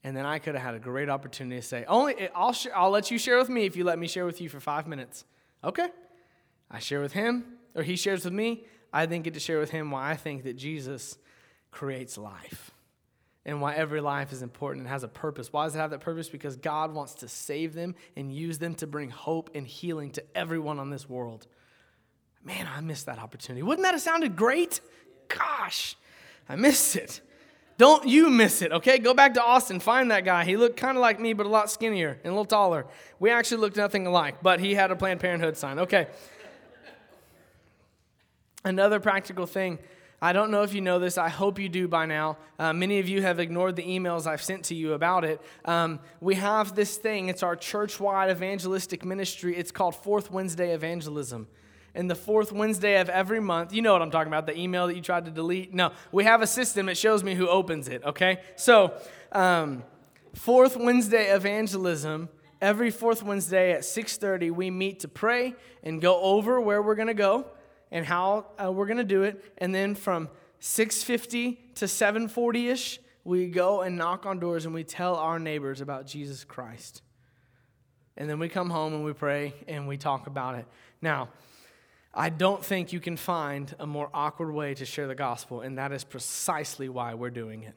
And 0.03 0.15
then 0.15 0.25
I 0.25 0.39
could 0.39 0.55
have 0.55 0.63
had 0.63 0.75
a 0.75 0.79
great 0.79 1.09
opportunity 1.09 1.59
to 1.59 1.67
say, 1.67 1.83
only 1.87 2.29
I'll, 2.33 2.53
sh- 2.53 2.67
I'll 2.73 2.89
let 2.89 3.11
you 3.11 3.17
share 3.17 3.37
with 3.37 3.49
me 3.49 3.65
if 3.65 3.75
you 3.75 3.83
let 3.83 3.99
me 3.99 4.07
share 4.07 4.25
with 4.25 4.39
you 4.39 4.47
for 4.47 4.61
five 4.61 4.87
minutes. 4.87 5.25
Okay. 5.63 5.87
I 6.71 6.79
share 6.79 7.01
with 7.01 7.11
him, 7.11 7.43
or 7.75 7.83
he 7.83 7.97
shares 7.97 8.23
with 8.23 8.33
me. 8.33 8.63
I 8.93 9.05
then 9.05 9.23
get 9.23 9.33
to 9.33 9.41
share 9.41 9.59
with 9.59 9.71
him 9.71 9.91
why 9.91 10.09
I 10.09 10.15
think 10.15 10.43
that 10.43 10.55
Jesus 10.55 11.17
creates 11.69 12.17
life 12.17 12.71
and 13.45 13.59
why 13.59 13.75
every 13.75 13.99
life 13.99 14.31
is 14.31 14.41
important 14.41 14.83
and 14.83 14.89
has 14.89 15.03
a 15.03 15.09
purpose. 15.09 15.51
Why 15.51 15.65
does 15.65 15.75
it 15.75 15.79
have 15.79 15.91
that 15.91 15.99
purpose? 15.99 16.29
Because 16.29 16.55
God 16.55 16.93
wants 16.93 17.15
to 17.15 17.27
save 17.27 17.73
them 17.73 17.93
and 18.15 18.33
use 18.33 18.57
them 18.57 18.73
to 18.75 18.87
bring 18.87 19.09
hope 19.09 19.49
and 19.53 19.67
healing 19.67 20.11
to 20.11 20.23
everyone 20.33 20.79
on 20.79 20.91
this 20.91 21.09
world. 21.09 21.45
Man, 22.45 22.67
I 22.73 22.79
missed 22.81 23.07
that 23.07 23.19
opportunity. 23.19 23.63
Wouldn't 23.63 23.83
that 23.83 23.93
have 23.93 24.01
sounded 24.01 24.35
great? 24.35 24.79
Gosh, 25.27 25.95
I 26.47 26.55
missed 26.55 26.95
it. 26.95 27.21
Don't 27.77 28.07
you 28.07 28.29
miss 28.29 28.61
it, 28.61 28.71
okay? 28.71 28.99
Go 28.99 29.13
back 29.13 29.33
to 29.33 29.43
Austin, 29.43 29.81
find 29.81 30.11
that 30.11 30.23
guy. 30.23 30.45
He 30.45 30.55
looked 30.55 30.77
kind 30.77 30.95
of 30.95 31.01
like 31.01 31.19
me, 31.19 31.33
but 31.33 31.45
a 31.45 31.49
lot 31.49 31.69
skinnier 31.69 32.19
and 32.23 32.27
a 32.27 32.29
little 32.29 32.45
taller. 32.45 32.85
We 33.19 33.31
actually 33.31 33.57
looked 33.57 33.75
nothing 33.75 34.07
alike, 34.07 34.37
but 34.41 34.61
he 34.61 34.75
had 34.75 34.91
a 34.91 34.95
Planned 34.95 35.19
Parenthood 35.19 35.57
sign. 35.57 35.79
Okay. 35.79 36.07
Another 38.63 38.99
practical 38.99 39.45
thing 39.45 39.79
I 40.21 40.33
don't 40.33 40.49
know 40.49 40.63
if 40.63 40.73
you 40.73 40.81
know 40.81 40.97
this. 40.97 41.17
I 41.17 41.29
hope 41.29 41.59
you 41.59 41.69
do 41.69 41.87
by 41.87 42.05
now. 42.05 42.37
Uh, 42.57 42.73
many 42.73 42.99
of 42.99 43.09
you 43.09 43.21
have 43.21 43.39
ignored 43.39 43.75
the 43.75 43.83
emails 43.83 44.25
I've 44.25 44.41
sent 44.41 44.63
to 44.65 44.75
you 44.75 44.93
about 44.93 45.25
it. 45.25 45.41
Um, 45.65 45.99
we 46.21 46.35
have 46.35 46.73
this 46.73 46.97
thing, 46.97 47.29
it's 47.29 47.43
our 47.43 47.55
church 47.55 47.99
wide 47.99 48.31
evangelistic 48.31 49.03
ministry. 49.05 49.55
It's 49.55 49.71
called 49.71 49.95
Fourth 49.95 50.31
Wednesday 50.31 50.73
Evangelism. 50.73 51.47
And 51.95 52.09
the 52.09 52.15
fourth 52.15 52.51
Wednesday 52.51 52.99
of 52.99 53.09
every 53.09 53.39
month, 53.39 53.73
you 53.73 53.81
know 53.81 53.93
what 53.93 54.01
I'm 54.01 54.11
talking 54.11 54.27
about, 54.27 54.45
the 54.45 54.57
email 54.57 54.87
that 54.87 54.95
you 54.95 55.01
tried 55.01 55.25
to 55.25 55.31
delete? 55.31 55.73
No, 55.73 55.91
we 56.11 56.25
have 56.25 56.41
a 56.41 56.47
system. 56.47 56.89
It 56.89 56.97
shows 56.97 57.23
me 57.23 57.33
who 57.33 57.47
opens 57.47 57.87
it, 57.87 58.03
okay? 58.03 58.41
So, 58.55 58.93
um, 59.31 59.83
fourth 60.33 60.77
Wednesday 60.77 61.33
evangelism 61.33 62.29
every 62.61 62.89
fourth 62.89 63.21
wednesday 63.21 63.73
at 63.73 63.81
6.30 63.81 64.49
we 64.49 64.71
meet 64.71 65.01
to 65.01 65.09
pray 65.09 65.53
and 65.83 66.01
go 66.01 66.19
over 66.21 66.59
where 66.59 66.81
we're 66.81 66.95
going 66.95 67.07
to 67.07 67.13
go 67.13 67.45
and 67.91 68.05
how 68.05 68.45
uh, 68.61 68.71
we're 68.71 68.87
going 68.87 68.97
to 68.97 69.03
do 69.03 69.23
it. 69.23 69.53
And 69.57 69.73
then 69.73 69.95
from 69.95 70.29
6:50 70.59 71.75
to 71.75 71.85
7:40ish, 71.85 72.99
we 73.23 73.47
go 73.47 73.81
and 73.81 73.97
knock 73.97 74.25
on 74.25 74.39
doors 74.39 74.65
and 74.65 74.73
we 74.73 74.83
tell 74.83 75.15
our 75.15 75.39
neighbors 75.39 75.81
about 75.81 76.05
Jesus 76.05 76.43
Christ. 76.43 77.01
And 78.17 78.29
then 78.29 78.39
we 78.39 78.49
come 78.49 78.69
home 78.69 78.93
and 78.93 79.03
we 79.03 79.13
pray 79.13 79.53
and 79.67 79.87
we 79.87 79.97
talk 79.97 80.27
about 80.27 80.55
it. 80.55 80.65
Now, 81.01 81.29
I 82.15 82.29
don't 82.29 82.63
think 82.63 82.93
you 82.93 82.99
can 82.99 83.17
find 83.17 83.75
a 83.79 83.85
more 83.85 84.09
awkward 84.13 84.53
way 84.53 84.73
to 84.75 84.85
share 84.85 85.07
the 85.07 85.15
gospel, 85.15 85.61
and 85.61 85.77
that 85.77 85.91
is 85.91 86.03
precisely 86.03 86.87
why 86.87 87.13
we're 87.13 87.29
doing 87.29 87.63
it. 87.63 87.75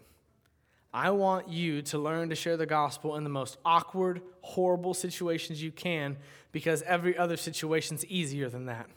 I 0.92 1.10
want 1.10 1.48
you 1.48 1.82
to 1.82 1.98
learn 1.98 2.30
to 2.30 2.34
share 2.34 2.56
the 2.56 2.66
gospel 2.66 3.16
in 3.16 3.24
the 3.24 3.30
most 3.30 3.58
awkward, 3.64 4.22
horrible 4.40 4.94
situations 4.94 5.62
you 5.62 5.72
can 5.72 6.16
because 6.52 6.82
every 6.82 7.18
other 7.18 7.36
situation's 7.36 8.06
easier 8.06 8.48
than 8.48 8.66
that 8.66 8.88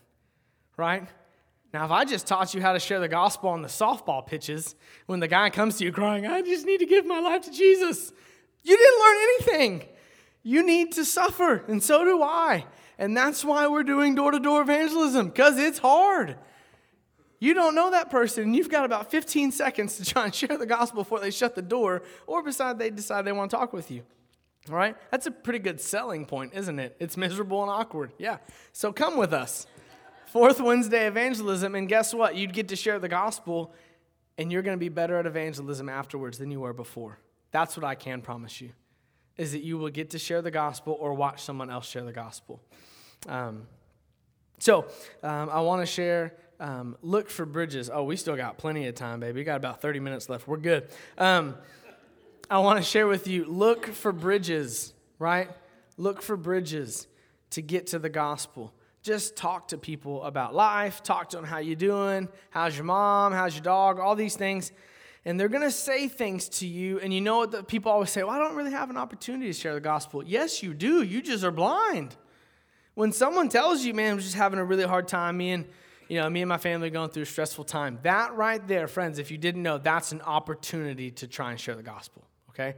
right? 0.81 1.07
Now, 1.73 1.85
if 1.85 1.91
I 1.91 2.03
just 2.03 2.27
taught 2.27 2.53
you 2.53 2.61
how 2.61 2.73
to 2.73 2.79
share 2.79 2.99
the 2.99 3.07
gospel 3.07 3.49
on 3.49 3.61
the 3.61 3.69
softball 3.69 4.25
pitches, 4.25 4.75
when 5.05 5.19
the 5.19 5.27
guy 5.27 5.49
comes 5.49 5.77
to 5.77 5.85
you 5.85 5.91
crying, 5.91 6.25
I 6.25 6.41
just 6.41 6.65
need 6.65 6.79
to 6.79 6.85
give 6.85 7.05
my 7.05 7.19
life 7.19 7.43
to 7.43 7.51
Jesus, 7.51 8.11
you 8.63 8.75
didn't 8.75 8.99
learn 8.99 9.17
anything. 9.17 9.87
You 10.43 10.65
need 10.65 10.91
to 10.93 11.05
suffer, 11.05 11.63
and 11.67 11.81
so 11.81 12.03
do 12.03 12.23
I. 12.23 12.65
And 13.01 13.17
that's 13.17 13.43
why 13.43 13.67
we're 13.67 13.81
doing 13.81 14.13
door 14.13 14.29
to 14.29 14.39
door 14.39 14.61
evangelism, 14.61 15.29
because 15.29 15.57
it's 15.57 15.79
hard. 15.79 16.37
You 17.39 17.55
don't 17.55 17.73
know 17.73 17.89
that 17.89 18.11
person, 18.11 18.43
and 18.43 18.55
you've 18.55 18.69
got 18.69 18.85
about 18.85 19.09
15 19.09 19.51
seconds 19.51 19.97
to 19.97 20.05
try 20.05 20.25
and 20.25 20.35
share 20.35 20.55
the 20.55 20.67
gospel 20.67 21.01
before 21.01 21.19
they 21.19 21.31
shut 21.31 21.55
the 21.55 21.63
door, 21.63 22.03
or 22.27 22.43
beside 22.43 22.77
they 22.77 22.91
decide 22.91 23.25
they 23.25 23.31
want 23.31 23.49
to 23.49 23.57
talk 23.57 23.73
with 23.73 23.89
you. 23.89 24.03
All 24.69 24.75
right? 24.75 24.95
That's 25.09 25.25
a 25.25 25.31
pretty 25.31 25.57
good 25.57 25.81
selling 25.81 26.27
point, 26.27 26.53
isn't 26.53 26.77
it? 26.77 26.95
It's 26.99 27.17
miserable 27.17 27.63
and 27.63 27.71
awkward. 27.71 28.13
Yeah. 28.19 28.37
So 28.71 28.93
come 28.93 29.17
with 29.17 29.33
us. 29.33 29.65
Fourth 30.27 30.61
Wednesday 30.61 31.07
evangelism, 31.07 31.73
and 31.73 31.89
guess 31.89 32.13
what? 32.13 32.35
You'd 32.35 32.53
get 32.53 32.67
to 32.67 32.75
share 32.75 32.99
the 32.99 33.09
gospel, 33.09 33.73
and 34.37 34.51
you're 34.51 34.61
going 34.61 34.77
to 34.77 34.79
be 34.79 34.89
better 34.89 35.17
at 35.17 35.25
evangelism 35.25 35.89
afterwards 35.89 36.37
than 36.37 36.51
you 36.51 36.59
were 36.59 36.73
before. 36.73 37.17
That's 37.49 37.75
what 37.75 37.83
I 37.83 37.95
can 37.95 38.21
promise 38.21 38.61
you, 38.61 38.73
is 39.37 39.53
that 39.53 39.63
you 39.63 39.79
will 39.79 39.89
get 39.89 40.11
to 40.11 40.19
share 40.19 40.43
the 40.43 40.51
gospel 40.51 40.95
or 40.99 41.15
watch 41.15 41.41
someone 41.41 41.71
else 41.71 41.89
share 41.89 42.03
the 42.03 42.13
gospel. 42.13 42.61
Um, 43.27 43.67
so 44.59 44.85
um, 45.23 45.49
I 45.49 45.61
want 45.61 45.81
to 45.81 45.85
share. 45.85 46.35
Um, 46.59 46.95
look 47.01 47.29
for 47.29 47.45
bridges. 47.45 47.89
Oh, 47.91 48.03
we 48.03 48.15
still 48.15 48.35
got 48.35 48.57
plenty 48.57 48.87
of 48.87 48.93
time, 48.93 49.19
baby. 49.19 49.39
We 49.39 49.43
got 49.43 49.57
about 49.57 49.81
30 49.81 49.99
minutes 49.99 50.29
left. 50.29 50.47
We're 50.47 50.57
good. 50.57 50.89
Um, 51.17 51.55
I 52.49 52.59
want 52.59 52.77
to 52.77 52.83
share 52.83 53.07
with 53.07 53.27
you 53.27 53.45
look 53.45 53.87
for 53.87 54.11
bridges, 54.11 54.93
right? 55.17 55.49
Look 55.97 56.21
for 56.21 56.37
bridges 56.37 57.07
to 57.51 57.61
get 57.61 57.87
to 57.87 57.99
the 57.99 58.09
gospel 58.09 58.73
just 59.03 59.35
talk 59.35 59.69
to 59.69 59.77
people 59.77 60.23
about 60.23 60.53
life 60.53 61.01
talk 61.03 61.29
to 61.29 61.37
them 61.37 61.45
how 61.45 61.57
you 61.57 61.75
doing 61.75 62.27
how's 62.49 62.75
your 62.75 62.85
mom 62.85 63.33
how's 63.33 63.55
your 63.55 63.63
dog 63.63 63.99
all 63.99 64.15
these 64.15 64.35
things 64.35 64.71
and 65.25 65.39
they're 65.39 65.49
going 65.49 65.63
to 65.63 65.71
say 65.71 66.07
things 66.07 66.49
to 66.49 66.67
you 66.67 66.99
and 66.99 67.13
you 67.13 67.21
know 67.21 67.37
what 67.37 67.51
the 67.51 67.63
people 67.63 67.91
always 67.91 68.09
say 68.09 68.23
well 68.23 68.31
i 68.31 68.37
don't 68.37 68.55
really 68.55 68.71
have 68.71 68.89
an 68.89 68.97
opportunity 68.97 69.47
to 69.47 69.53
share 69.53 69.73
the 69.73 69.81
gospel 69.81 70.23
yes 70.23 70.61
you 70.61 70.73
do 70.73 71.01
you 71.01 71.21
just 71.21 71.43
are 71.43 71.51
blind 71.51 72.15
when 72.95 73.11
someone 73.11 73.49
tells 73.49 73.83
you 73.83 73.93
man 73.93 74.13
i'm 74.13 74.19
just 74.19 74.35
having 74.35 74.59
a 74.59 74.63
really 74.63 74.85
hard 74.85 75.07
time 75.07 75.37
me 75.37 75.51
and 75.51 75.65
you 76.07 76.19
know 76.19 76.29
me 76.29 76.41
and 76.41 76.49
my 76.49 76.57
family 76.57 76.87
are 76.87 76.91
going 76.91 77.09
through 77.09 77.23
a 77.23 77.25
stressful 77.25 77.63
time 77.63 77.99
that 78.03 78.33
right 78.35 78.67
there 78.67 78.87
friends 78.87 79.19
if 79.19 79.31
you 79.31 79.37
didn't 79.37 79.63
know 79.63 79.77
that's 79.77 80.11
an 80.11 80.21
opportunity 80.21 81.11
to 81.11 81.27
try 81.27 81.51
and 81.51 81.59
share 81.59 81.75
the 81.75 81.83
gospel 81.83 82.23
okay 82.49 82.75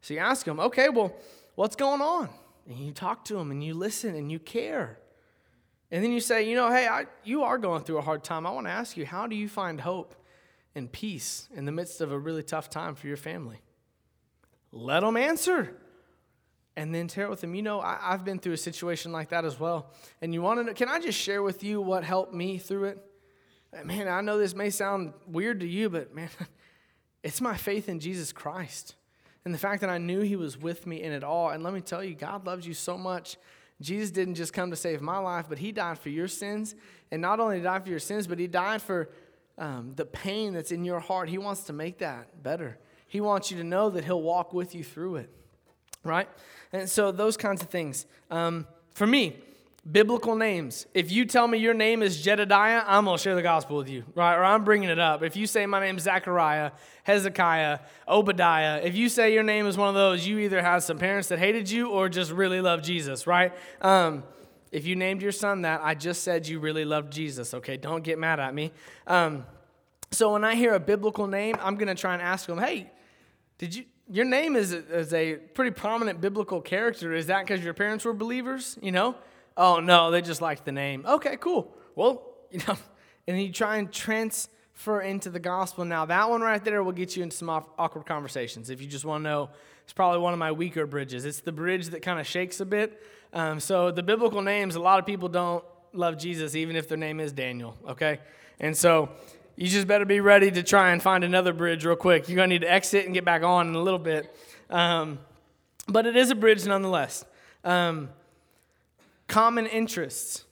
so 0.00 0.14
you 0.14 0.20
ask 0.20 0.44
them 0.44 0.60
okay 0.60 0.88
well 0.88 1.14
what's 1.54 1.76
going 1.76 2.00
on 2.00 2.28
and 2.68 2.78
you 2.78 2.92
talk 2.92 3.24
to 3.24 3.34
them 3.34 3.50
and 3.50 3.62
you 3.62 3.74
listen 3.74 4.14
and 4.14 4.30
you 4.30 4.38
care 4.38 4.98
and 5.92 6.02
then 6.02 6.10
you 6.10 6.20
say, 6.20 6.48
you 6.48 6.56
know, 6.56 6.70
hey, 6.70 6.88
I, 6.88 7.04
you 7.22 7.42
are 7.42 7.58
going 7.58 7.84
through 7.84 7.98
a 7.98 8.02
hard 8.02 8.24
time. 8.24 8.46
I 8.46 8.50
want 8.50 8.66
to 8.66 8.70
ask 8.70 8.96
you, 8.96 9.04
how 9.04 9.26
do 9.26 9.36
you 9.36 9.46
find 9.46 9.78
hope 9.78 10.14
and 10.74 10.90
peace 10.90 11.50
in 11.54 11.66
the 11.66 11.72
midst 11.72 12.00
of 12.00 12.10
a 12.10 12.18
really 12.18 12.42
tough 12.42 12.70
time 12.70 12.94
for 12.94 13.06
your 13.06 13.18
family? 13.18 13.60
Let 14.72 15.00
them 15.00 15.18
answer. 15.18 15.76
And 16.76 16.94
then 16.94 17.06
tear 17.06 17.26
it 17.26 17.30
with 17.30 17.42
them. 17.42 17.54
You 17.54 17.62
know, 17.62 17.80
I, 17.80 17.98
have 18.00 18.24
been 18.24 18.38
through 18.38 18.54
a 18.54 18.58
situation 18.58 19.12
like 19.12 19.28
that 19.28 19.44
as 19.44 19.60
well. 19.60 19.90
And 20.22 20.32
you 20.32 20.40
want 20.40 20.60
to 20.60 20.64
know, 20.64 20.72
can 20.72 20.88
I 20.88 21.00
just 21.00 21.18
share 21.18 21.42
with 21.42 21.62
you 21.62 21.80
what 21.80 22.02
helped 22.02 22.32
me 22.32 22.56
through 22.56 22.84
it? 22.84 22.98
Man, 23.84 24.08
I 24.08 24.22
know 24.22 24.38
this 24.38 24.54
may 24.54 24.70
sound 24.70 25.12
weird 25.26 25.60
to 25.60 25.66
you, 25.66 25.90
but 25.90 26.14
man, 26.14 26.30
it's 27.22 27.40
my 27.40 27.56
faith 27.56 27.88
in 27.88 28.00
Jesus 28.00 28.32
Christ. 28.32 28.94
And 29.44 29.52
the 29.52 29.58
fact 29.58 29.82
that 29.82 29.90
I 29.90 29.98
knew 29.98 30.20
He 30.20 30.36
was 30.36 30.56
with 30.56 30.86
me 30.86 31.02
in 31.02 31.12
it 31.12 31.24
all. 31.24 31.50
And 31.50 31.62
let 31.62 31.74
me 31.74 31.80
tell 31.80 32.02
you, 32.02 32.14
God 32.14 32.46
loves 32.46 32.66
you 32.66 32.74
so 32.74 32.96
much 32.96 33.36
Jesus 33.82 34.10
didn't 34.10 34.36
just 34.36 34.52
come 34.52 34.70
to 34.70 34.76
save 34.76 35.02
my 35.02 35.18
life, 35.18 35.46
but 35.48 35.58
he 35.58 35.72
died 35.72 35.98
for 35.98 36.08
your 36.08 36.28
sins. 36.28 36.74
And 37.10 37.20
not 37.20 37.40
only 37.40 37.56
did 37.56 37.62
he 37.62 37.64
die 37.64 37.78
for 37.80 37.90
your 37.90 37.98
sins, 37.98 38.26
but 38.26 38.38
he 38.38 38.46
died 38.46 38.80
for 38.80 39.10
um, 39.58 39.92
the 39.96 40.06
pain 40.06 40.54
that's 40.54 40.72
in 40.72 40.84
your 40.84 41.00
heart. 41.00 41.28
He 41.28 41.38
wants 41.38 41.64
to 41.64 41.72
make 41.72 41.98
that 41.98 42.42
better. 42.42 42.78
He 43.08 43.20
wants 43.20 43.50
you 43.50 43.58
to 43.58 43.64
know 43.64 43.90
that 43.90 44.04
he'll 44.04 44.22
walk 44.22 44.54
with 44.54 44.74
you 44.74 44.84
through 44.84 45.16
it, 45.16 45.30
right? 46.04 46.28
And 46.72 46.88
so, 46.88 47.12
those 47.12 47.36
kinds 47.36 47.62
of 47.62 47.68
things. 47.68 48.06
Um, 48.30 48.66
for 48.94 49.06
me, 49.06 49.36
biblical 49.90 50.36
names. 50.36 50.86
If 50.94 51.10
you 51.10 51.24
tell 51.24 51.48
me 51.48 51.58
your 51.58 51.74
name 51.74 52.02
is 52.02 52.22
Jedediah, 52.22 52.84
I'm 52.86 53.04
going 53.04 53.16
to 53.16 53.22
share 53.22 53.34
the 53.34 53.42
gospel 53.42 53.76
with 53.76 53.88
you, 53.88 54.04
right? 54.14 54.36
Or 54.36 54.44
I'm 54.44 54.64
bringing 54.64 54.88
it 54.88 54.98
up. 54.98 55.22
If 55.22 55.36
you 55.36 55.46
say 55.46 55.66
my 55.66 55.80
name's 55.80 56.02
Zechariah, 56.02 56.70
Hezekiah, 57.02 57.80
Obadiah, 58.06 58.80
if 58.82 58.94
you 58.94 59.08
say 59.08 59.34
your 59.34 59.42
name 59.42 59.66
is 59.66 59.76
one 59.76 59.88
of 59.88 59.94
those, 59.94 60.26
you 60.26 60.38
either 60.38 60.62
have 60.62 60.84
some 60.84 60.98
parents 60.98 61.28
that 61.28 61.38
hated 61.38 61.68
you 61.68 61.90
or 61.90 62.08
just 62.08 62.30
really 62.30 62.60
love 62.60 62.82
Jesus, 62.82 63.26
right? 63.26 63.52
Um, 63.80 64.22
if 64.70 64.86
you 64.86 64.94
named 64.94 65.20
your 65.20 65.32
son 65.32 65.62
that, 65.62 65.80
I 65.82 65.94
just 65.94 66.22
said 66.22 66.46
you 66.46 66.60
really 66.60 66.84
loved 66.84 67.12
Jesus, 67.12 67.52
okay? 67.52 67.76
Don't 67.76 68.04
get 68.04 68.18
mad 68.18 68.38
at 68.38 68.54
me. 68.54 68.72
Um, 69.06 69.44
so 70.12 70.32
when 70.32 70.44
I 70.44 70.54
hear 70.54 70.74
a 70.74 70.80
biblical 70.80 71.26
name, 71.26 71.56
I'm 71.60 71.74
going 71.76 71.88
to 71.88 71.94
try 71.94 72.12
and 72.14 72.22
ask 72.22 72.46
them, 72.46 72.58
hey, 72.58 72.90
did 73.58 73.74
you, 73.74 73.84
your 74.10 74.24
name 74.24 74.56
is, 74.56 74.72
is 74.72 75.12
a 75.14 75.34
pretty 75.34 75.70
prominent 75.70 76.20
biblical 76.20 76.60
character. 76.60 77.14
Is 77.14 77.26
that 77.26 77.46
because 77.46 77.62
your 77.62 77.74
parents 77.74 78.04
were 78.04 78.12
believers? 78.12 78.78
You 78.82 78.92
know? 78.92 79.14
Oh, 79.56 79.80
no, 79.80 80.10
they 80.10 80.22
just 80.22 80.40
liked 80.40 80.64
the 80.64 80.72
name. 80.72 81.04
Okay, 81.06 81.36
cool. 81.38 81.74
Well, 81.94 82.22
you 82.50 82.60
know, 82.66 82.76
and 83.26 83.40
you 83.40 83.52
try 83.52 83.76
and 83.76 83.90
transfer 83.92 85.00
into 85.00 85.30
the 85.30 85.40
gospel. 85.40 85.84
Now, 85.84 86.04
that 86.06 86.28
one 86.28 86.40
right 86.40 86.62
there 86.62 86.82
will 86.82 86.92
get 86.92 87.16
you 87.16 87.22
into 87.22 87.36
some 87.36 87.48
awkward 87.48 88.06
conversations. 88.06 88.70
If 88.70 88.80
you 88.80 88.86
just 88.86 89.04
want 89.04 89.24
to 89.24 89.30
know, 89.30 89.50
it's 89.84 89.92
probably 89.92 90.20
one 90.20 90.32
of 90.32 90.38
my 90.38 90.52
weaker 90.52 90.86
bridges. 90.86 91.24
It's 91.24 91.40
the 91.40 91.52
bridge 91.52 91.88
that 91.88 92.02
kind 92.02 92.20
of 92.20 92.26
shakes 92.26 92.60
a 92.60 92.66
bit. 92.66 93.02
Um, 93.32 93.60
so, 93.60 93.90
the 93.90 94.02
biblical 94.02 94.42
names, 94.42 94.74
a 94.74 94.80
lot 94.80 94.98
of 94.98 95.06
people 95.06 95.28
don't 95.28 95.64
love 95.92 96.18
Jesus, 96.18 96.54
even 96.54 96.76
if 96.76 96.88
their 96.88 96.98
name 96.98 97.20
is 97.20 97.32
Daniel, 97.32 97.76
okay? 97.88 98.20
And 98.60 98.76
so, 98.76 99.10
you 99.62 99.68
just 99.68 99.86
better 99.86 100.04
be 100.04 100.18
ready 100.18 100.50
to 100.50 100.64
try 100.64 100.90
and 100.90 101.00
find 101.00 101.22
another 101.22 101.52
bridge 101.52 101.84
real 101.84 101.94
quick. 101.94 102.28
You're 102.28 102.34
going 102.34 102.50
to 102.50 102.54
need 102.56 102.62
to 102.62 102.72
exit 102.72 103.04
and 103.04 103.14
get 103.14 103.24
back 103.24 103.44
on 103.44 103.68
in 103.68 103.76
a 103.76 103.80
little 103.80 104.00
bit. 104.00 104.34
Um, 104.68 105.20
but 105.86 106.04
it 106.04 106.16
is 106.16 106.32
a 106.32 106.34
bridge 106.34 106.66
nonetheless. 106.66 107.24
Um, 107.62 108.08
common 109.28 109.66
interests. 109.66 110.44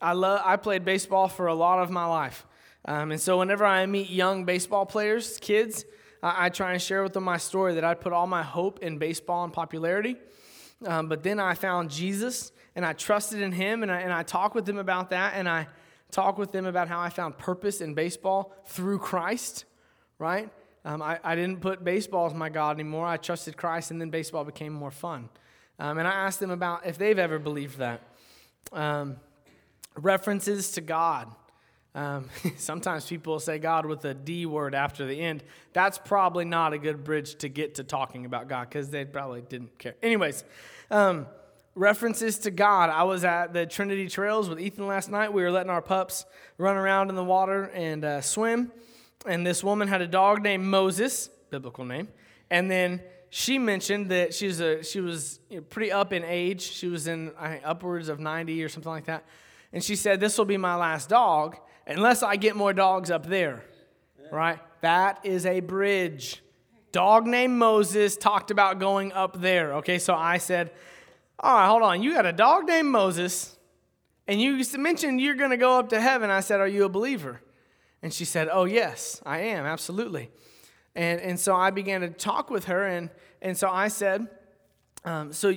I 0.00 0.12
love. 0.12 0.40
I 0.44 0.54
played 0.54 0.84
baseball 0.84 1.26
for 1.26 1.48
a 1.48 1.54
lot 1.54 1.82
of 1.82 1.90
my 1.90 2.06
life, 2.06 2.46
um, 2.84 3.10
and 3.10 3.20
so 3.20 3.38
whenever 3.38 3.64
I 3.64 3.86
meet 3.86 4.08
young 4.08 4.44
baseball 4.44 4.86
players, 4.86 5.36
kids, 5.40 5.84
I, 6.22 6.46
I, 6.46 6.48
try 6.48 6.74
and 6.74 6.80
share 6.80 7.02
with 7.02 7.12
them 7.12 7.24
my 7.24 7.38
story 7.38 7.74
that 7.74 7.84
I 7.84 7.94
put 7.94 8.12
all 8.12 8.28
my 8.28 8.44
hope 8.44 8.84
in 8.84 8.98
baseball 8.98 9.42
and 9.42 9.52
popularity. 9.52 10.14
Um, 10.86 11.08
but 11.08 11.24
then 11.24 11.40
I 11.40 11.54
found 11.54 11.90
Jesus, 11.90 12.52
and 12.76 12.86
I 12.86 12.92
trusted 12.92 13.40
in 13.40 13.50
Him, 13.50 13.82
and 13.82 13.90
I, 13.90 14.02
and 14.02 14.12
I 14.12 14.22
talk 14.22 14.54
with 14.54 14.64
them 14.64 14.78
about 14.78 15.10
that, 15.10 15.32
and 15.34 15.48
I 15.48 15.66
talk 16.14 16.38
with 16.38 16.52
them 16.52 16.64
about 16.64 16.88
how 16.88 17.00
I 17.00 17.08
found 17.08 17.36
purpose 17.36 17.80
in 17.80 17.94
baseball 17.94 18.54
through 18.66 18.98
Christ. 18.98 19.64
Right? 20.18 20.48
Um, 20.84 21.02
I, 21.02 21.18
I 21.24 21.34
didn't 21.34 21.60
put 21.60 21.82
baseball 21.82 22.26
as 22.26 22.34
my 22.34 22.48
God 22.48 22.76
anymore. 22.76 23.06
I 23.06 23.16
trusted 23.16 23.56
Christ, 23.56 23.90
and 23.90 24.00
then 24.00 24.10
baseball 24.10 24.44
became 24.44 24.72
more 24.72 24.90
fun. 24.90 25.28
Um, 25.78 25.98
and 25.98 26.06
I 26.06 26.12
asked 26.12 26.40
them 26.40 26.50
about 26.50 26.86
if 26.86 26.98
they've 26.98 27.18
ever 27.18 27.38
believed 27.38 27.78
that. 27.78 28.02
Um, 28.72 29.16
references 29.96 30.72
to 30.72 30.80
God. 30.80 31.34
Um, 31.94 32.28
sometimes 32.56 33.06
people 33.06 33.40
say 33.40 33.58
God 33.58 33.86
with 33.86 34.04
a 34.04 34.14
D 34.14 34.46
word 34.46 34.74
after 34.74 35.06
the 35.06 35.20
end. 35.20 35.42
That's 35.72 35.98
probably 35.98 36.44
not 36.44 36.72
a 36.72 36.78
good 36.78 37.02
bridge 37.02 37.36
to 37.36 37.48
get 37.48 37.76
to 37.76 37.84
talking 37.84 38.26
about 38.26 38.48
God 38.48 38.68
because 38.68 38.90
they 38.90 39.04
probably 39.04 39.42
didn't 39.42 39.78
care. 39.78 39.94
Anyways, 40.02 40.44
um, 40.90 41.26
references 41.74 42.38
to 42.40 42.50
God. 42.50 42.90
I 42.90 43.02
was 43.04 43.24
at 43.24 43.52
the 43.52 43.66
Trinity 43.66 44.08
Trails 44.08 44.48
with 44.48 44.60
Ethan 44.60 44.86
last 44.86 45.10
night. 45.10 45.32
We 45.32 45.42
were 45.42 45.50
letting 45.50 45.70
our 45.70 45.82
pups 45.82 46.24
run 46.58 46.76
around 46.76 47.10
in 47.10 47.16
the 47.16 47.24
water 47.24 47.64
and 47.74 48.04
uh, 48.04 48.20
swim. 48.20 48.72
And 49.26 49.46
this 49.46 49.64
woman 49.64 49.88
had 49.88 50.00
a 50.00 50.06
dog 50.06 50.42
named 50.42 50.64
Moses, 50.64 51.28
biblical 51.50 51.84
name. 51.84 52.08
And 52.50 52.70
then 52.70 53.00
she 53.30 53.58
mentioned 53.58 54.10
that 54.10 54.34
she 54.34 54.46
was, 54.46 54.60
a, 54.60 54.84
she 54.84 55.00
was 55.00 55.40
pretty 55.70 55.90
up 55.90 56.12
in 56.12 56.22
age. 56.24 56.62
She 56.62 56.88
was 56.88 57.06
in 57.06 57.32
I 57.38 57.58
upwards 57.64 58.08
of 58.08 58.20
90 58.20 58.62
or 58.62 58.68
something 58.68 58.92
like 58.92 59.06
that. 59.06 59.24
And 59.72 59.82
she 59.82 59.96
said, 59.96 60.20
This 60.20 60.38
will 60.38 60.44
be 60.44 60.56
my 60.56 60.76
last 60.76 61.08
dog 61.08 61.56
unless 61.86 62.22
I 62.22 62.36
get 62.36 62.54
more 62.54 62.72
dogs 62.72 63.10
up 63.10 63.26
there. 63.26 63.64
Right? 64.30 64.58
That 64.82 65.20
is 65.24 65.46
a 65.46 65.60
bridge. 65.60 66.42
Dog 66.92 67.26
named 67.26 67.54
Moses 67.54 68.16
talked 68.16 68.52
about 68.52 68.78
going 68.78 69.12
up 69.12 69.40
there. 69.40 69.74
Okay, 69.74 69.98
so 69.98 70.14
I 70.14 70.38
said, 70.38 70.70
All 71.40 71.54
right, 71.54 71.68
hold 71.68 71.82
on. 71.82 72.02
You 72.02 72.14
got 72.14 72.26
a 72.26 72.32
dog 72.32 72.66
named 72.66 72.88
Moses, 72.88 73.56
and 74.28 74.40
you 74.40 74.62
mentioned 74.78 75.20
you're 75.20 75.34
going 75.34 75.50
to 75.50 75.56
go 75.56 75.78
up 75.78 75.88
to 75.90 76.00
heaven. 76.00 76.30
I 76.30 76.40
said, 76.40 76.60
Are 76.60 76.68
you 76.68 76.84
a 76.84 76.88
believer? 76.88 77.40
And 78.02 78.12
she 78.12 78.24
said, 78.24 78.48
Oh, 78.50 78.64
yes, 78.64 79.20
I 79.26 79.40
am, 79.40 79.64
absolutely. 79.64 80.30
And, 80.94 81.20
and 81.20 81.40
so 81.40 81.56
I 81.56 81.70
began 81.70 82.02
to 82.02 82.08
talk 82.08 82.50
with 82.50 82.66
her, 82.66 82.86
and, 82.86 83.10
and 83.42 83.58
so 83.58 83.68
I 83.68 83.88
said, 83.88 84.28
um, 85.04 85.32
So 85.32 85.54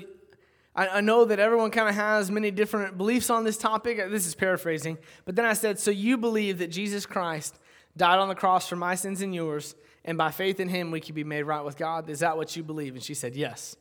I, 0.76 0.88
I 0.88 1.02
know 1.02 1.26
that 1.26 1.40
everyone 1.40 1.70
kind 1.70 1.88
of 1.88 1.96
has 1.96 2.32
many 2.32 2.50
different 2.50 2.98
beliefs 2.98 3.30
on 3.30 3.44
this 3.44 3.58
topic. 3.58 3.98
This 4.10 4.26
is 4.26 4.34
paraphrasing. 4.34 4.98
But 5.26 5.36
then 5.36 5.46
I 5.46 5.54
said, 5.54 5.80
So 5.80 5.92
you 5.92 6.18
believe 6.18 6.58
that 6.58 6.72
Jesus 6.72 7.06
Christ 7.06 7.60
died 7.96 8.18
on 8.18 8.30
the 8.30 8.36
cross 8.36 8.68
for 8.68 8.76
my 8.76 8.96
sins 8.96 9.22
and 9.22 9.34
yours, 9.34 9.76
and 10.04 10.18
by 10.18 10.32
faith 10.32 10.60
in 10.60 10.70
him 10.70 10.90
we 10.90 11.02
can 11.02 11.14
be 11.14 11.24
made 11.24 11.44
right 11.44 11.64
with 11.64 11.78
God? 11.78 12.10
Is 12.10 12.22
that 12.22 12.36
what 12.36 12.56
you 12.56 12.64
believe? 12.64 12.96
And 12.96 13.04
she 13.04 13.14
said, 13.14 13.36
Yes. 13.36 13.76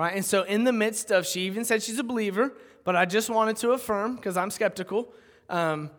Right? 0.00 0.16
And 0.16 0.24
so, 0.24 0.44
in 0.44 0.64
the 0.64 0.72
midst 0.72 1.10
of, 1.10 1.26
she 1.26 1.42
even 1.42 1.62
said 1.62 1.82
she's 1.82 1.98
a 1.98 2.02
believer, 2.02 2.54
but 2.84 2.96
I 2.96 3.04
just 3.04 3.28
wanted 3.28 3.56
to 3.56 3.72
affirm, 3.72 4.16
because 4.16 4.34
I'm 4.34 4.50
skeptical. 4.50 5.12
Um, 5.50 5.90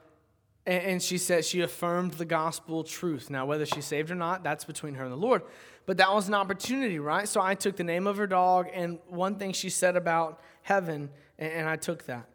and, 0.66 0.99
she 1.04 1.20
said 1.20 1.45
she 1.45 1.62
affirmed 1.62 2.14
the 2.14 2.26
gospel 2.26 2.84
truth. 2.84 3.30
Now, 3.30 3.45
whether 3.45 3.64
she's 3.64 3.86
saved 3.86 4.10
or 4.10 4.16
not, 4.16 4.43
that's 4.43 4.66
between 4.66 4.95
her 4.95 5.04
and 5.04 5.14
the 5.14 5.18
Lord. 5.18 5.43
But 5.86 5.97
that 5.97 6.12
was 6.12 6.28
an 6.28 6.34
opportunity, 6.34 6.97
right? 6.97 7.28
So 7.28 7.41
I 7.41 7.54
took 7.54 7.76
the 7.76 7.84
name 7.84 8.08
of 8.08 8.18
her 8.18 8.26
dog 8.26 8.70
and 8.74 8.97
one 9.08 9.36
thing 9.36 9.54
she 9.54 9.70
said 9.70 9.95
about 9.95 10.41
heaven, 10.64 11.12
and, 11.38 11.70
I 11.70 11.76
took 11.76 12.08
that. 12.08 12.26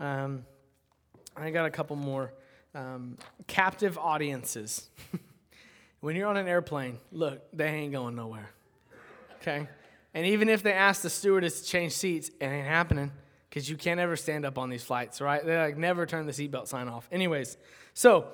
Um, 0.00 0.44
I 1.36 1.50
got 1.50 1.66
a 1.66 1.70
couple 1.70 1.94
more. 1.94 2.32
Um, 2.74 3.16
captive 3.46 3.96
audiences. 3.96 4.90
when 6.00 6.16
you're 6.16 6.26
on 6.26 6.36
an 6.36 6.48
airplane, 6.48 6.98
look, 7.12 7.44
they 7.52 7.68
ain't 7.68 7.92
going 7.92 8.16
nowhere. 8.16 8.50
Okay? 9.36 9.68
And 10.14 10.26
even 10.26 10.48
if 10.48 10.62
they 10.62 10.72
ask 10.72 11.02
the 11.02 11.10
stewardess 11.10 11.62
to 11.62 11.66
change 11.66 11.92
seats, 11.92 12.30
it 12.40 12.44
ain't 12.44 12.66
happening 12.66 13.12
because 13.48 13.68
you 13.68 13.76
can't 13.76 14.00
ever 14.00 14.16
stand 14.16 14.44
up 14.44 14.58
on 14.58 14.70
these 14.70 14.82
flights, 14.82 15.20
right? 15.20 15.44
They 15.44 15.56
like 15.56 15.76
never 15.76 16.06
turn 16.06 16.26
the 16.26 16.32
seatbelt 16.32 16.68
sign 16.68 16.88
off. 16.88 17.08
Anyways, 17.10 17.56
so 17.94 18.26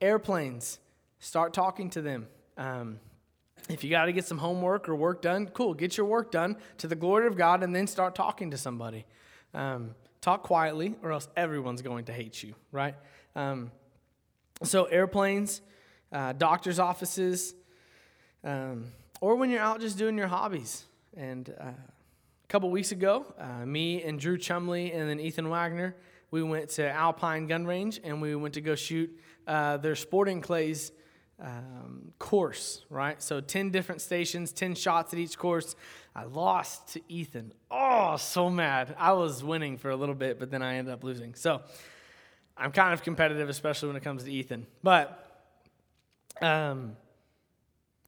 airplanes, 0.00 0.78
start 1.18 1.52
talking 1.52 1.90
to 1.90 2.02
them. 2.02 2.26
Um, 2.56 2.98
if 3.68 3.84
you 3.84 3.90
got 3.90 4.06
to 4.06 4.12
get 4.12 4.24
some 4.24 4.38
homework 4.38 4.88
or 4.88 4.96
work 4.96 5.22
done, 5.22 5.46
cool, 5.46 5.74
get 5.74 5.96
your 5.96 6.06
work 6.06 6.32
done 6.32 6.56
to 6.78 6.88
the 6.88 6.96
glory 6.96 7.26
of 7.26 7.36
God 7.36 7.62
and 7.62 7.74
then 7.74 7.86
start 7.86 8.14
talking 8.14 8.50
to 8.50 8.58
somebody. 8.58 9.06
Um, 9.54 9.94
talk 10.20 10.42
quietly, 10.42 10.94
or 11.02 11.12
else 11.12 11.28
everyone's 11.36 11.82
going 11.82 12.06
to 12.06 12.12
hate 12.12 12.42
you, 12.42 12.54
right? 12.70 12.94
Um, 13.36 13.70
so, 14.62 14.84
airplanes, 14.84 15.60
uh, 16.12 16.32
doctor's 16.32 16.78
offices, 16.78 17.54
um, 18.44 18.86
or 19.20 19.36
when 19.36 19.50
you're 19.50 19.60
out 19.60 19.80
just 19.80 19.98
doing 19.98 20.16
your 20.16 20.28
hobbies. 20.28 20.84
And 21.16 21.54
uh, 21.60 21.64
a 21.64 22.48
couple 22.48 22.70
weeks 22.70 22.92
ago, 22.92 23.26
uh, 23.38 23.66
me 23.66 24.02
and 24.02 24.18
Drew 24.18 24.38
Chumley 24.38 24.92
and 24.92 25.08
then 25.08 25.20
Ethan 25.20 25.48
Wagner, 25.48 25.94
we 26.30 26.42
went 26.42 26.70
to 26.70 26.90
Alpine 26.90 27.46
Gun 27.46 27.66
Range 27.66 28.00
and 28.02 28.22
we 28.22 28.34
went 28.34 28.54
to 28.54 28.60
go 28.60 28.74
shoot 28.74 29.10
uh, 29.46 29.76
their 29.76 29.94
sporting 29.94 30.40
clays 30.40 30.92
um, 31.40 32.12
course, 32.18 32.84
right? 32.88 33.20
So 33.22 33.40
10 33.40 33.70
different 33.70 34.00
stations, 34.00 34.52
10 34.52 34.74
shots 34.74 35.12
at 35.12 35.18
each 35.18 35.36
course. 35.36 35.74
I 36.14 36.24
lost 36.24 36.92
to 36.94 37.00
Ethan. 37.08 37.52
Oh, 37.70 38.16
so 38.16 38.48
mad. 38.48 38.94
I 38.98 39.12
was 39.12 39.42
winning 39.42 39.76
for 39.76 39.90
a 39.90 39.96
little 39.96 40.14
bit, 40.14 40.38
but 40.38 40.50
then 40.50 40.62
I 40.62 40.76
ended 40.76 40.94
up 40.94 41.04
losing. 41.04 41.34
So 41.34 41.62
I'm 42.56 42.72
kind 42.72 42.94
of 42.94 43.02
competitive, 43.02 43.48
especially 43.48 43.88
when 43.88 43.96
it 43.96 44.04
comes 44.04 44.24
to 44.24 44.32
Ethan. 44.32 44.66
But 44.82 45.18
um, 46.40 46.96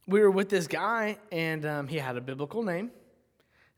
we 0.06 0.20
were 0.20 0.30
with 0.30 0.48
this 0.48 0.66
guy, 0.66 1.18
and 1.32 1.64
um, 1.64 1.88
he 1.88 1.98
had 1.98 2.16
a 2.16 2.20
biblical 2.20 2.62
name 2.62 2.90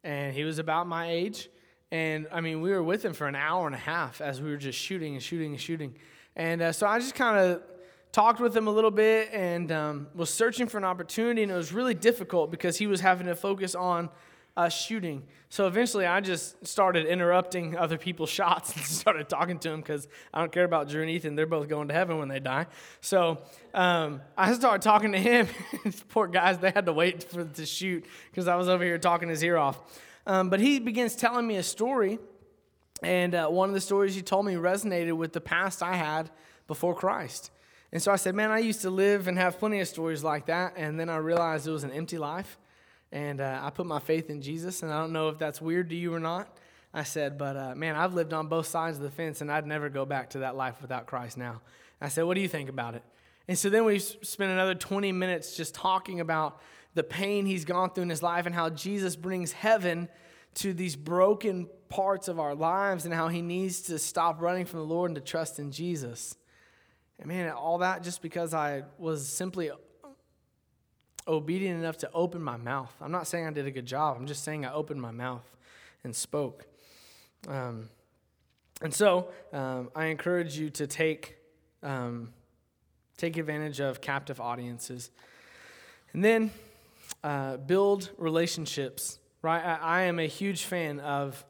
and 0.06 0.32
he 0.32 0.44
was 0.44 0.60
about 0.60 0.86
my 0.86 1.10
age. 1.10 1.50
And 1.90 2.28
I 2.32 2.40
mean, 2.40 2.60
we 2.60 2.70
were 2.70 2.82
with 2.82 3.04
him 3.04 3.12
for 3.12 3.26
an 3.26 3.34
hour 3.34 3.66
and 3.66 3.74
a 3.74 3.78
half 3.78 4.20
as 4.20 4.40
we 4.40 4.50
were 4.50 4.56
just 4.56 4.78
shooting 4.78 5.14
and 5.14 5.22
shooting 5.22 5.50
and 5.52 5.60
shooting. 5.60 5.96
And 6.36 6.62
uh, 6.62 6.72
so 6.72 6.86
I 6.86 7.00
just 7.00 7.16
kind 7.16 7.38
of 7.38 7.62
talked 8.12 8.40
with 8.40 8.56
him 8.56 8.68
a 8.68 8.70
little 8.70 8.92
bit 8.92 9.30
and 9.32 9.70
um, 9.72 10.06
was 10.14 10.32
searching 10.32 10.68
for 10.68 10.78
an 10.78 10.84
opportunity. 10.84 11.42
And 11.42 11.50
it 11.50 11.56
was 11.56 11.72
really 11.72 11.94
difficult 11.94 12.52
because 12.52 12.76
he 12.76 12.86
was 12.86 13.00
having 13.00 13.26
to 13.26 13.34
focus 13.34 13.74
on 13.74 14.08
uh, 14.56 14.68
shooting. 14.68 15.22
So 15.48 15.66
eventually 15.66 16.06
I 16.06 16.20
just 16.20 16.66
started 16.66 17.06
interrupting 17.06 17.76
other 17.76 17.98
people's 17.98 18.30
shots 18.38 18.74
and 18.74 18.84
started 18.84 19.28
talking 19.28 19.58
to 19.60 19.68
them 19.68 19.80
because 19.80 20.08
I 20.32 20.40
don't 20.40 20.52
care 20.52 20.64
about 20.64 20.88
Drew 20.88 21.02
and 21.02 21.10
Ethan. 21.10 21.36
They're 21.36 21.46
both 21.46 21.68
going 21.68 21.88
to 21.88 21.94
heaven 21.94 22.18
when 22.18 22.28
they 22.28 22.40
die. 22.40 22.66
So 23.00 23.38
um, 23.74 24.22
I 24.36 24.52
started 24.54 24.82
talking 24.82 25.12
to 25.12 25.18
him. 25.18 25.48
Poor 26.08 26.26
guys, 26.26 26.58
they 26.58 26.70
had 26.70 26.86
to 26.86 26.92
wait 26.92 27.24
for 27.24 27.44
to 27.44 27.66
shoot 27.66 28.04
because 28.30 28.48
I 28.48 28.56
was 28.56 28.68
over 28.68 28.82
here 28.82 28.98
talking 28.98 29.28
his 29.28 29.42
ear 29.42 29.56
off. 29.56 29.80
Um, 30.26 30.50
but 30.50 30.58
he 30.58 30.80
begins 30.80 31.14
telling 31.14 31.46
me 31.46 31.56
a 31.56 31.62
story. 31.62 32.18
And 33.02 33.34
uh, 33.34 33.48
one 33.48 33.68
of 33.68 33.74
the 33.74 33.80
stories 33.80 34.14
he 34.14 34.22
told 34.22 34.46
me 34.46 34.54
resonated 34.54 35.12
with 35.12 35.34
the 35.34 35.40
past 35.40 35.82
I 35.82 35.96
had 35.96 36.30
before 36.66 36.94
Christ. 36.94 37.50
And 37.92 38.02
so 38.02 38.10
I 38.10 38.16
said, 38.16 38.34
Man, 38.34 38.50
I 38.50 38.58
used 38.58 38.80
to 38.82 38.90
live 38.90 39.28
and 39.28 39.38
have 39.38 39.58
plenty 39.58 39.80
of 39.80 39.86
stories 39.86 40.24
like 40.24 40.46
that. 40.46 40.72
And 40.76 40.98
then 40.98 41.10
I 41.10 41.16
realized 41.16 41.68
it 41.68 41.70
was 41.70 41.84
an 41.84 41.92
empty 41.92 42.18
life 42.18 42.58
and 43.16 43.40
uh, 43.40 43.60
I 43.62 43.70
put 43.70 43.86
my 43.86 43.98
faith 43.98 44.28
in 44.28 44.42
Jesus. 44.42 44.82
And 44.82 44.92
I 44.92 45.00
don't 45.00 45.12
know 45.14 45.30
if 45.30 45.38
that's 45.38 45.58
weird 45.58 45.88
to 45.88 45.96
you 45.96 46.12
or 46.12 46.20
not. 46.20 46.54
I 46.92 47.02
said, 47.02 47.38
but 47.38 47.56
uh, 47.56 47.74
man, 47.74 47.96
I've 47.96 48.12
lived 48.12 48.34
on 48.34 48.48
both 48.48 48.66
sides 48.66 48.98
of 48.98 49.02
the 49.02 49.10
fence, 49.10 49.40
and 49.40 49.50
I'd 49.50 49.66
never 49.66 49.88
go 49.88 50.04
back 50.04 50.30
to 50.30 50.40
that 50.40 50.54
life 50.54 50.82
without 50.82 51.06
Christ 51.06 51.38
now. 51.38 51.62
I 51.98 52.08
said, 52.08 52.24
what 52.24 52.34
do 52.34 52.42
you 52.42 52.48
think 52.48 52.68
about 52.68 52.94
it? 52.94 53.02
And 53.48 53.58
so 53.58 53.70
then 53.70 53.86
we 53.86 54.00
spent 54.00 54.52
another 54.52 54.74
20 54.74 55.12
minutes 55.12 55.56
just 55.56 55.74
talking 55.74 56.20
about 56.20 56.60
the 56.92 57.02
pain 57.02 57.46
he's 57.46 57.64
gone 57.64 57.88
through 57.88 58.02
in 58.02 58.10
his 58.10 58.22
life 58.22 58.44
and 58.44 58.54
how 58.54 58.68
Jesus 58.68 59.16
brings 59.16 59.52
heaven 59.52 60.10
to 60.56 60.74
these 60.74 60.94
broken 60.94 61.68
parts 61.88 62.28
of 62.28 62.38
our 62.38 62.54
lives 62.54 63.06
and 63.06 63.14
how 63.14 63.28
he 63.28 63.40
needs 63.40 63.80
to 63.82 63.98
stop 63.98 64.42
running 64.42 64.66
from 64.66 64.80
the 64.80 64.86
Lord 64.86 65.10
and 65.10 65.14
to 65.14 65.22
trust 65.22 65.58
in 65.58 65.72
Jesus. 65.72 66.36
And 67.18 67.28
man, 67.28 67.50
all 67.52 67.78
that 67.78 68.02
just 68.02 68.20
because 68.20 68.52
I 68.52 68.82
was 68.98 69.26
simply 69.26 69.70
obedient 71.28 71.78
enough 71.78 71.98
to 71.98 72.10
open 72.12 72.42
my 72.42 72.56
mouth. 72.56 72.94
I'm 73.00 73.12
not 73.12 73.26
saying 73.26 73.46
I 73.46 73.50
did 73.50 73.66
a 73.66 73.70
good 73.70 73.86
job, 73.86 74.16
I'm 74.16 74.26
just 74.26 74.44
saying 74.44 74.64
I 74.64 74.72
opened 74.72 75.00
my 75.00 75.10
mouth 75.10 75.44
and 76.04 76.14
spoke. 76.14 76.66
Um, 77.48 77.88
and 78.82 78.92
so 78.92 79.28
um, 79.52 79.90
I 79.94 80.06
encourage 80.06 80.58
you 80.58 80.70
to 80.70 80.86
take, 80.86 81.36
um, 81.82 82.32
take 83.16 83.36
advantage 83.36 83.80
of 83.80 84.00
captive 84.00 84.40
audiences. 84.40 85.10
And 86.12 86.24
then 86.24 86.50
uh, 87.24 87.56
build 87.56 88.10
relationships, 88.18 89.18
right? 89.42 89.64
I, 89.64 89.74
I, 89.76 90.02
am 90.02 90.18
a 90.18 90.26
huge 90.26 90.64
fan 90.64 91.00
of 91.00 91.44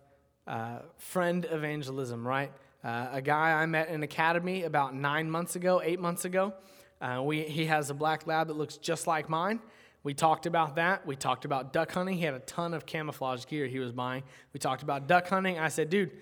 uh, 0.46 0.80
friend 0.98 1.46
evangelism, 1.50 2.26
right? 2.26 2.52
Uh, 2.84 3.08
a 3.12 3.22
guy 3.22 3.52
I 3.52 3.66
met 3.66 3.88
in 3.88 4.02
academy 4.02 4.62
about 4.62 4.94
nine 4.94 5.30
months 5.30 5.56
ago, 5.56 5.82
eight 5.82 5.98
months 5.98 6.24
ago, 6.24 6.54
uh, 7.00 7.22
we, 7.22 7.42
he 7.42 7.66
has 7.66 7.90
a 7.90 7.94
black 7.94 8.26
lab 8.26 8.48
that 8.48 8.56
looks 8.56 8.76
just 8.76 9.06
like 9.06 9.28
mine. 9.28 9.60
We 10.02 10.14
talked 10.14 10.46
about 10.46 10.76
that. 10.76 11.06
We 11.06 11.16
talked 11.16 11.44
about 11.44 11.72
duck 11.72 11.92
hunting. 11.92 12.16
He 12.16 12.24
had 12.24 12.34
a 12.34 12.40
ton 12.40 12.74
of 12.74 12.86
camouflage 12.86 13.44
gear 13.46 13.66
he 13.66 13.80
was 13.80 13.92
buying. 13.92 14.22
We 14.52 14.60
talked 14.60 14.82
about 14.82 15.08
duck 15.08 15.28
hunting. 15.28 15.58
I 15.58 15.68
said, 15.68 15.90
dude, 15.90 16.12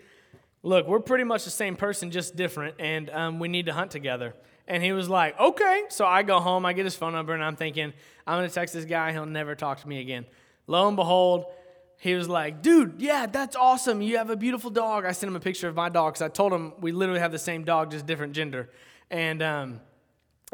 look, 0.62 0.86
we're 0.86 1.00
pretty 1.00 1.24
much 1.24 1.44
the 1.44 1.50
same 1.50 1.76
person, 1.76 2.10
just 2.10 2.34
different, 2.34 2.76
and 2.78 3.10
um, 3.10 3.38
we 3.38 3.48
need 3.48 3.66
to 3.66 3.72
hunt 3.72 3.90
together. 3.90 4.34
And 4.66 4.82
he 4.82 4.92
was 4.92 5.08
like, 5.08 5.38
okay. 5.38 5.82
So 5.90 6.06
I 6.06 6.22
go 6.22 6.40
home, 6.40 6.64
I 6.64 6.72
get 6.72 6.86
his 6.86 6.96
phone 6.96 7.12
number, 7.12 7.34
and 7.34 7.44
I'm 7.44 7.56
thinking, 7.56 7.92
I'm 8.26 8.38
going 8.38 8.48
to 8.48 8.54
text 8.54 8.72
this 8.72 8.86
guy. 8.86 9.12
He'll 9.12 9.26
never 9.26 9.54
talk 9.54 9.80
to 9.82 9.88
me 9.88 10.00
again. 10.00 10.24
Lo 10.66 10.88
and 10.88 10.96
behold, 10.96 11.44
he 11.98 12.14
was 12.14 12.28
like, 12.28 12.62
dude, 12.62 12.94
yeah, 12.98 13.26
that's 13.26 13.54
awesome. 13.54 14.00
You 14.00 14.16
have 14.16 14.30
a 14.30 14.36
beautiful 14.36 14.70
dog. 14.70 15.04
I 15.04 15.12
sent 15.12 15.28
him 15.28 15.36
a 15.36 15.40
picture 15.40 15.68
of 15.68 15.74
my 15.74 15.90
dog 15.90 16.14
because 16.14 16.22
I 16.22 16.28
told 16.28 16.52
him 16.52 16.72
we 16.80 16.92
literally 16.92 17.20
have 17.20 17.32
the 17.32 17.38
same 17.38 17.64
dog, 17.64 17.90
just 17.90 18.06
different 18.06 18.32
gender. 18.32 18.70
And 19.10 19.42
um, 19.42 19.80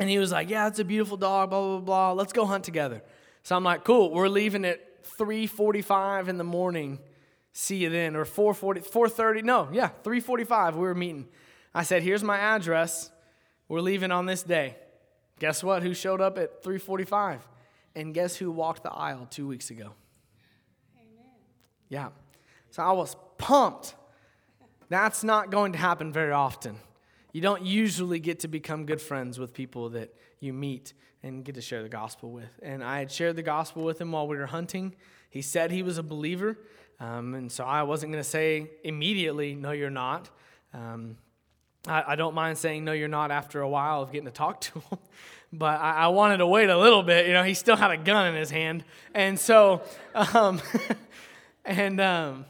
and 0.00 0.08
he 0.08 0.18
was 0.18 0.32
like, 0.32 0.48
Yeah, 0.48 0.66
it's 0.66 0.78
a 0.78 0.84
beautiful 0.84 1.16
dog, 1.16 1.50
blah, 1.50 1.60
blah, 1.60 1.78
blah. 1.78 2.12
Let's 2.12 2.32
go 2.32 2.46
hunt 2.46 2.64
together. 2.64 3.02
So 3.42 3.54
I'm 3.54 3.62
like, 3.62 3.84
Cool, 3.84 4.10
we're 4.10 4.28
leaving 4.28 4.64
at 4.64 5.04
3.45 5.04 6.28
in 6.28 6.38
the 6.38 6.44
morning. 6.44 6.98
See 7.52 7.76
you 7.76 7.90
then. 7.90 8.16
Or 8.16 8.24
4.40, 8.24 8.90
4.30, 8.90 9.44
no, 9.44 9.68
yeah, 9.70 9.90
3.45, 10.02 10.74
we 10.74 10.80
were 10.80 10.94
meeting. 10.94 11.28
I 11.74 11.84
said, 11.84 12.02
Here's 12.02 12.24
my 12.24 12.38
address. 12.38 13.10
We're 13.68 13.82
leaving 13.82 14.10
on 14.10 14.26
this 14.26 14.42
day. 14.42 14.76
Guess 15.38 15.62
what? 15.62 15.82
Who 15.82 15.94
showed 15.94 16.20
up 16.20 16.38
at 16.38 16.62
345? 16.64 17.46
And 17.94 18.12
guess 18.14 18.36
who 18.36 18.50
walked 18.50 18.82
the 18.82 18.90
aisle 18.90 19.28
two 19.30 19.46
weeks 19.46 19.70
ago? 19.70 19.92
Amen. 20.96 21.26
Yeah. 21.88 22.08
So 22.70 22.82
I 22.82 22.92
was 22.92 23.16
pumped. 23.38 23.94
That's 24.88 25.22
not 25.22 25.50
going 25.50 25.72
to 25.72 25.78
happen 25.78 26.12
very 26.12 26.32
often. 26.32 26.76
You 27.32 27.40
don't 27.40 27.62
usually 27.62 28.18
get 28.18 28.40
to 28.40 28.48
become 28.48 28.86
good 28.86 29.00
friends 29.00 29.38
with 29.38 29.54
people 29.54 29.90
that 29.90 30.14
you 30.40 30.52
meet 30.52 30.92
and 31.22 31.44
get 31.44 31.54
to 31.54 31.60
share 31.60 31.82
the 31.82 31.88
gospel 31.88 32.30
with. 32.30 32.50
And 32.62 32.82
I 32.82 32.98
had 32.98 33.10
shared 33.10 33.36
the 33.36 33.42
gospel 33.42 33.84
with 33.84 34.00
him 34.00 34.12
while 34.12 34.26
we 34.26 34.36
were 34.36 34.46
hunting. 34.46 34.94
He 35.28 35.42
said 35.42 35.70
he 35.70 35.82
was 35.82 35.98
a 35.98 36.02
believer. 36.02 36.58
Um, 36.98 37.34
and 37.34 37.50
so 37.50 37.64
I 37.64 37.82
wasn't 37.82 38.12
going 38.12 38.22
to 38.22 38.28
say 38.28 38.70
immediately, 38.84 39.54
no, 39.54 39.70
you're 39.70 39.90
not. 39.90 40.28
Um, 40.74 41.16
I, 41.86 42.04
I, 42.08 42.16
don't 42.16 42.34
mind 42.34 42.58
saying, 42.58 42.84
no, 42.84 42.92
you're 42.92 43.08
not 43.08 43.30
after 43.30 43.60
a 43.60 43.68
while 43.68 44.02
of 44.02 44.12
getting 44.12 44.26
to 44.26 44.32
talk 44.32 44.60
to 44.62 44.80
him. 44.80 44.98
but 45.52 45.80
I, 45.80 45.92
I, 45.92 46.06
wanted 46.08 46.38
to 46.38 46.46
wait 46.46 46.68
a 46.68 46.76
little 46.76 47.02
bit. 47.02 47.26
You 47.26 47.32
know, 47.32 47.42
he 47.42 47.54
still 47.54 47.76
had 47.76 47.90
a 47.90 47.96
gun 47.96 48.28
in 48.28 48.34
his 48.34 48.50
hand. 48.50 48.84
And 49.14 49.38
so, 49.38 49.82
um, 50.14 50.60
and 51.64 52.00
um, 52.00 52.44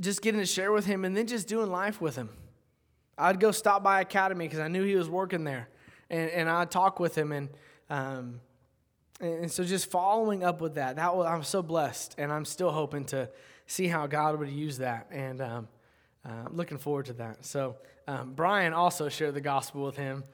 just 0.00 0.22
getting 0.22 0.40
to 0.40 0.46
share 0.46 0.72
with 0.72 0.86
him 0.86 1.04
and 1.04 1.16
then 1.16 1.26
just 1.26 1.48
doing 1.48 1.70
life 1.70 2.00
with 2.00 2.16
him. 2.16 2.30
I'd 3.18 3.40
go 3.40 3.50
stop 3.50 3.82
by 3.82 4.00
Academy 4.00 4.46
because 4.46 4.60
I 4.60 4.68
knew 4.68 4.84
he 4.84 4.94
was 4.94 5.08
working 5.08 5.44
there. 5.44 5.68
And, 6.10 6.30
and 6.30 6.48
I'd 6.48 6.70
talk 6.70 7.00
with 7.00 7.16
him. 7.16 7.32
And, 7.32 7.48
um, 7.90 8.40
and 9.20 9.50
so 9.50 9.64
just 9.64 9.90
following 9.90 10.44
up 10.44 10.60
with 10.60 10.76
that, 10.76 10.96
that 10.96 11.16
was, 11.16 11.26
I'm 11.26 11.42
so 11.42 11.62
blessed. 11.62 12.14
And 12.18 12.32
I'm 12.32 12.44
still 12.44 12.70
hoping 12.70 13.04
to 13.06 13.28
see 13.66 13.88
how 13.88 14.06
God 14.06 14.38
would 14.38 14.48
use 14.48 14.78
that. 14.78 15.08
And 15.10 15.40
um, 15.40 15.68
uh, 16.24 16.44
I'm 16.46 16.56
looking 16.56 16.78
forward 16.78 17.06
to 17.06 17.12
that. 17.14 17.44
So 17.44 17.76
um, 18.06 18.32
Brian 18.34 18.72
also 18.72 19.08
shared 19.08 19.34
the 19.34 19.40
gospel 19.40 19.84
with 19.84 19.96
him 19.96 20.24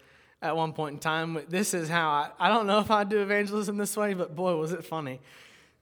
at 0.42 0.54
one 0.54 0.72
point 0.72 0.92
in 0.94 0.98
time. 1.00 1.38
This 1.48 1.74
is 1.74 1.88
how 1.88 2.08
I, 2.08 2.30
I 2.38 2.48
don't 2.48 2.66
know 2.66 2.78
if 2.80 2.90
I 2.90 3.04
do 3.04 3.20
evangelism 3.20 3.76
this 3.78 3.96
way, 3.96 4.14
but 4.14 4.36
boy, 4.36 4.54
was 4.56 4.72
it 4.72 4.84
funny. 4.84 5.20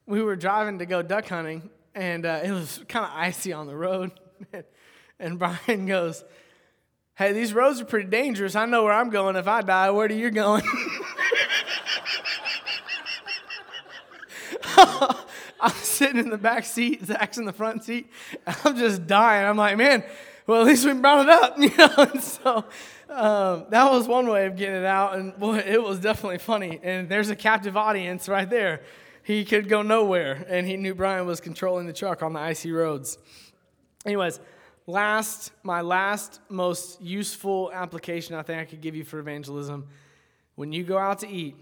We 0.07 0.23
were 0.23 0.37
driving 0.37 0.79
to 0.79 0.87
go 0.87 1.03
duck 1.03 1.29
hunting, 1.29 1.69
and 1.95 2.25
uh, 2.25 2.41
it 2.45 2.51
was 2.53 2.81
kind 2.89 3.05
of 3.05 3.13
icy 3.15 3.53
on 3.53 3.67
the 3.67 3.77
road. 3.77 4.13
and 5.19 5.39
Brian 5.39 5.87
goes, 5.87 6.25
Hey, 7.15 7.33
these 7.33 7.53
roads 7.53 7.81
are 7.81 7.85
pretty 7.85 8.09
dangerous. 8.09 8.57
I 8.57 8.65
know 8.65 8.85
where 8.85 8.93
I'm 8.93 9.11
going 9.11 9.37
if 9.37 9.47
I 9.47 9.61
die. 9.61 9.91
Where 9.91 10.07
are 10.07 10.13
you 10.13 10.31
going? 10.31 10.63
I'm 15.61 15.75
sitting 15.75 16.19
in 16.19 16.31
the 16.31 16.39
back 16.39 16.65
seat, 16.65 17.05
Zach's 17.05 17.37
in 17.37 17.45
the 17.45 17.53
front 17.53 17.85
seat. 17.85 18.11
I'm 18.65 18.77
just 18.77 19.07
dying. 19.07 19.47
I'm 19.47 19.59
like, 19.59 19.77
man, 19.77 20.03
well, 20.47 20.63
at 20.63 20.67
least 20.67 20.87
we 20.87 20.95
brought 20.95 21.27
it 21.27 21.29
up, 21.29 21.55
you 21.59 21.71
know. 21.77 21.93
And 21.99 22.23
so 22.23 22.65
um, 23.11 23.67
that 23.69 23.91
was 23.91 24.09
one 24.09 24.27
way 24.27 24.47
of 24.47 24.57
getting 24.57 24.77
it 24.77 24.85
out, 24.85 25.15
and 25.15 25.39
boy, 25.39 25.59
it 25.59 25.83
was 25.83 26.01
definitely 26.01 26.39
funny. 26.39 26.81
And 26.83 27.09
there's 27.09 27.29
a 27.29 27.37
captive 27.37 27.77
audience 27.77 28.29
right 28.29 28.49
there. 28.49 28.83
He 29.23 29.45
could 29.45 29.69
go 29.69 29.83
nowhere, 29.83 30.45
and 30.49 30.67
he 30.67 30.77
knew 30.77 30.95
Brian 30.95 31.27
was 31.27 31.41
controlling 31.41 31.87
the 31.87 31.93
truck 31.93 32.23
on 32.23 32.33
the 32.33 32.41
icy 32.41 32.73
roads. 32.73 33.19
Anyways, 34.05 34.41
last, 34.87 35.53
my 35.63 35.81
last 35.81 36.41
most 36.49 37.01
useful 37.01 37.71
application 37.73 38.35
I 38.35 38.43
think 38.43 38.61
I 38.61 38.65
could 38.65 38.81
give 38.81 38.97
you 38.97 39.05
for 39.05 39.19
evangelism 39.19 39.89
when 40.55 40.73
you 40.73 40.85
go 40.85 40.99
out 40.99 41.21
to 41.21 41.29
eat, 41.29 41.57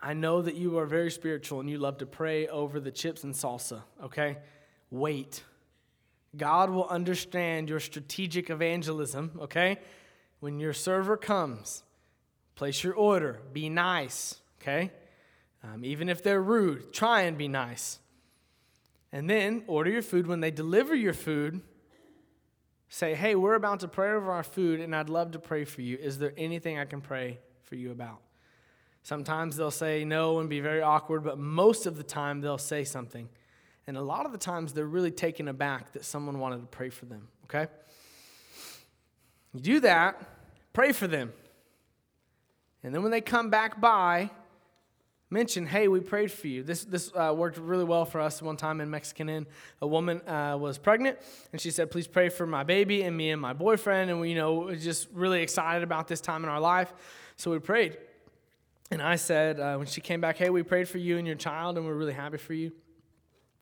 I 0.00 0.14
know 0.14 0.42
that 0.42 0.54
you 0.54 0.78
are 0.78 0.86
very 0.86 1.10
spiritual 1.10 1.60
and 1.60 1.68
you 1.68 1.78
love 1.78 1.98
to 1.98 2.06
pray 2.06 2.46
over 2.48 2.78
the 2.78 2.90
chips 2.90 3.24
and 3.24 3.34
salsa, 3.34 3.82
okay? 4.02 4.38
Wait. 4.90 5.42
God 6.36 6.70
will 6.70 6.86
understand 6.88 7.68
your 7.68 7.80
strategic 7.80 8.50
evangelism, 8.50 9.38
okay? 9.42 9.78
When 10.40 10.60
your 10.60 10.72
server 10.72 11.16
comes, 11.16 11.82
place 12.54 12.84
your 12.84 12.94
order, 12.94 13.40
be 13.52 13.68
nice, 13.68 14.40
okay? 14.60 14.90
Um, 15.62 15.84
even 15.84 16.08
if 16.08 16.22
they're 16.22 16.42
rude, 16.42 16.92
try 16.92 17.22
and 17.22 17.38
be 17.38 17.48
nice. 17.48 17.98
And 19.10 19.30
then 19.30 19.62
order 19.66 19.90
your 19.90 20.02
food. 20.02 20.26
When 20.26 20.40
they 20.40 20.50
deliver 20.50 20.94
your 20.94 21.14
food, 21.14 21.62
say, 22.94 23.12
hey, 23.12 23.34
we're 23.34 23.54
about 23.56 23.80
to 23.80 23.88
pray 23.88 24.12
over 24.12 24.30
our 24.30 24.44
food, 24.44 24.78
and 24.78 24.94
I'd 24.94 25.08
love 25.08 25.32
to 25.32 25.40
pray 25.40 25.64
for 25.64 25.82
you. 25.82 25.98
Is 26.00 26.20
there 26.20 26.32
anything 26.36 26.78
I 26.78 26.84
can 26.84 27.00
pray 27.00 27.40
for 27.64 27.74
you 27.74 27.90
about? 27.90 28.20
Sometimes 29.02 29.56
they'll 29.56 29.72
say 29.72 30.04
no 30.04 30.38
and 30.38 30.48
be 30.48 30.60
very 30.60 30.80
awkward, 30.80 31.24
but 31.24 31.36
most 31.36 31.86
of 31.86 31.96
the 31.96 32.04
time 32.04 32.40
they'll 32.40 32.56
say 32.56 32.84
something. 32.84 33.28
And 33.88 33.96
a 33.96 34.00
lot 34.00 34.26
of 34.26 34.32
the 34.32 34.38
times 34.38 34.72
they're 34.72 34.86
really 34.86 35.10
taken 35.10 35.48
aback 35.48 35.92
that 35.94 36.04
someone 36.04 36.38
wanted 36.38 36.60
to 36.60 36.66
pray 36.66 36.88
for 36.88 37.06
them, 37.06 37.26
okay? 37.46 37.66
You 39.52 39.60
do 39.60 39.80
that, 39.80 40.22
pray 40.72 40.92
for 40.92 41.08
them. 41.08 41.32
And 42.84 42.94
then 42.94 43.02
when 43.02 43.10
they 43.10 43.20
come 43.20 43.50
back 43.50 43.80
by, 43.80 44.30
mention, 45.34 45.66
hey, 45.66 45.88
we 45.88 46.00
prayed 46.00 46.32
for 46.32 46.46
you. 46.46 46.62
This, 46.62 46.84
this 46.84 47.10
uh, 47.14 47.34
worked 47.36 47.58
really 47.58 47.84
well 47.84 48.06
for 48.06 48.20
us 48.20 48.40
one 48.40 48.56
time 48.56 48.80
in 48.80 48.88
Mexican 48.88 49.28
Inn. 49.28 49.46
A 49.82 49.86
woman 49.86 50.26
uh, 50.26 50.56
was 50.58 50.78
pregnant, 50.78 51.18
and 51.52 51.60
she 51.60 51.70
said, 51.70 51.90
please 51.90 52.06
pray 52.06 52.28
for 52.30 52.46
my 52.46 52.62
baby 52.62 53.02
and 53.02 53.14
me 53.14 53.30
and 53.30 53.42
my 53.42 53.52
boyfriend. 53.52 54.10
And 54.10 54.20
we, 54.20 54.30
you 54.30 54.36
know, 54.36 54.54
were 54.54 54.76
just 54.76 55.08
really 55.12 55.42
excited 55.42 55.82
about 55.82 56.08
this 56.08 56.20
time 56.22 56.44
in 56.44 56.48
our 56.48 56.60
life. 56.60 56.94
So 57.36 57.50
we 57.50 57.58
prayed. 57.58 57.98
And 58.90 59.02
I 59.02 59.16
said, 59.16 59.58
uh, 59.58 59.76
when 59.76 59.88
she 59.88 60.00
came 60.00 60.20
back, 60.20 60.36
hey, 60.38 60.50
we 60.50 60.62
prayed 60.62 60.88
for 60.88 60.98
you 60.98 61.18
and 61.18 61.26
your 61.26 61.36
child, 61.36 61.76
and 61.76 61.84
we're 61.84 61.94
really 61.94 62.12
happy 62.12 62.38
for 62.38 62.54
you. 62.54 62.70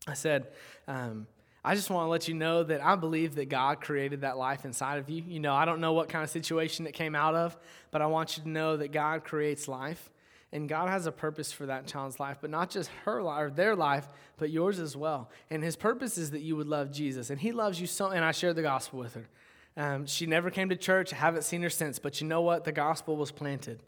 I 0.07 0.15
said, 0.15 0.49
um, 0.87 1.27
I 1.65 1.75
just 1.75 1.91
want 1.91 2.07
to 2.07 2.11
let 2.11 2.29
you 2.29 2.35
know 2.35 2.65
that 2.65 2.85
I 2.85 2.97
believe 2.97 3.37
that 3.37 3.49
God 3.49 3.81
created 3.81 4.21
that 4.23 4.37
life 4.37 4.65
inside 4.67 4.99
of 4.99 5.09
you. 5.09 5.23
You 5.27 5.41
know, 5.41 5.55
I 5.55 5.65
don't 5.65 5.81
know 5.81 5.95
what 5.95 6.09
kind 6.11 6.23
of 6.23 6.29
situation 6.29 6.87
it 6.87 6.93
came 6.93 7.15
out 7.15 7.35
of, 7.35 7.57
but 7.91 8.03
I 8.03 8.07
want 8.07 8.37
you 8.37 8.43
to 8.43 8.49
know 8.49 8.77
that 8.77 8.93
God 8.93 9.25
creates 9.25 9.69
life. 9.69 10.11
And 10.53 10.69
God 10.69 10.91
has 10.91 11.07
a 11.07 11.13
purpose 11.13 11.51
for 11.51 11.67
that 11.67 11.87
child's 11.87 12.21
life, 12.21 12.39
but 12.41 12.51
not 12.51 12.69
just 12.69 12.91
her 13.05 13.23
life 13.23 13.43
or 13.45 13.51
their 13.51 13.75
life, 13.75 14.07
but 14.37 14.51
yours 14.51 14.79
as 14.79 14.95
well. 14.95 15.31
And 15.49 15.65
his 15.65 15.77
purpose 15.77 16.19
is 16.19 16.33
that 16.33 16.43
you 16.43 16.57
would 16.57 16.69
love 16.69 16.93
Jesus. 16.93 17.31
And 17.31 17.41
he 17.41 17.53
loves 17.53 17.81
you 17.81 17.87
so, 17.87 18.09
and 18.09 18.23
I 18.23 18.33
shared 18.33 18.57
the 18.57 18.63
gospel 18.63 18.99
with 18.99 19.15
her. 19.15 19.29
Um, 19.77 20.05
she 20.05 20.27
never 20.27 20.51
came 20.51 20.69
to 20.69 20.77
church. 20.77 21.15
I 21.15 21.17
haven't 21.17 21.45
seen 21.45 21.63
her 21.63 21.71
since, 21.71 21.99
but 21.99 22.21
you 22.21 22.27
know 22.27 22.43
what? 22.43 22.65
The 22.65 22.73
gospel 22.73 23.17
was 23.17 23.31
planted. 23.31 23.83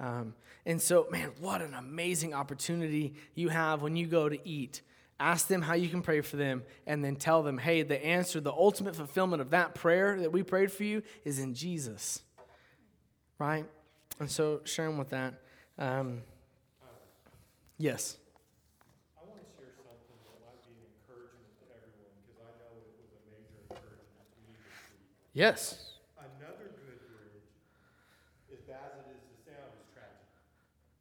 Um, 0.00 0.34
and 0.64 0.80
so, 0.80 1.06
man, 1.10 1.32
what 1.38 1.60
an 1.60 1.74
amazing 1.74 2.32
opportunity 2.32 3.14
you 3.34 3.50
have 3.50 3.82
when 3.82 3.94
you 3.94 4.06
go 4.06 4.28
to 4.28 4.48
eat. 4.48 4.80
Ask 5.20 5.48
them 5.48 5.62
how 5.62 5.74
you 5.74 5.88
can 5.88 6.02
pray 6.02 6.22
for 6.22 6.36
them, 6.36 6.62
and 6.86 7.04
then 7.04 7.16
tell 7.16 7.42
them, 7.42 7.58
hey, 7.58 7.82
the 7.82 8.04
answer, 8.04 8.40
the 8.40 8.52
ultimate 8.52 8.96
fulfillment 8.96 9.40
of 9.40 9.50
that 9.50 9.74
prayer 9.74 10.18
that 10.20 10.32
we 10.32 10.42
prayed 10.42 10.72
for 10.72 10.84
you 10.84 11.02
is 11.24 11.38
in 11.38 11.54
Jesus. 11.54 12.22
Right? 13.38 13.66
And 14.18 14.30
so, 14.30 14.60
share 14.64 14.86
them 14.86 14.98
with 14.98 15.10
that. 15.10 15.34
Um, 15.78 16.22
yes. 17.78 18.16
I 19.12 19.20
want 19.28 19.44
to 19.44 19.48
share 19.56 19.72
something 19.76 20.16
that 20.24 20.36
might 20.40 20.60
be 20.64 20.72
an 20.72 20.88
encouragement 20.88 21.52
to 21.60 21.64
everyone 21.76 22.16
because 22.24 22.40
I 22.40 22.52
know 22.64 22.72
it 22.80 22.96
was 22.96 23.12
a 23.12 23.20
major 23.28 23.60
encouragement 23.68 24.26
to 24.32 24.38
me 24.40 24.56
this 24.56 24.72
week. 24.88 25.04
Yes. 25.36 25.96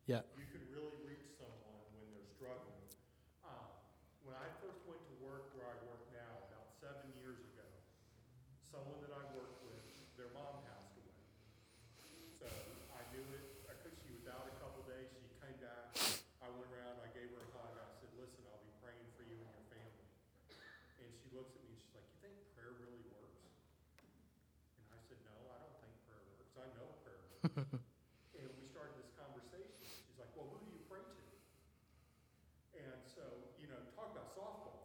Yeah. 0.06 0.22
You 0.38 0.46
can 0.54 0.62
really 0.70 1.02
reach 1.02 1.34
someone 1.34 1.82
when 1.98 2.06
they're 2.14 2.30
struggling. 2.38 2.78
Uh, 3.42 3.74
when 4.22 4.38
I 4.38 4.46
first 4.62 4.86
went 4.86 5.02
to 5.02 5.16
work 5.18 5.50
where 5.58 5.66
I 5.66 5.82
work 5.90 6.06
now, 6.14 6.46
about 6.54 6.70
seven 6.78 7.10
years 7.18 7.42
ago, 7.42 7.66
someone 8.70 9.02
that 9.02 9.18
I 9.18 9.26
worked 9.34 9.66
with, 9.66 9.82
their 10.14 10.30
mom 10.38 10.62
passed 10.62 10.94
away. 10.94 11.18
So 12.38 12.46
I 12.94 13.02
knew 13.18 13.26
it. 13.34 13.66
I 13.66 13.74
could, 13.82 13.98
she 14.06 14.14
was 14.14 14.30
out 14.30 14.46
a 14.46 14.54
couple 14.62 14.86
days. 14.86 15.10
She 15.10 15.26
came 15.42 15.58
back. 15.58 15.90
I 16.38 16.54
went 16.54 16.70
around. 16.70 17.02
I 17.02 17.10
gave 17.10 17.34
her 17.34 17.42
a 17.42 17.50
hug. 17.58 17.74
I 17.74 17.90
said, 17.98 18.14
"Listen, 18.14 18.46
I'll 18.46 18.62
be 18.62 18.78
praying 18.86 19.10
for 19.18 19.26
you 19.26 19.42
and 19.42 19.50
your 19.58 19.66
family." 19.74 20.06
And 21.02 21.10
she 21.18 21.34
looks 21.34 21.58
at 21.58 21.66
me 21.66 21.74
and 21.74 21.82
she's 21.82 21.98
like, 21.98 22.06
"You 22.14 22.30
think 22.30 22.38
prayer 22.54 22.78
really 22.78 23.02
works?" 23.10 23.42
And 24.86 24.86
I 24.94 25.02
said, 25.02 25.18
"No, 25.26 25.34
I 25.50 25.58
don't 25.66 25.82
think 25.82 25.98
prayer 26.06 26.22
works. 26.30 26.54
I 26.62 26.70
know 26.78 26.94
prayer 30.90 31.08
works." 31.08 31.48
Yep. 32.76 32.84
You 33.62 33.68
know, 33.72 33.80
talk 33.96 34.12
about 34.12 34.28
softball. 34.36 34.84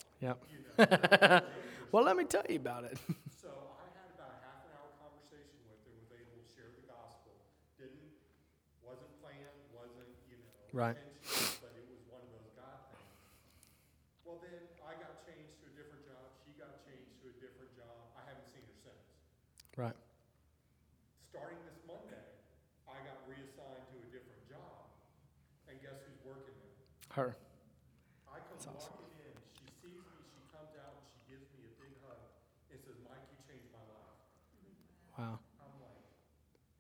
well, 1.93 2.05
let 2.05 2.17
me 2.17 2.25
tell 2.25 2.45
you 2.49 2.57
about 2.57 2.85
it. 2.85 2.97
so 3.43 3.51
I 3.51 3.91
had 3.99 4.07
about 4.15 4.31
a 4.31 4.41
half 4.47 4.63
an 4.63 4.71
hour 4.79 4.89
conversation 5.03 5.59
with 5.67 5.83
her, 5.83 5.93
was 5.99 6.15
able 6.15 6.39
to 6.39 6.47
share 6.55 6.71
the 6.71 6.87
gospel. 6.87 7.35
Didn't, 7.75 8.15
wasn't 8.87 9.11
planned, 9.19 9.59
wasn't, 9.75 10.15
you 10.31 10.39
know, 10.39 10.55
right. 10.73 10.95
but 10.95 11.10
her. 27.15 27.35
I 28.31 28.39
come 28.47 28.55
it's 28.55 28.67
awesome. 28.67 28.95
walking 28.99 29.19
in, 29.19 29.35
she 29.59 29.67
sees 29.83 30.03
me, 30.03 30.19
she 30.31 30.43
comes 30.55 30.71
out, 30.79 30.95
and 30.95 31.07
she 31.11 31.23
gives 31.35 31.47
me 31.59 31.67
a 31.67 31.75
big 31.79 31.95
hug 32.07 32.19
and 32.71 32.79
says, 32.83 32.99
Mike, 33.07 33.23
you 33.31 33.39
changed 33.47 33.71
my 33.75 33.83
life. 33.91 34.19
Wow. 35.19 35.43
I'm 35.59 35.75
like, 35.83 36.03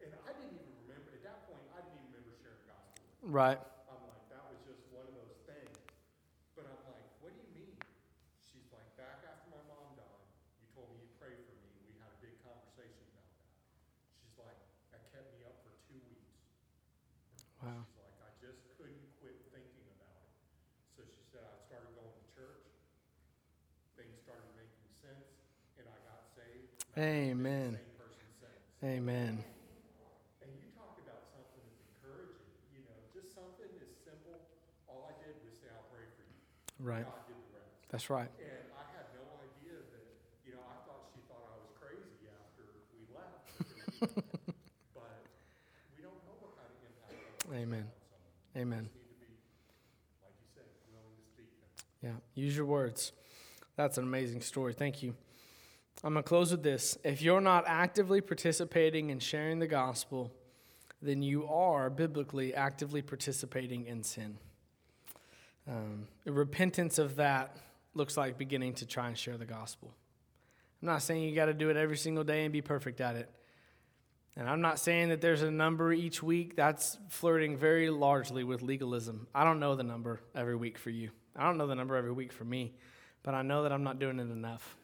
and 0.02 0.10
I 0.26 0.30
didn't 0.34 0.54
even 0.54 0.74
remember, 0.86 1.14
at 1.14 1.22
that 1.26 1.46
point, 1.50 1.62
I 1.74 1.82
didn't 1.82 1.98
even 1.98 2.14
remember 2.14 2.34
sharing 2.42 2.58
the 2.62 2.68
gospel. 2.70 2.98
Right. 3.26 3.60
So 21.00 21.08
she 21.16 21.24
said, 21.32 21.40
I 21.48 21.56
started 21.64 21.96
going 21.96 22.12
to 22.12 22.24
church. 22.36 22.60
Things 23.96 24.20
started 24.20 24.52
making 24.52 24.84
sense, 25.00 25.32
and 25.80 25.88
I 25.88 25.96
got 26.04 26.28
saved. 26.36 26.76
Amen. 27.00 27.72
the 27.72 27.80
same 27.80 27.96
person 27.96 28.28
since. 28.36 28.60
Amen. 28.84 29.40
And 30.44 30.52
you 30.60 30.68
talk 30.76 31.00
about 31.00 31.24
something 31.32 31.64
that's 31.64 31.80
encouraging, 31.88 32.52
you 32.76 32.84
know, 32.84 33.00
just 33.16 33.32
something 33.32 33.72
as 33.80 33.88
simple. 34.04 34.44
All 34.92 35.08
I 35.08 35.16
did 35.24 35.40
was 35.40 35.56
say, 35.56 35.72
I'll 35.72 35.88
pray 35.88 36.04
for 36.20 36.20
you. 36.28 36.36
Right. 36.84 37.08
God 37.08 37.24
did 37.24 37.40
the 37.48 37.56
rest. 37.56 37.80
That's 37.88 38.12
right. 38.12 38.28
And 38.36 38.68
I 38.76 38.84
had 38.92 39.08
no 39.16 39.24
idea 39.40 39.80
that, 39.80 40.04
you 40.44 40.52
know, 40.52 40.64
I 40.68 40.84
thought 40.84 41.08
she 41.16 41.24
thought 41.32 41.48
I 41.48 41.56
was 41.64 41.72
crazy 41.80 42.28
after 42.28 42.84
we 42.92 43.08
left. 43.08 43.48
but 44.92 45.16
we 45.96 46.04
don't 46.04 46.20
know 46.28 46.36
what 46.44 46.60
kind 46.60 46.68
of 46.68 46.80
impact 46.84 47.24
Amen. 47.56 47.88
Amen. 48.58 48.82
We 48.82 48.98
just 48.98 48.98
need 48.98 49.14
to 49.14 49.18
be, 49.22 49.30
like 50.26 50.34
you 50.42 50.48
said, 50.50 50.66
willing 50.90 51.14
to 51.14 51.22
speak 51.22 51.54
them. 51.62 51.70
Yeah. 52.02 52.12
Use 52.34 52.56
your 52.56 52.66
words. 52.66 53.12
That's 53.76 53.98
an 53.98 54.04
amazing 54.04 54.40
story. 54.40 54.72
Thank 54.72 55.02
you. 55.02 55.14
I'm 56.02 56.14
going 56.14 56.22
to 56.22 56.28
close 56.28 56.50
with 56.50 56.62
this. 56.62 56.96
If 57.04 57.20
you're 57.20 57.40
not 57.40 57.64
actively 57.66 58.20
participating 58.20 59.10
in 59.10 59.18
sharing 59.18 59.58
the 59.58 59.66
gospel, 59.66 60.32
then 61.02 61.22
you 61.22 61.46
are 61.46 61.90
biblically 61.90 62.54
actively 62.54 63.02
participating 63.02 63.86
in 63.86 64.02
sin. 64.02 64.38
Um, 65.68 66.08
repentance 66.24 66.98
of 66.98 67.16
that 67.16 67.56
looks 67.94 68.16
like 68.16 68.38
beginning 68.38 68.74
to 68.74 68.86
try 68.86 69.08
and 69.08 69.16
share 69.16 69.36
the 69.36 69.44
gospel. 69.44 69.92
I'm 70.82 70.86
not 70.86 71.02
saying 71.02 71.22
you 71.22 71.34
got 71.34 71.46
to 71.46 71.54
do 71.54 71.68
it 71.68 71.76
every 71.76 71.96
single 71.96 72.24
day 72.24 72.44
and 72.44 72.52
be 72.52 72.62
perfect 72.62 73.00
at 73.00 73.16
it. 73.16 73.30
And 74.36 74.48
I'm 74.48 74.60
not 74.60 74.78
saying 74.78 75.10
that 75.10 75.20
there's 75.20 75.42
a 75.42 75.50
number 75.50 75.92
each 75.92 76.22
week. 76.22 76.56
That's 76.56 76.96
flirting 77.08 77.58
very 77.58 77.90
largely 77.90 78.44
with 78.44 78.62
legalism. 78.62 79.26
I 79.34 79.44
don't 79.44 79.60
know 79.60 79.74
the 79.74 79.82
number 79.82 80.20
every 80.34 80.56
week 80.56 80.78
for 80.78 80.90
you. 80.90 81.10
I 81.36 81.44
don't 81.44 81.58
know 81.58 81.66
the 81.66 81.74
number 81.74 81.96
every 81.96 82.12
week 82.12 82.32
for 82.32 82.44
me, 82.44 82.72
but 83.22 83.34
I 83.34 83.42
know 83.42 83.62
that 83.62 83.72
I'm 83.72 83.84
not 83.84 83.98
doing 83.98 84.18
it 84.18 84.30
enough. 84.30 84.76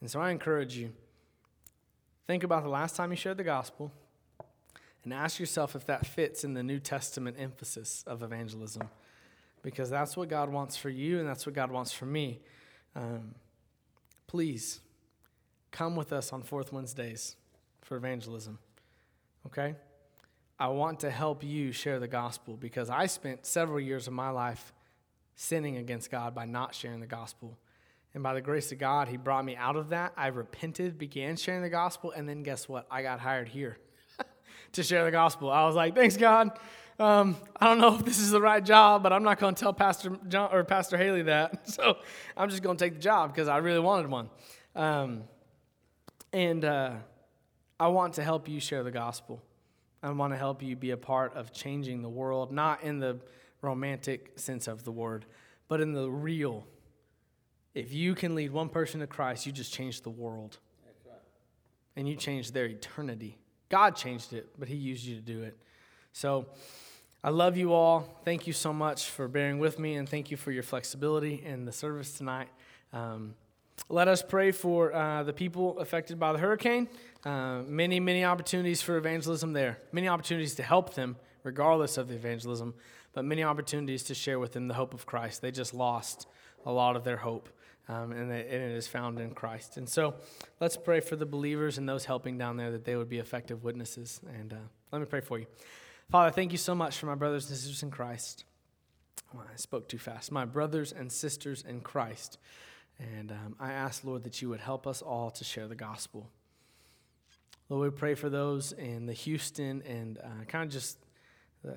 And 0.00 0.10
so 0.10 0.20
I 0.20 0.30
encourage 0.30 0.76
you 0.76 0.92
think 2.26 2.42
about 2.42 2.62
the 2.62 2.68
last 2.68 2.96
time 2.96 3.10
you 3.10 3.16
shared 3.16 3.36
the 3.36 3.44
gospel 3.44 3.92
and 5.04 5.14
ask 5.14 5.38
yourself 5.38 5.76
if 5.76 5.86
that 5.86 6.04
fits 6.04 6.44
in 6.44 6.54
the 6.54 6.62
New 6.62 6.80
Testament 6.80 7.36
emphasis 7.38 8.04
of 8.06 8.22
evangelism 8.22 8.88
because 9.62 9.88
that's 9.88 10.16
what 10.16 10.28
God 10.28 10.50
wants 10.50 10.76
for 10.76 10.90
you 10.90 11.18
and 11.18 11.28
that's 11.28 11.46
what 11.46 11.54
God 11.54 11.70
wants 11.70 11.92
for 11.92 12.06
me. 12.06 12.40
Um, 12.94 13.34
please 14.26 14.80
come 15.70 15.96
with 15.96 16.12
us 16.12 16.32
on 16.32 16.42
Fourth 16.42 16.72
Wednesdays 16.72 17.36
for 17.82 17.96
evangelism. 17.96 18.58
Okay? 19.46 19.74
I 20.58 20.68
want 20.68 21.00
to 21.00 21.10
help 21.10 21.44
you 21.44 21.70
share 21.72 22.00
the 22.00 22.08
gospel 22.08 22.56
because 22.56 22.90
I 22.90 23.06
spent 23.06 23.44
several 23.44 23.78
years 23.80 24.06
of 24.06 24.12
my 24.12 24.30
life 24.30 24.72
sinning 25.36 25.76
against 25.76 26.10
God 26.10 26.34
by 26.34 26.46
not 26.46 26.74
sharing 26.74 27.00
the 27.00 27.06
gospel. 27.06 27.56
And 28.14 28.22
by 28.22 28.34
the 28.34 28.40
grace 28.40 28.72
of 28.72 28.78
God, 28.78 29.08
He 29.08 29.18
brought 29.18 29.44
me 29.44 29.54
out 29.54 29.76
of 29.76 29.90
that. 29.90 30.14
I 30.16 30.28
repented, 30.28 30.98
began 30.98 31.36
sharing 31.36 31.62
the 31.62 31.68
gospel, 31.68 32.10
and 32.10 32.28
then 32.28 32.42
guess 32.42 32.68
what? 32.68 32.86
I 32.90 33.02
got 33.02 33.20
hired 33.20 33.48
here 33.48 33.76
to 34.72 34.82
share 34.82 35.04
the 35.04 35.10
gospel. 35.10 35.50
I 35.50 35.64
was 35.66 35.76
like, 35.76 35.94
thanks, 35.94 36.16
God. 36.16 36.58
Um, 36.98 37.36
I 37.60 37.66
don't 37.66 37.78
know 37.78 37.94
if 37.94 38.06
this 38.06 38.18
is 38.18 38.30
the 38.30 38.40
right 38.40 38.64
job, 38.64 39.02
but 39.02 39.12
I'm 39.12 39.22
not 39.22 39.38
going 39.38 39.54
to 39.54 39.60
tell 39.60 39.74
Pastor 39.74 40.18
John 40.28 40.50
or 40.50 40.64
Pastor 40.64 40.96
Haley 40.96 41.22
that. 41.22 41.68
So 41.68 41.98
I'm 42.34 42.48
just 42.48 42.62
going 42.62 42.78
to 42.78 42.84
take 42.84 42.94
the 42.94 43.00
job 43.00 43.34
because 43.34 43.48
I 43.48 43.58
really 43.58 43.80
wanted 43.80 44.10
one. 44.10 44.30
Um, 44.74 45.24
and 46.32 46.64
uh, 46.64 46.92
I 47.78 47.88
want 47.88 48.14
to 48.14 48.24
help 48.24 48.48
you 48.48 48.60
share 48.60 48.82
the 48.82 48.90
gospel. 48.90 49.42
I 50.02 50.10
want 50.10 50.32
to 50.32 50.38
help 50.38 50.62
you 50.62 50.74
be 50.74 50.92
a 50.92 50.96
part 50.96 51.34
of 51.34 51.52
changing 51.52 52.00
the 52.00 52.08
world, 52.08 52.50
not 52.50 52.82
in 52.82 52.98
the 52.98 53.18
romantic 53.62 54.32
sense 54.36 54.68
of 54.68 54.84
the 54.84 54.92
word, 54.92 55.24
but 55.68 55.80
in 55.80 55.92
the 55.92 56.08
real. 56.08 56.66
If 57.74 57.92
you 57.92 58.14
can 58.14 58.34
lead 58.34 58.52
one 58.52 58.68
person 58.68 59.00
to 59.00 59.06
Christ, 59.06 59.46
you 59.46 59.52
just 59.52 59.72
changed 59.72 60.04
the 60.04 60.10
world. 60.10 60.58
And 61.94 62.08
you 62.08 62.14
changed 62.14 62.52
their 62.52 62.66
eternity. 62.66 63.38
God 63.68 63.96
changed 63.96 64.32
it, 64.32 64.48
but 64.58 64.68
He 64.68 64.76
used 64.76 65.04
you 65.04 65.16
to 65.16 65.22
do 65.22 65.42
it. 65.42 65.56
So 66.12 66.46
I 67.24 67.30
love 67.30 67.56
you 67.56 67.72
all. 67.72 68.06
Thank 68.24 68.46
you 68.46 68.52
so 68.52 68.72
much 68.72 69.10
for 69.10 69.28
bearing 69.28 69.58
with 69.58 69.78
me, 69.78 69.96
and 69.96 70.08
thank 70.08 70.30
you 70.30 70.36
for 70.36 70.52
your 70.52 70.62
flexibility 70.62 71.42
in 71.44 71.64
the 71.64 71.72
service 71.72 72.12
tonight. 72.12 72.48
Um, 72.92 73.34
let 73.88 74.08
us 74.08 74.22
pray 74.22 74.52
for 74.52 74.94
uh, 74.94 75.22
the 75.22 75.32
people 75.32 75.78
affected 75.78 76.18
by 76.18 76.32
the 76.32 76.38
hurricane. 76.38 76.88
Uh, 77.24 77.62
many, 77.66 78.00
many 78.00 78.24
opportunities 78.24 78.80
for 78.80 78.96
evangelism 78.96 79.52
there, 79.52 79.78
many 79.92 80.08
opportunities 80.08 80.54
to 80.54 80.62
help 80.62 80.94
them, 80.94 81.16
regardless 81.42 81.98
of 81.98 82.08
the 82.08 82.14
evangelism, 82.14 82.74
but 83.16 83.24
many 83.24 83.42
opportunities 83.42 84.02
to 84.02 84.14
share 84.14 84.38
with 84.38 84.52
them 84.52 84.68
the 84.68 84.74
hope 84.74 84.92
of 84.92 85.06
Christ. 85.06 85.40
They 85.40 85.50
just 85.50 85.72
lost 85.72 86.28
a 86.66 86.70
lot 86.70 86.96
of 86.96 87.02
their 87.02 87.16
hope, 87.16 87.48
um, 87.88 88.12
and, 88.12 88.30
it, 88.30 88.46
and 88.50 88.62
it 88.62 88.76
is 88.76 88.86
found 88.86 89.18
in 89.18 89.30
Christ. 89.30 89.78
And 89.78 89.88
so 89.88 90.16
let's 90.60 90.76
pray 90.76 91.00
for 91.00 91.16
the 91.16 91.24
believers 91.24 91.78
and 91.78 91.88
those 91.88 92.04
helping 92.04 92.36
down 92.36 92.58
there 92.58 92.70
that 92.72 92.84
they 92.84 92.94
would 92.94 93.08
be 93.08 93.16
effective 93.16 93.64
witnesses. 93.64 94.20
And 94.38 94.52
uh, 94.52 94.56
let 94.92 94.98
me 94.98 95.06
pray 95.06 95.22
for 95.22 95.38
you. 95.38 95.46
Father, 96.10 96.30
thank 96.30 96.52
you 96.52 96.58
so 96.58 96.74
much 96.74 96.98
for 96.98 97.06
my 97.06 97.14
brothers 97.14 97.48
and 97.48 97.56
sisters 97.56 97.82
in 97.82 97.90
Christ. 97.90 98.44
I 99.34 99.56
spoke 99.56 99.88
too 99.88 99.96
fast. 99.98 100.30
My 100.30 100.44
brothers 100.44 100.92
and 100.92 101.10
sisters 101.10 101.64
in 101.66 101.80
Christ. 101.80 102.36
And 102.98 103.32
um, 103.32 103.56
I 103.58 103.72
ask, 103.72 104.04
Lord, 104.04 104.24
that 104.24 104.42
you 104.42 104.50
would 104.50 104.60
help 104.60 104.86
us 104.86 105.00
all 105.00 105.30
to 105.30 105.42
share 105.42 105.68
the 105.68 105.74
gospel. 105.74 106.28
Lord, 107.70 107.94
we 107.94 107.98
pray 107.98 108.14
for 108.14 108.28
those 108.28 108.72
in 108.72 109.06
the 109.06 109.14
Houston 109.14 109.80
and 109.86 110.18
uh, 110.18 110.44
kind 110.48 110.64
of 110.64 110.70
just 110.70 110.98
the, 111.64 111.76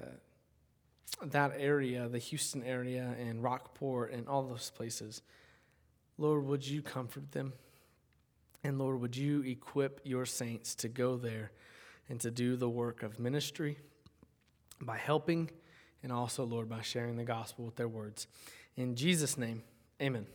that 1.22 1.54
area, 1.58 2.08
the 2.08 2.20
Houston 2.20 2.64
area 2.64 3.16
and 3.20 3.44
Rockport 3.44 4.12
and 4.12 4.28
all 4.28 4.44
those 4.44 4.72
places. 4.76 5.22
Lord, 6.18 6.46
would 6.46 6.68
you 6.68 6.82
comfort 6.82 7.32
them? 7.32 7.54
And 8.64 8.78
Lord, 8.78 9.00
would 9.02 9.16
you 9.16 9.42
equip 9.44 10.02
your 10.04 10.26
saints 10.26 10.76
to 10.76 10.90
go 10.90 11.18
there 11.18 11.52
and 12.10 12.20
to 12.22 12.32
do 12.32 12.56
the 12.56 12.70
work 12.70 13.04
of 13.04 13.20
ministry 13.20 13.78
by 14.82 14.98
helping 14.98 15.50
and 16.04 16.12
also, 16.12 16.44
Lord, 16.44 16.70
by 16.70 16.82
sharing 16.82 17.18
the 17.18 17.24
gospel 17.24 17.66
with 17.66 17.76
their 17.76 17.88
words. 17.88 18.28
In 18.78 18.96
Jesus' 18.96 19.38
name, 19.38 19.64
amen. 20.02 20.26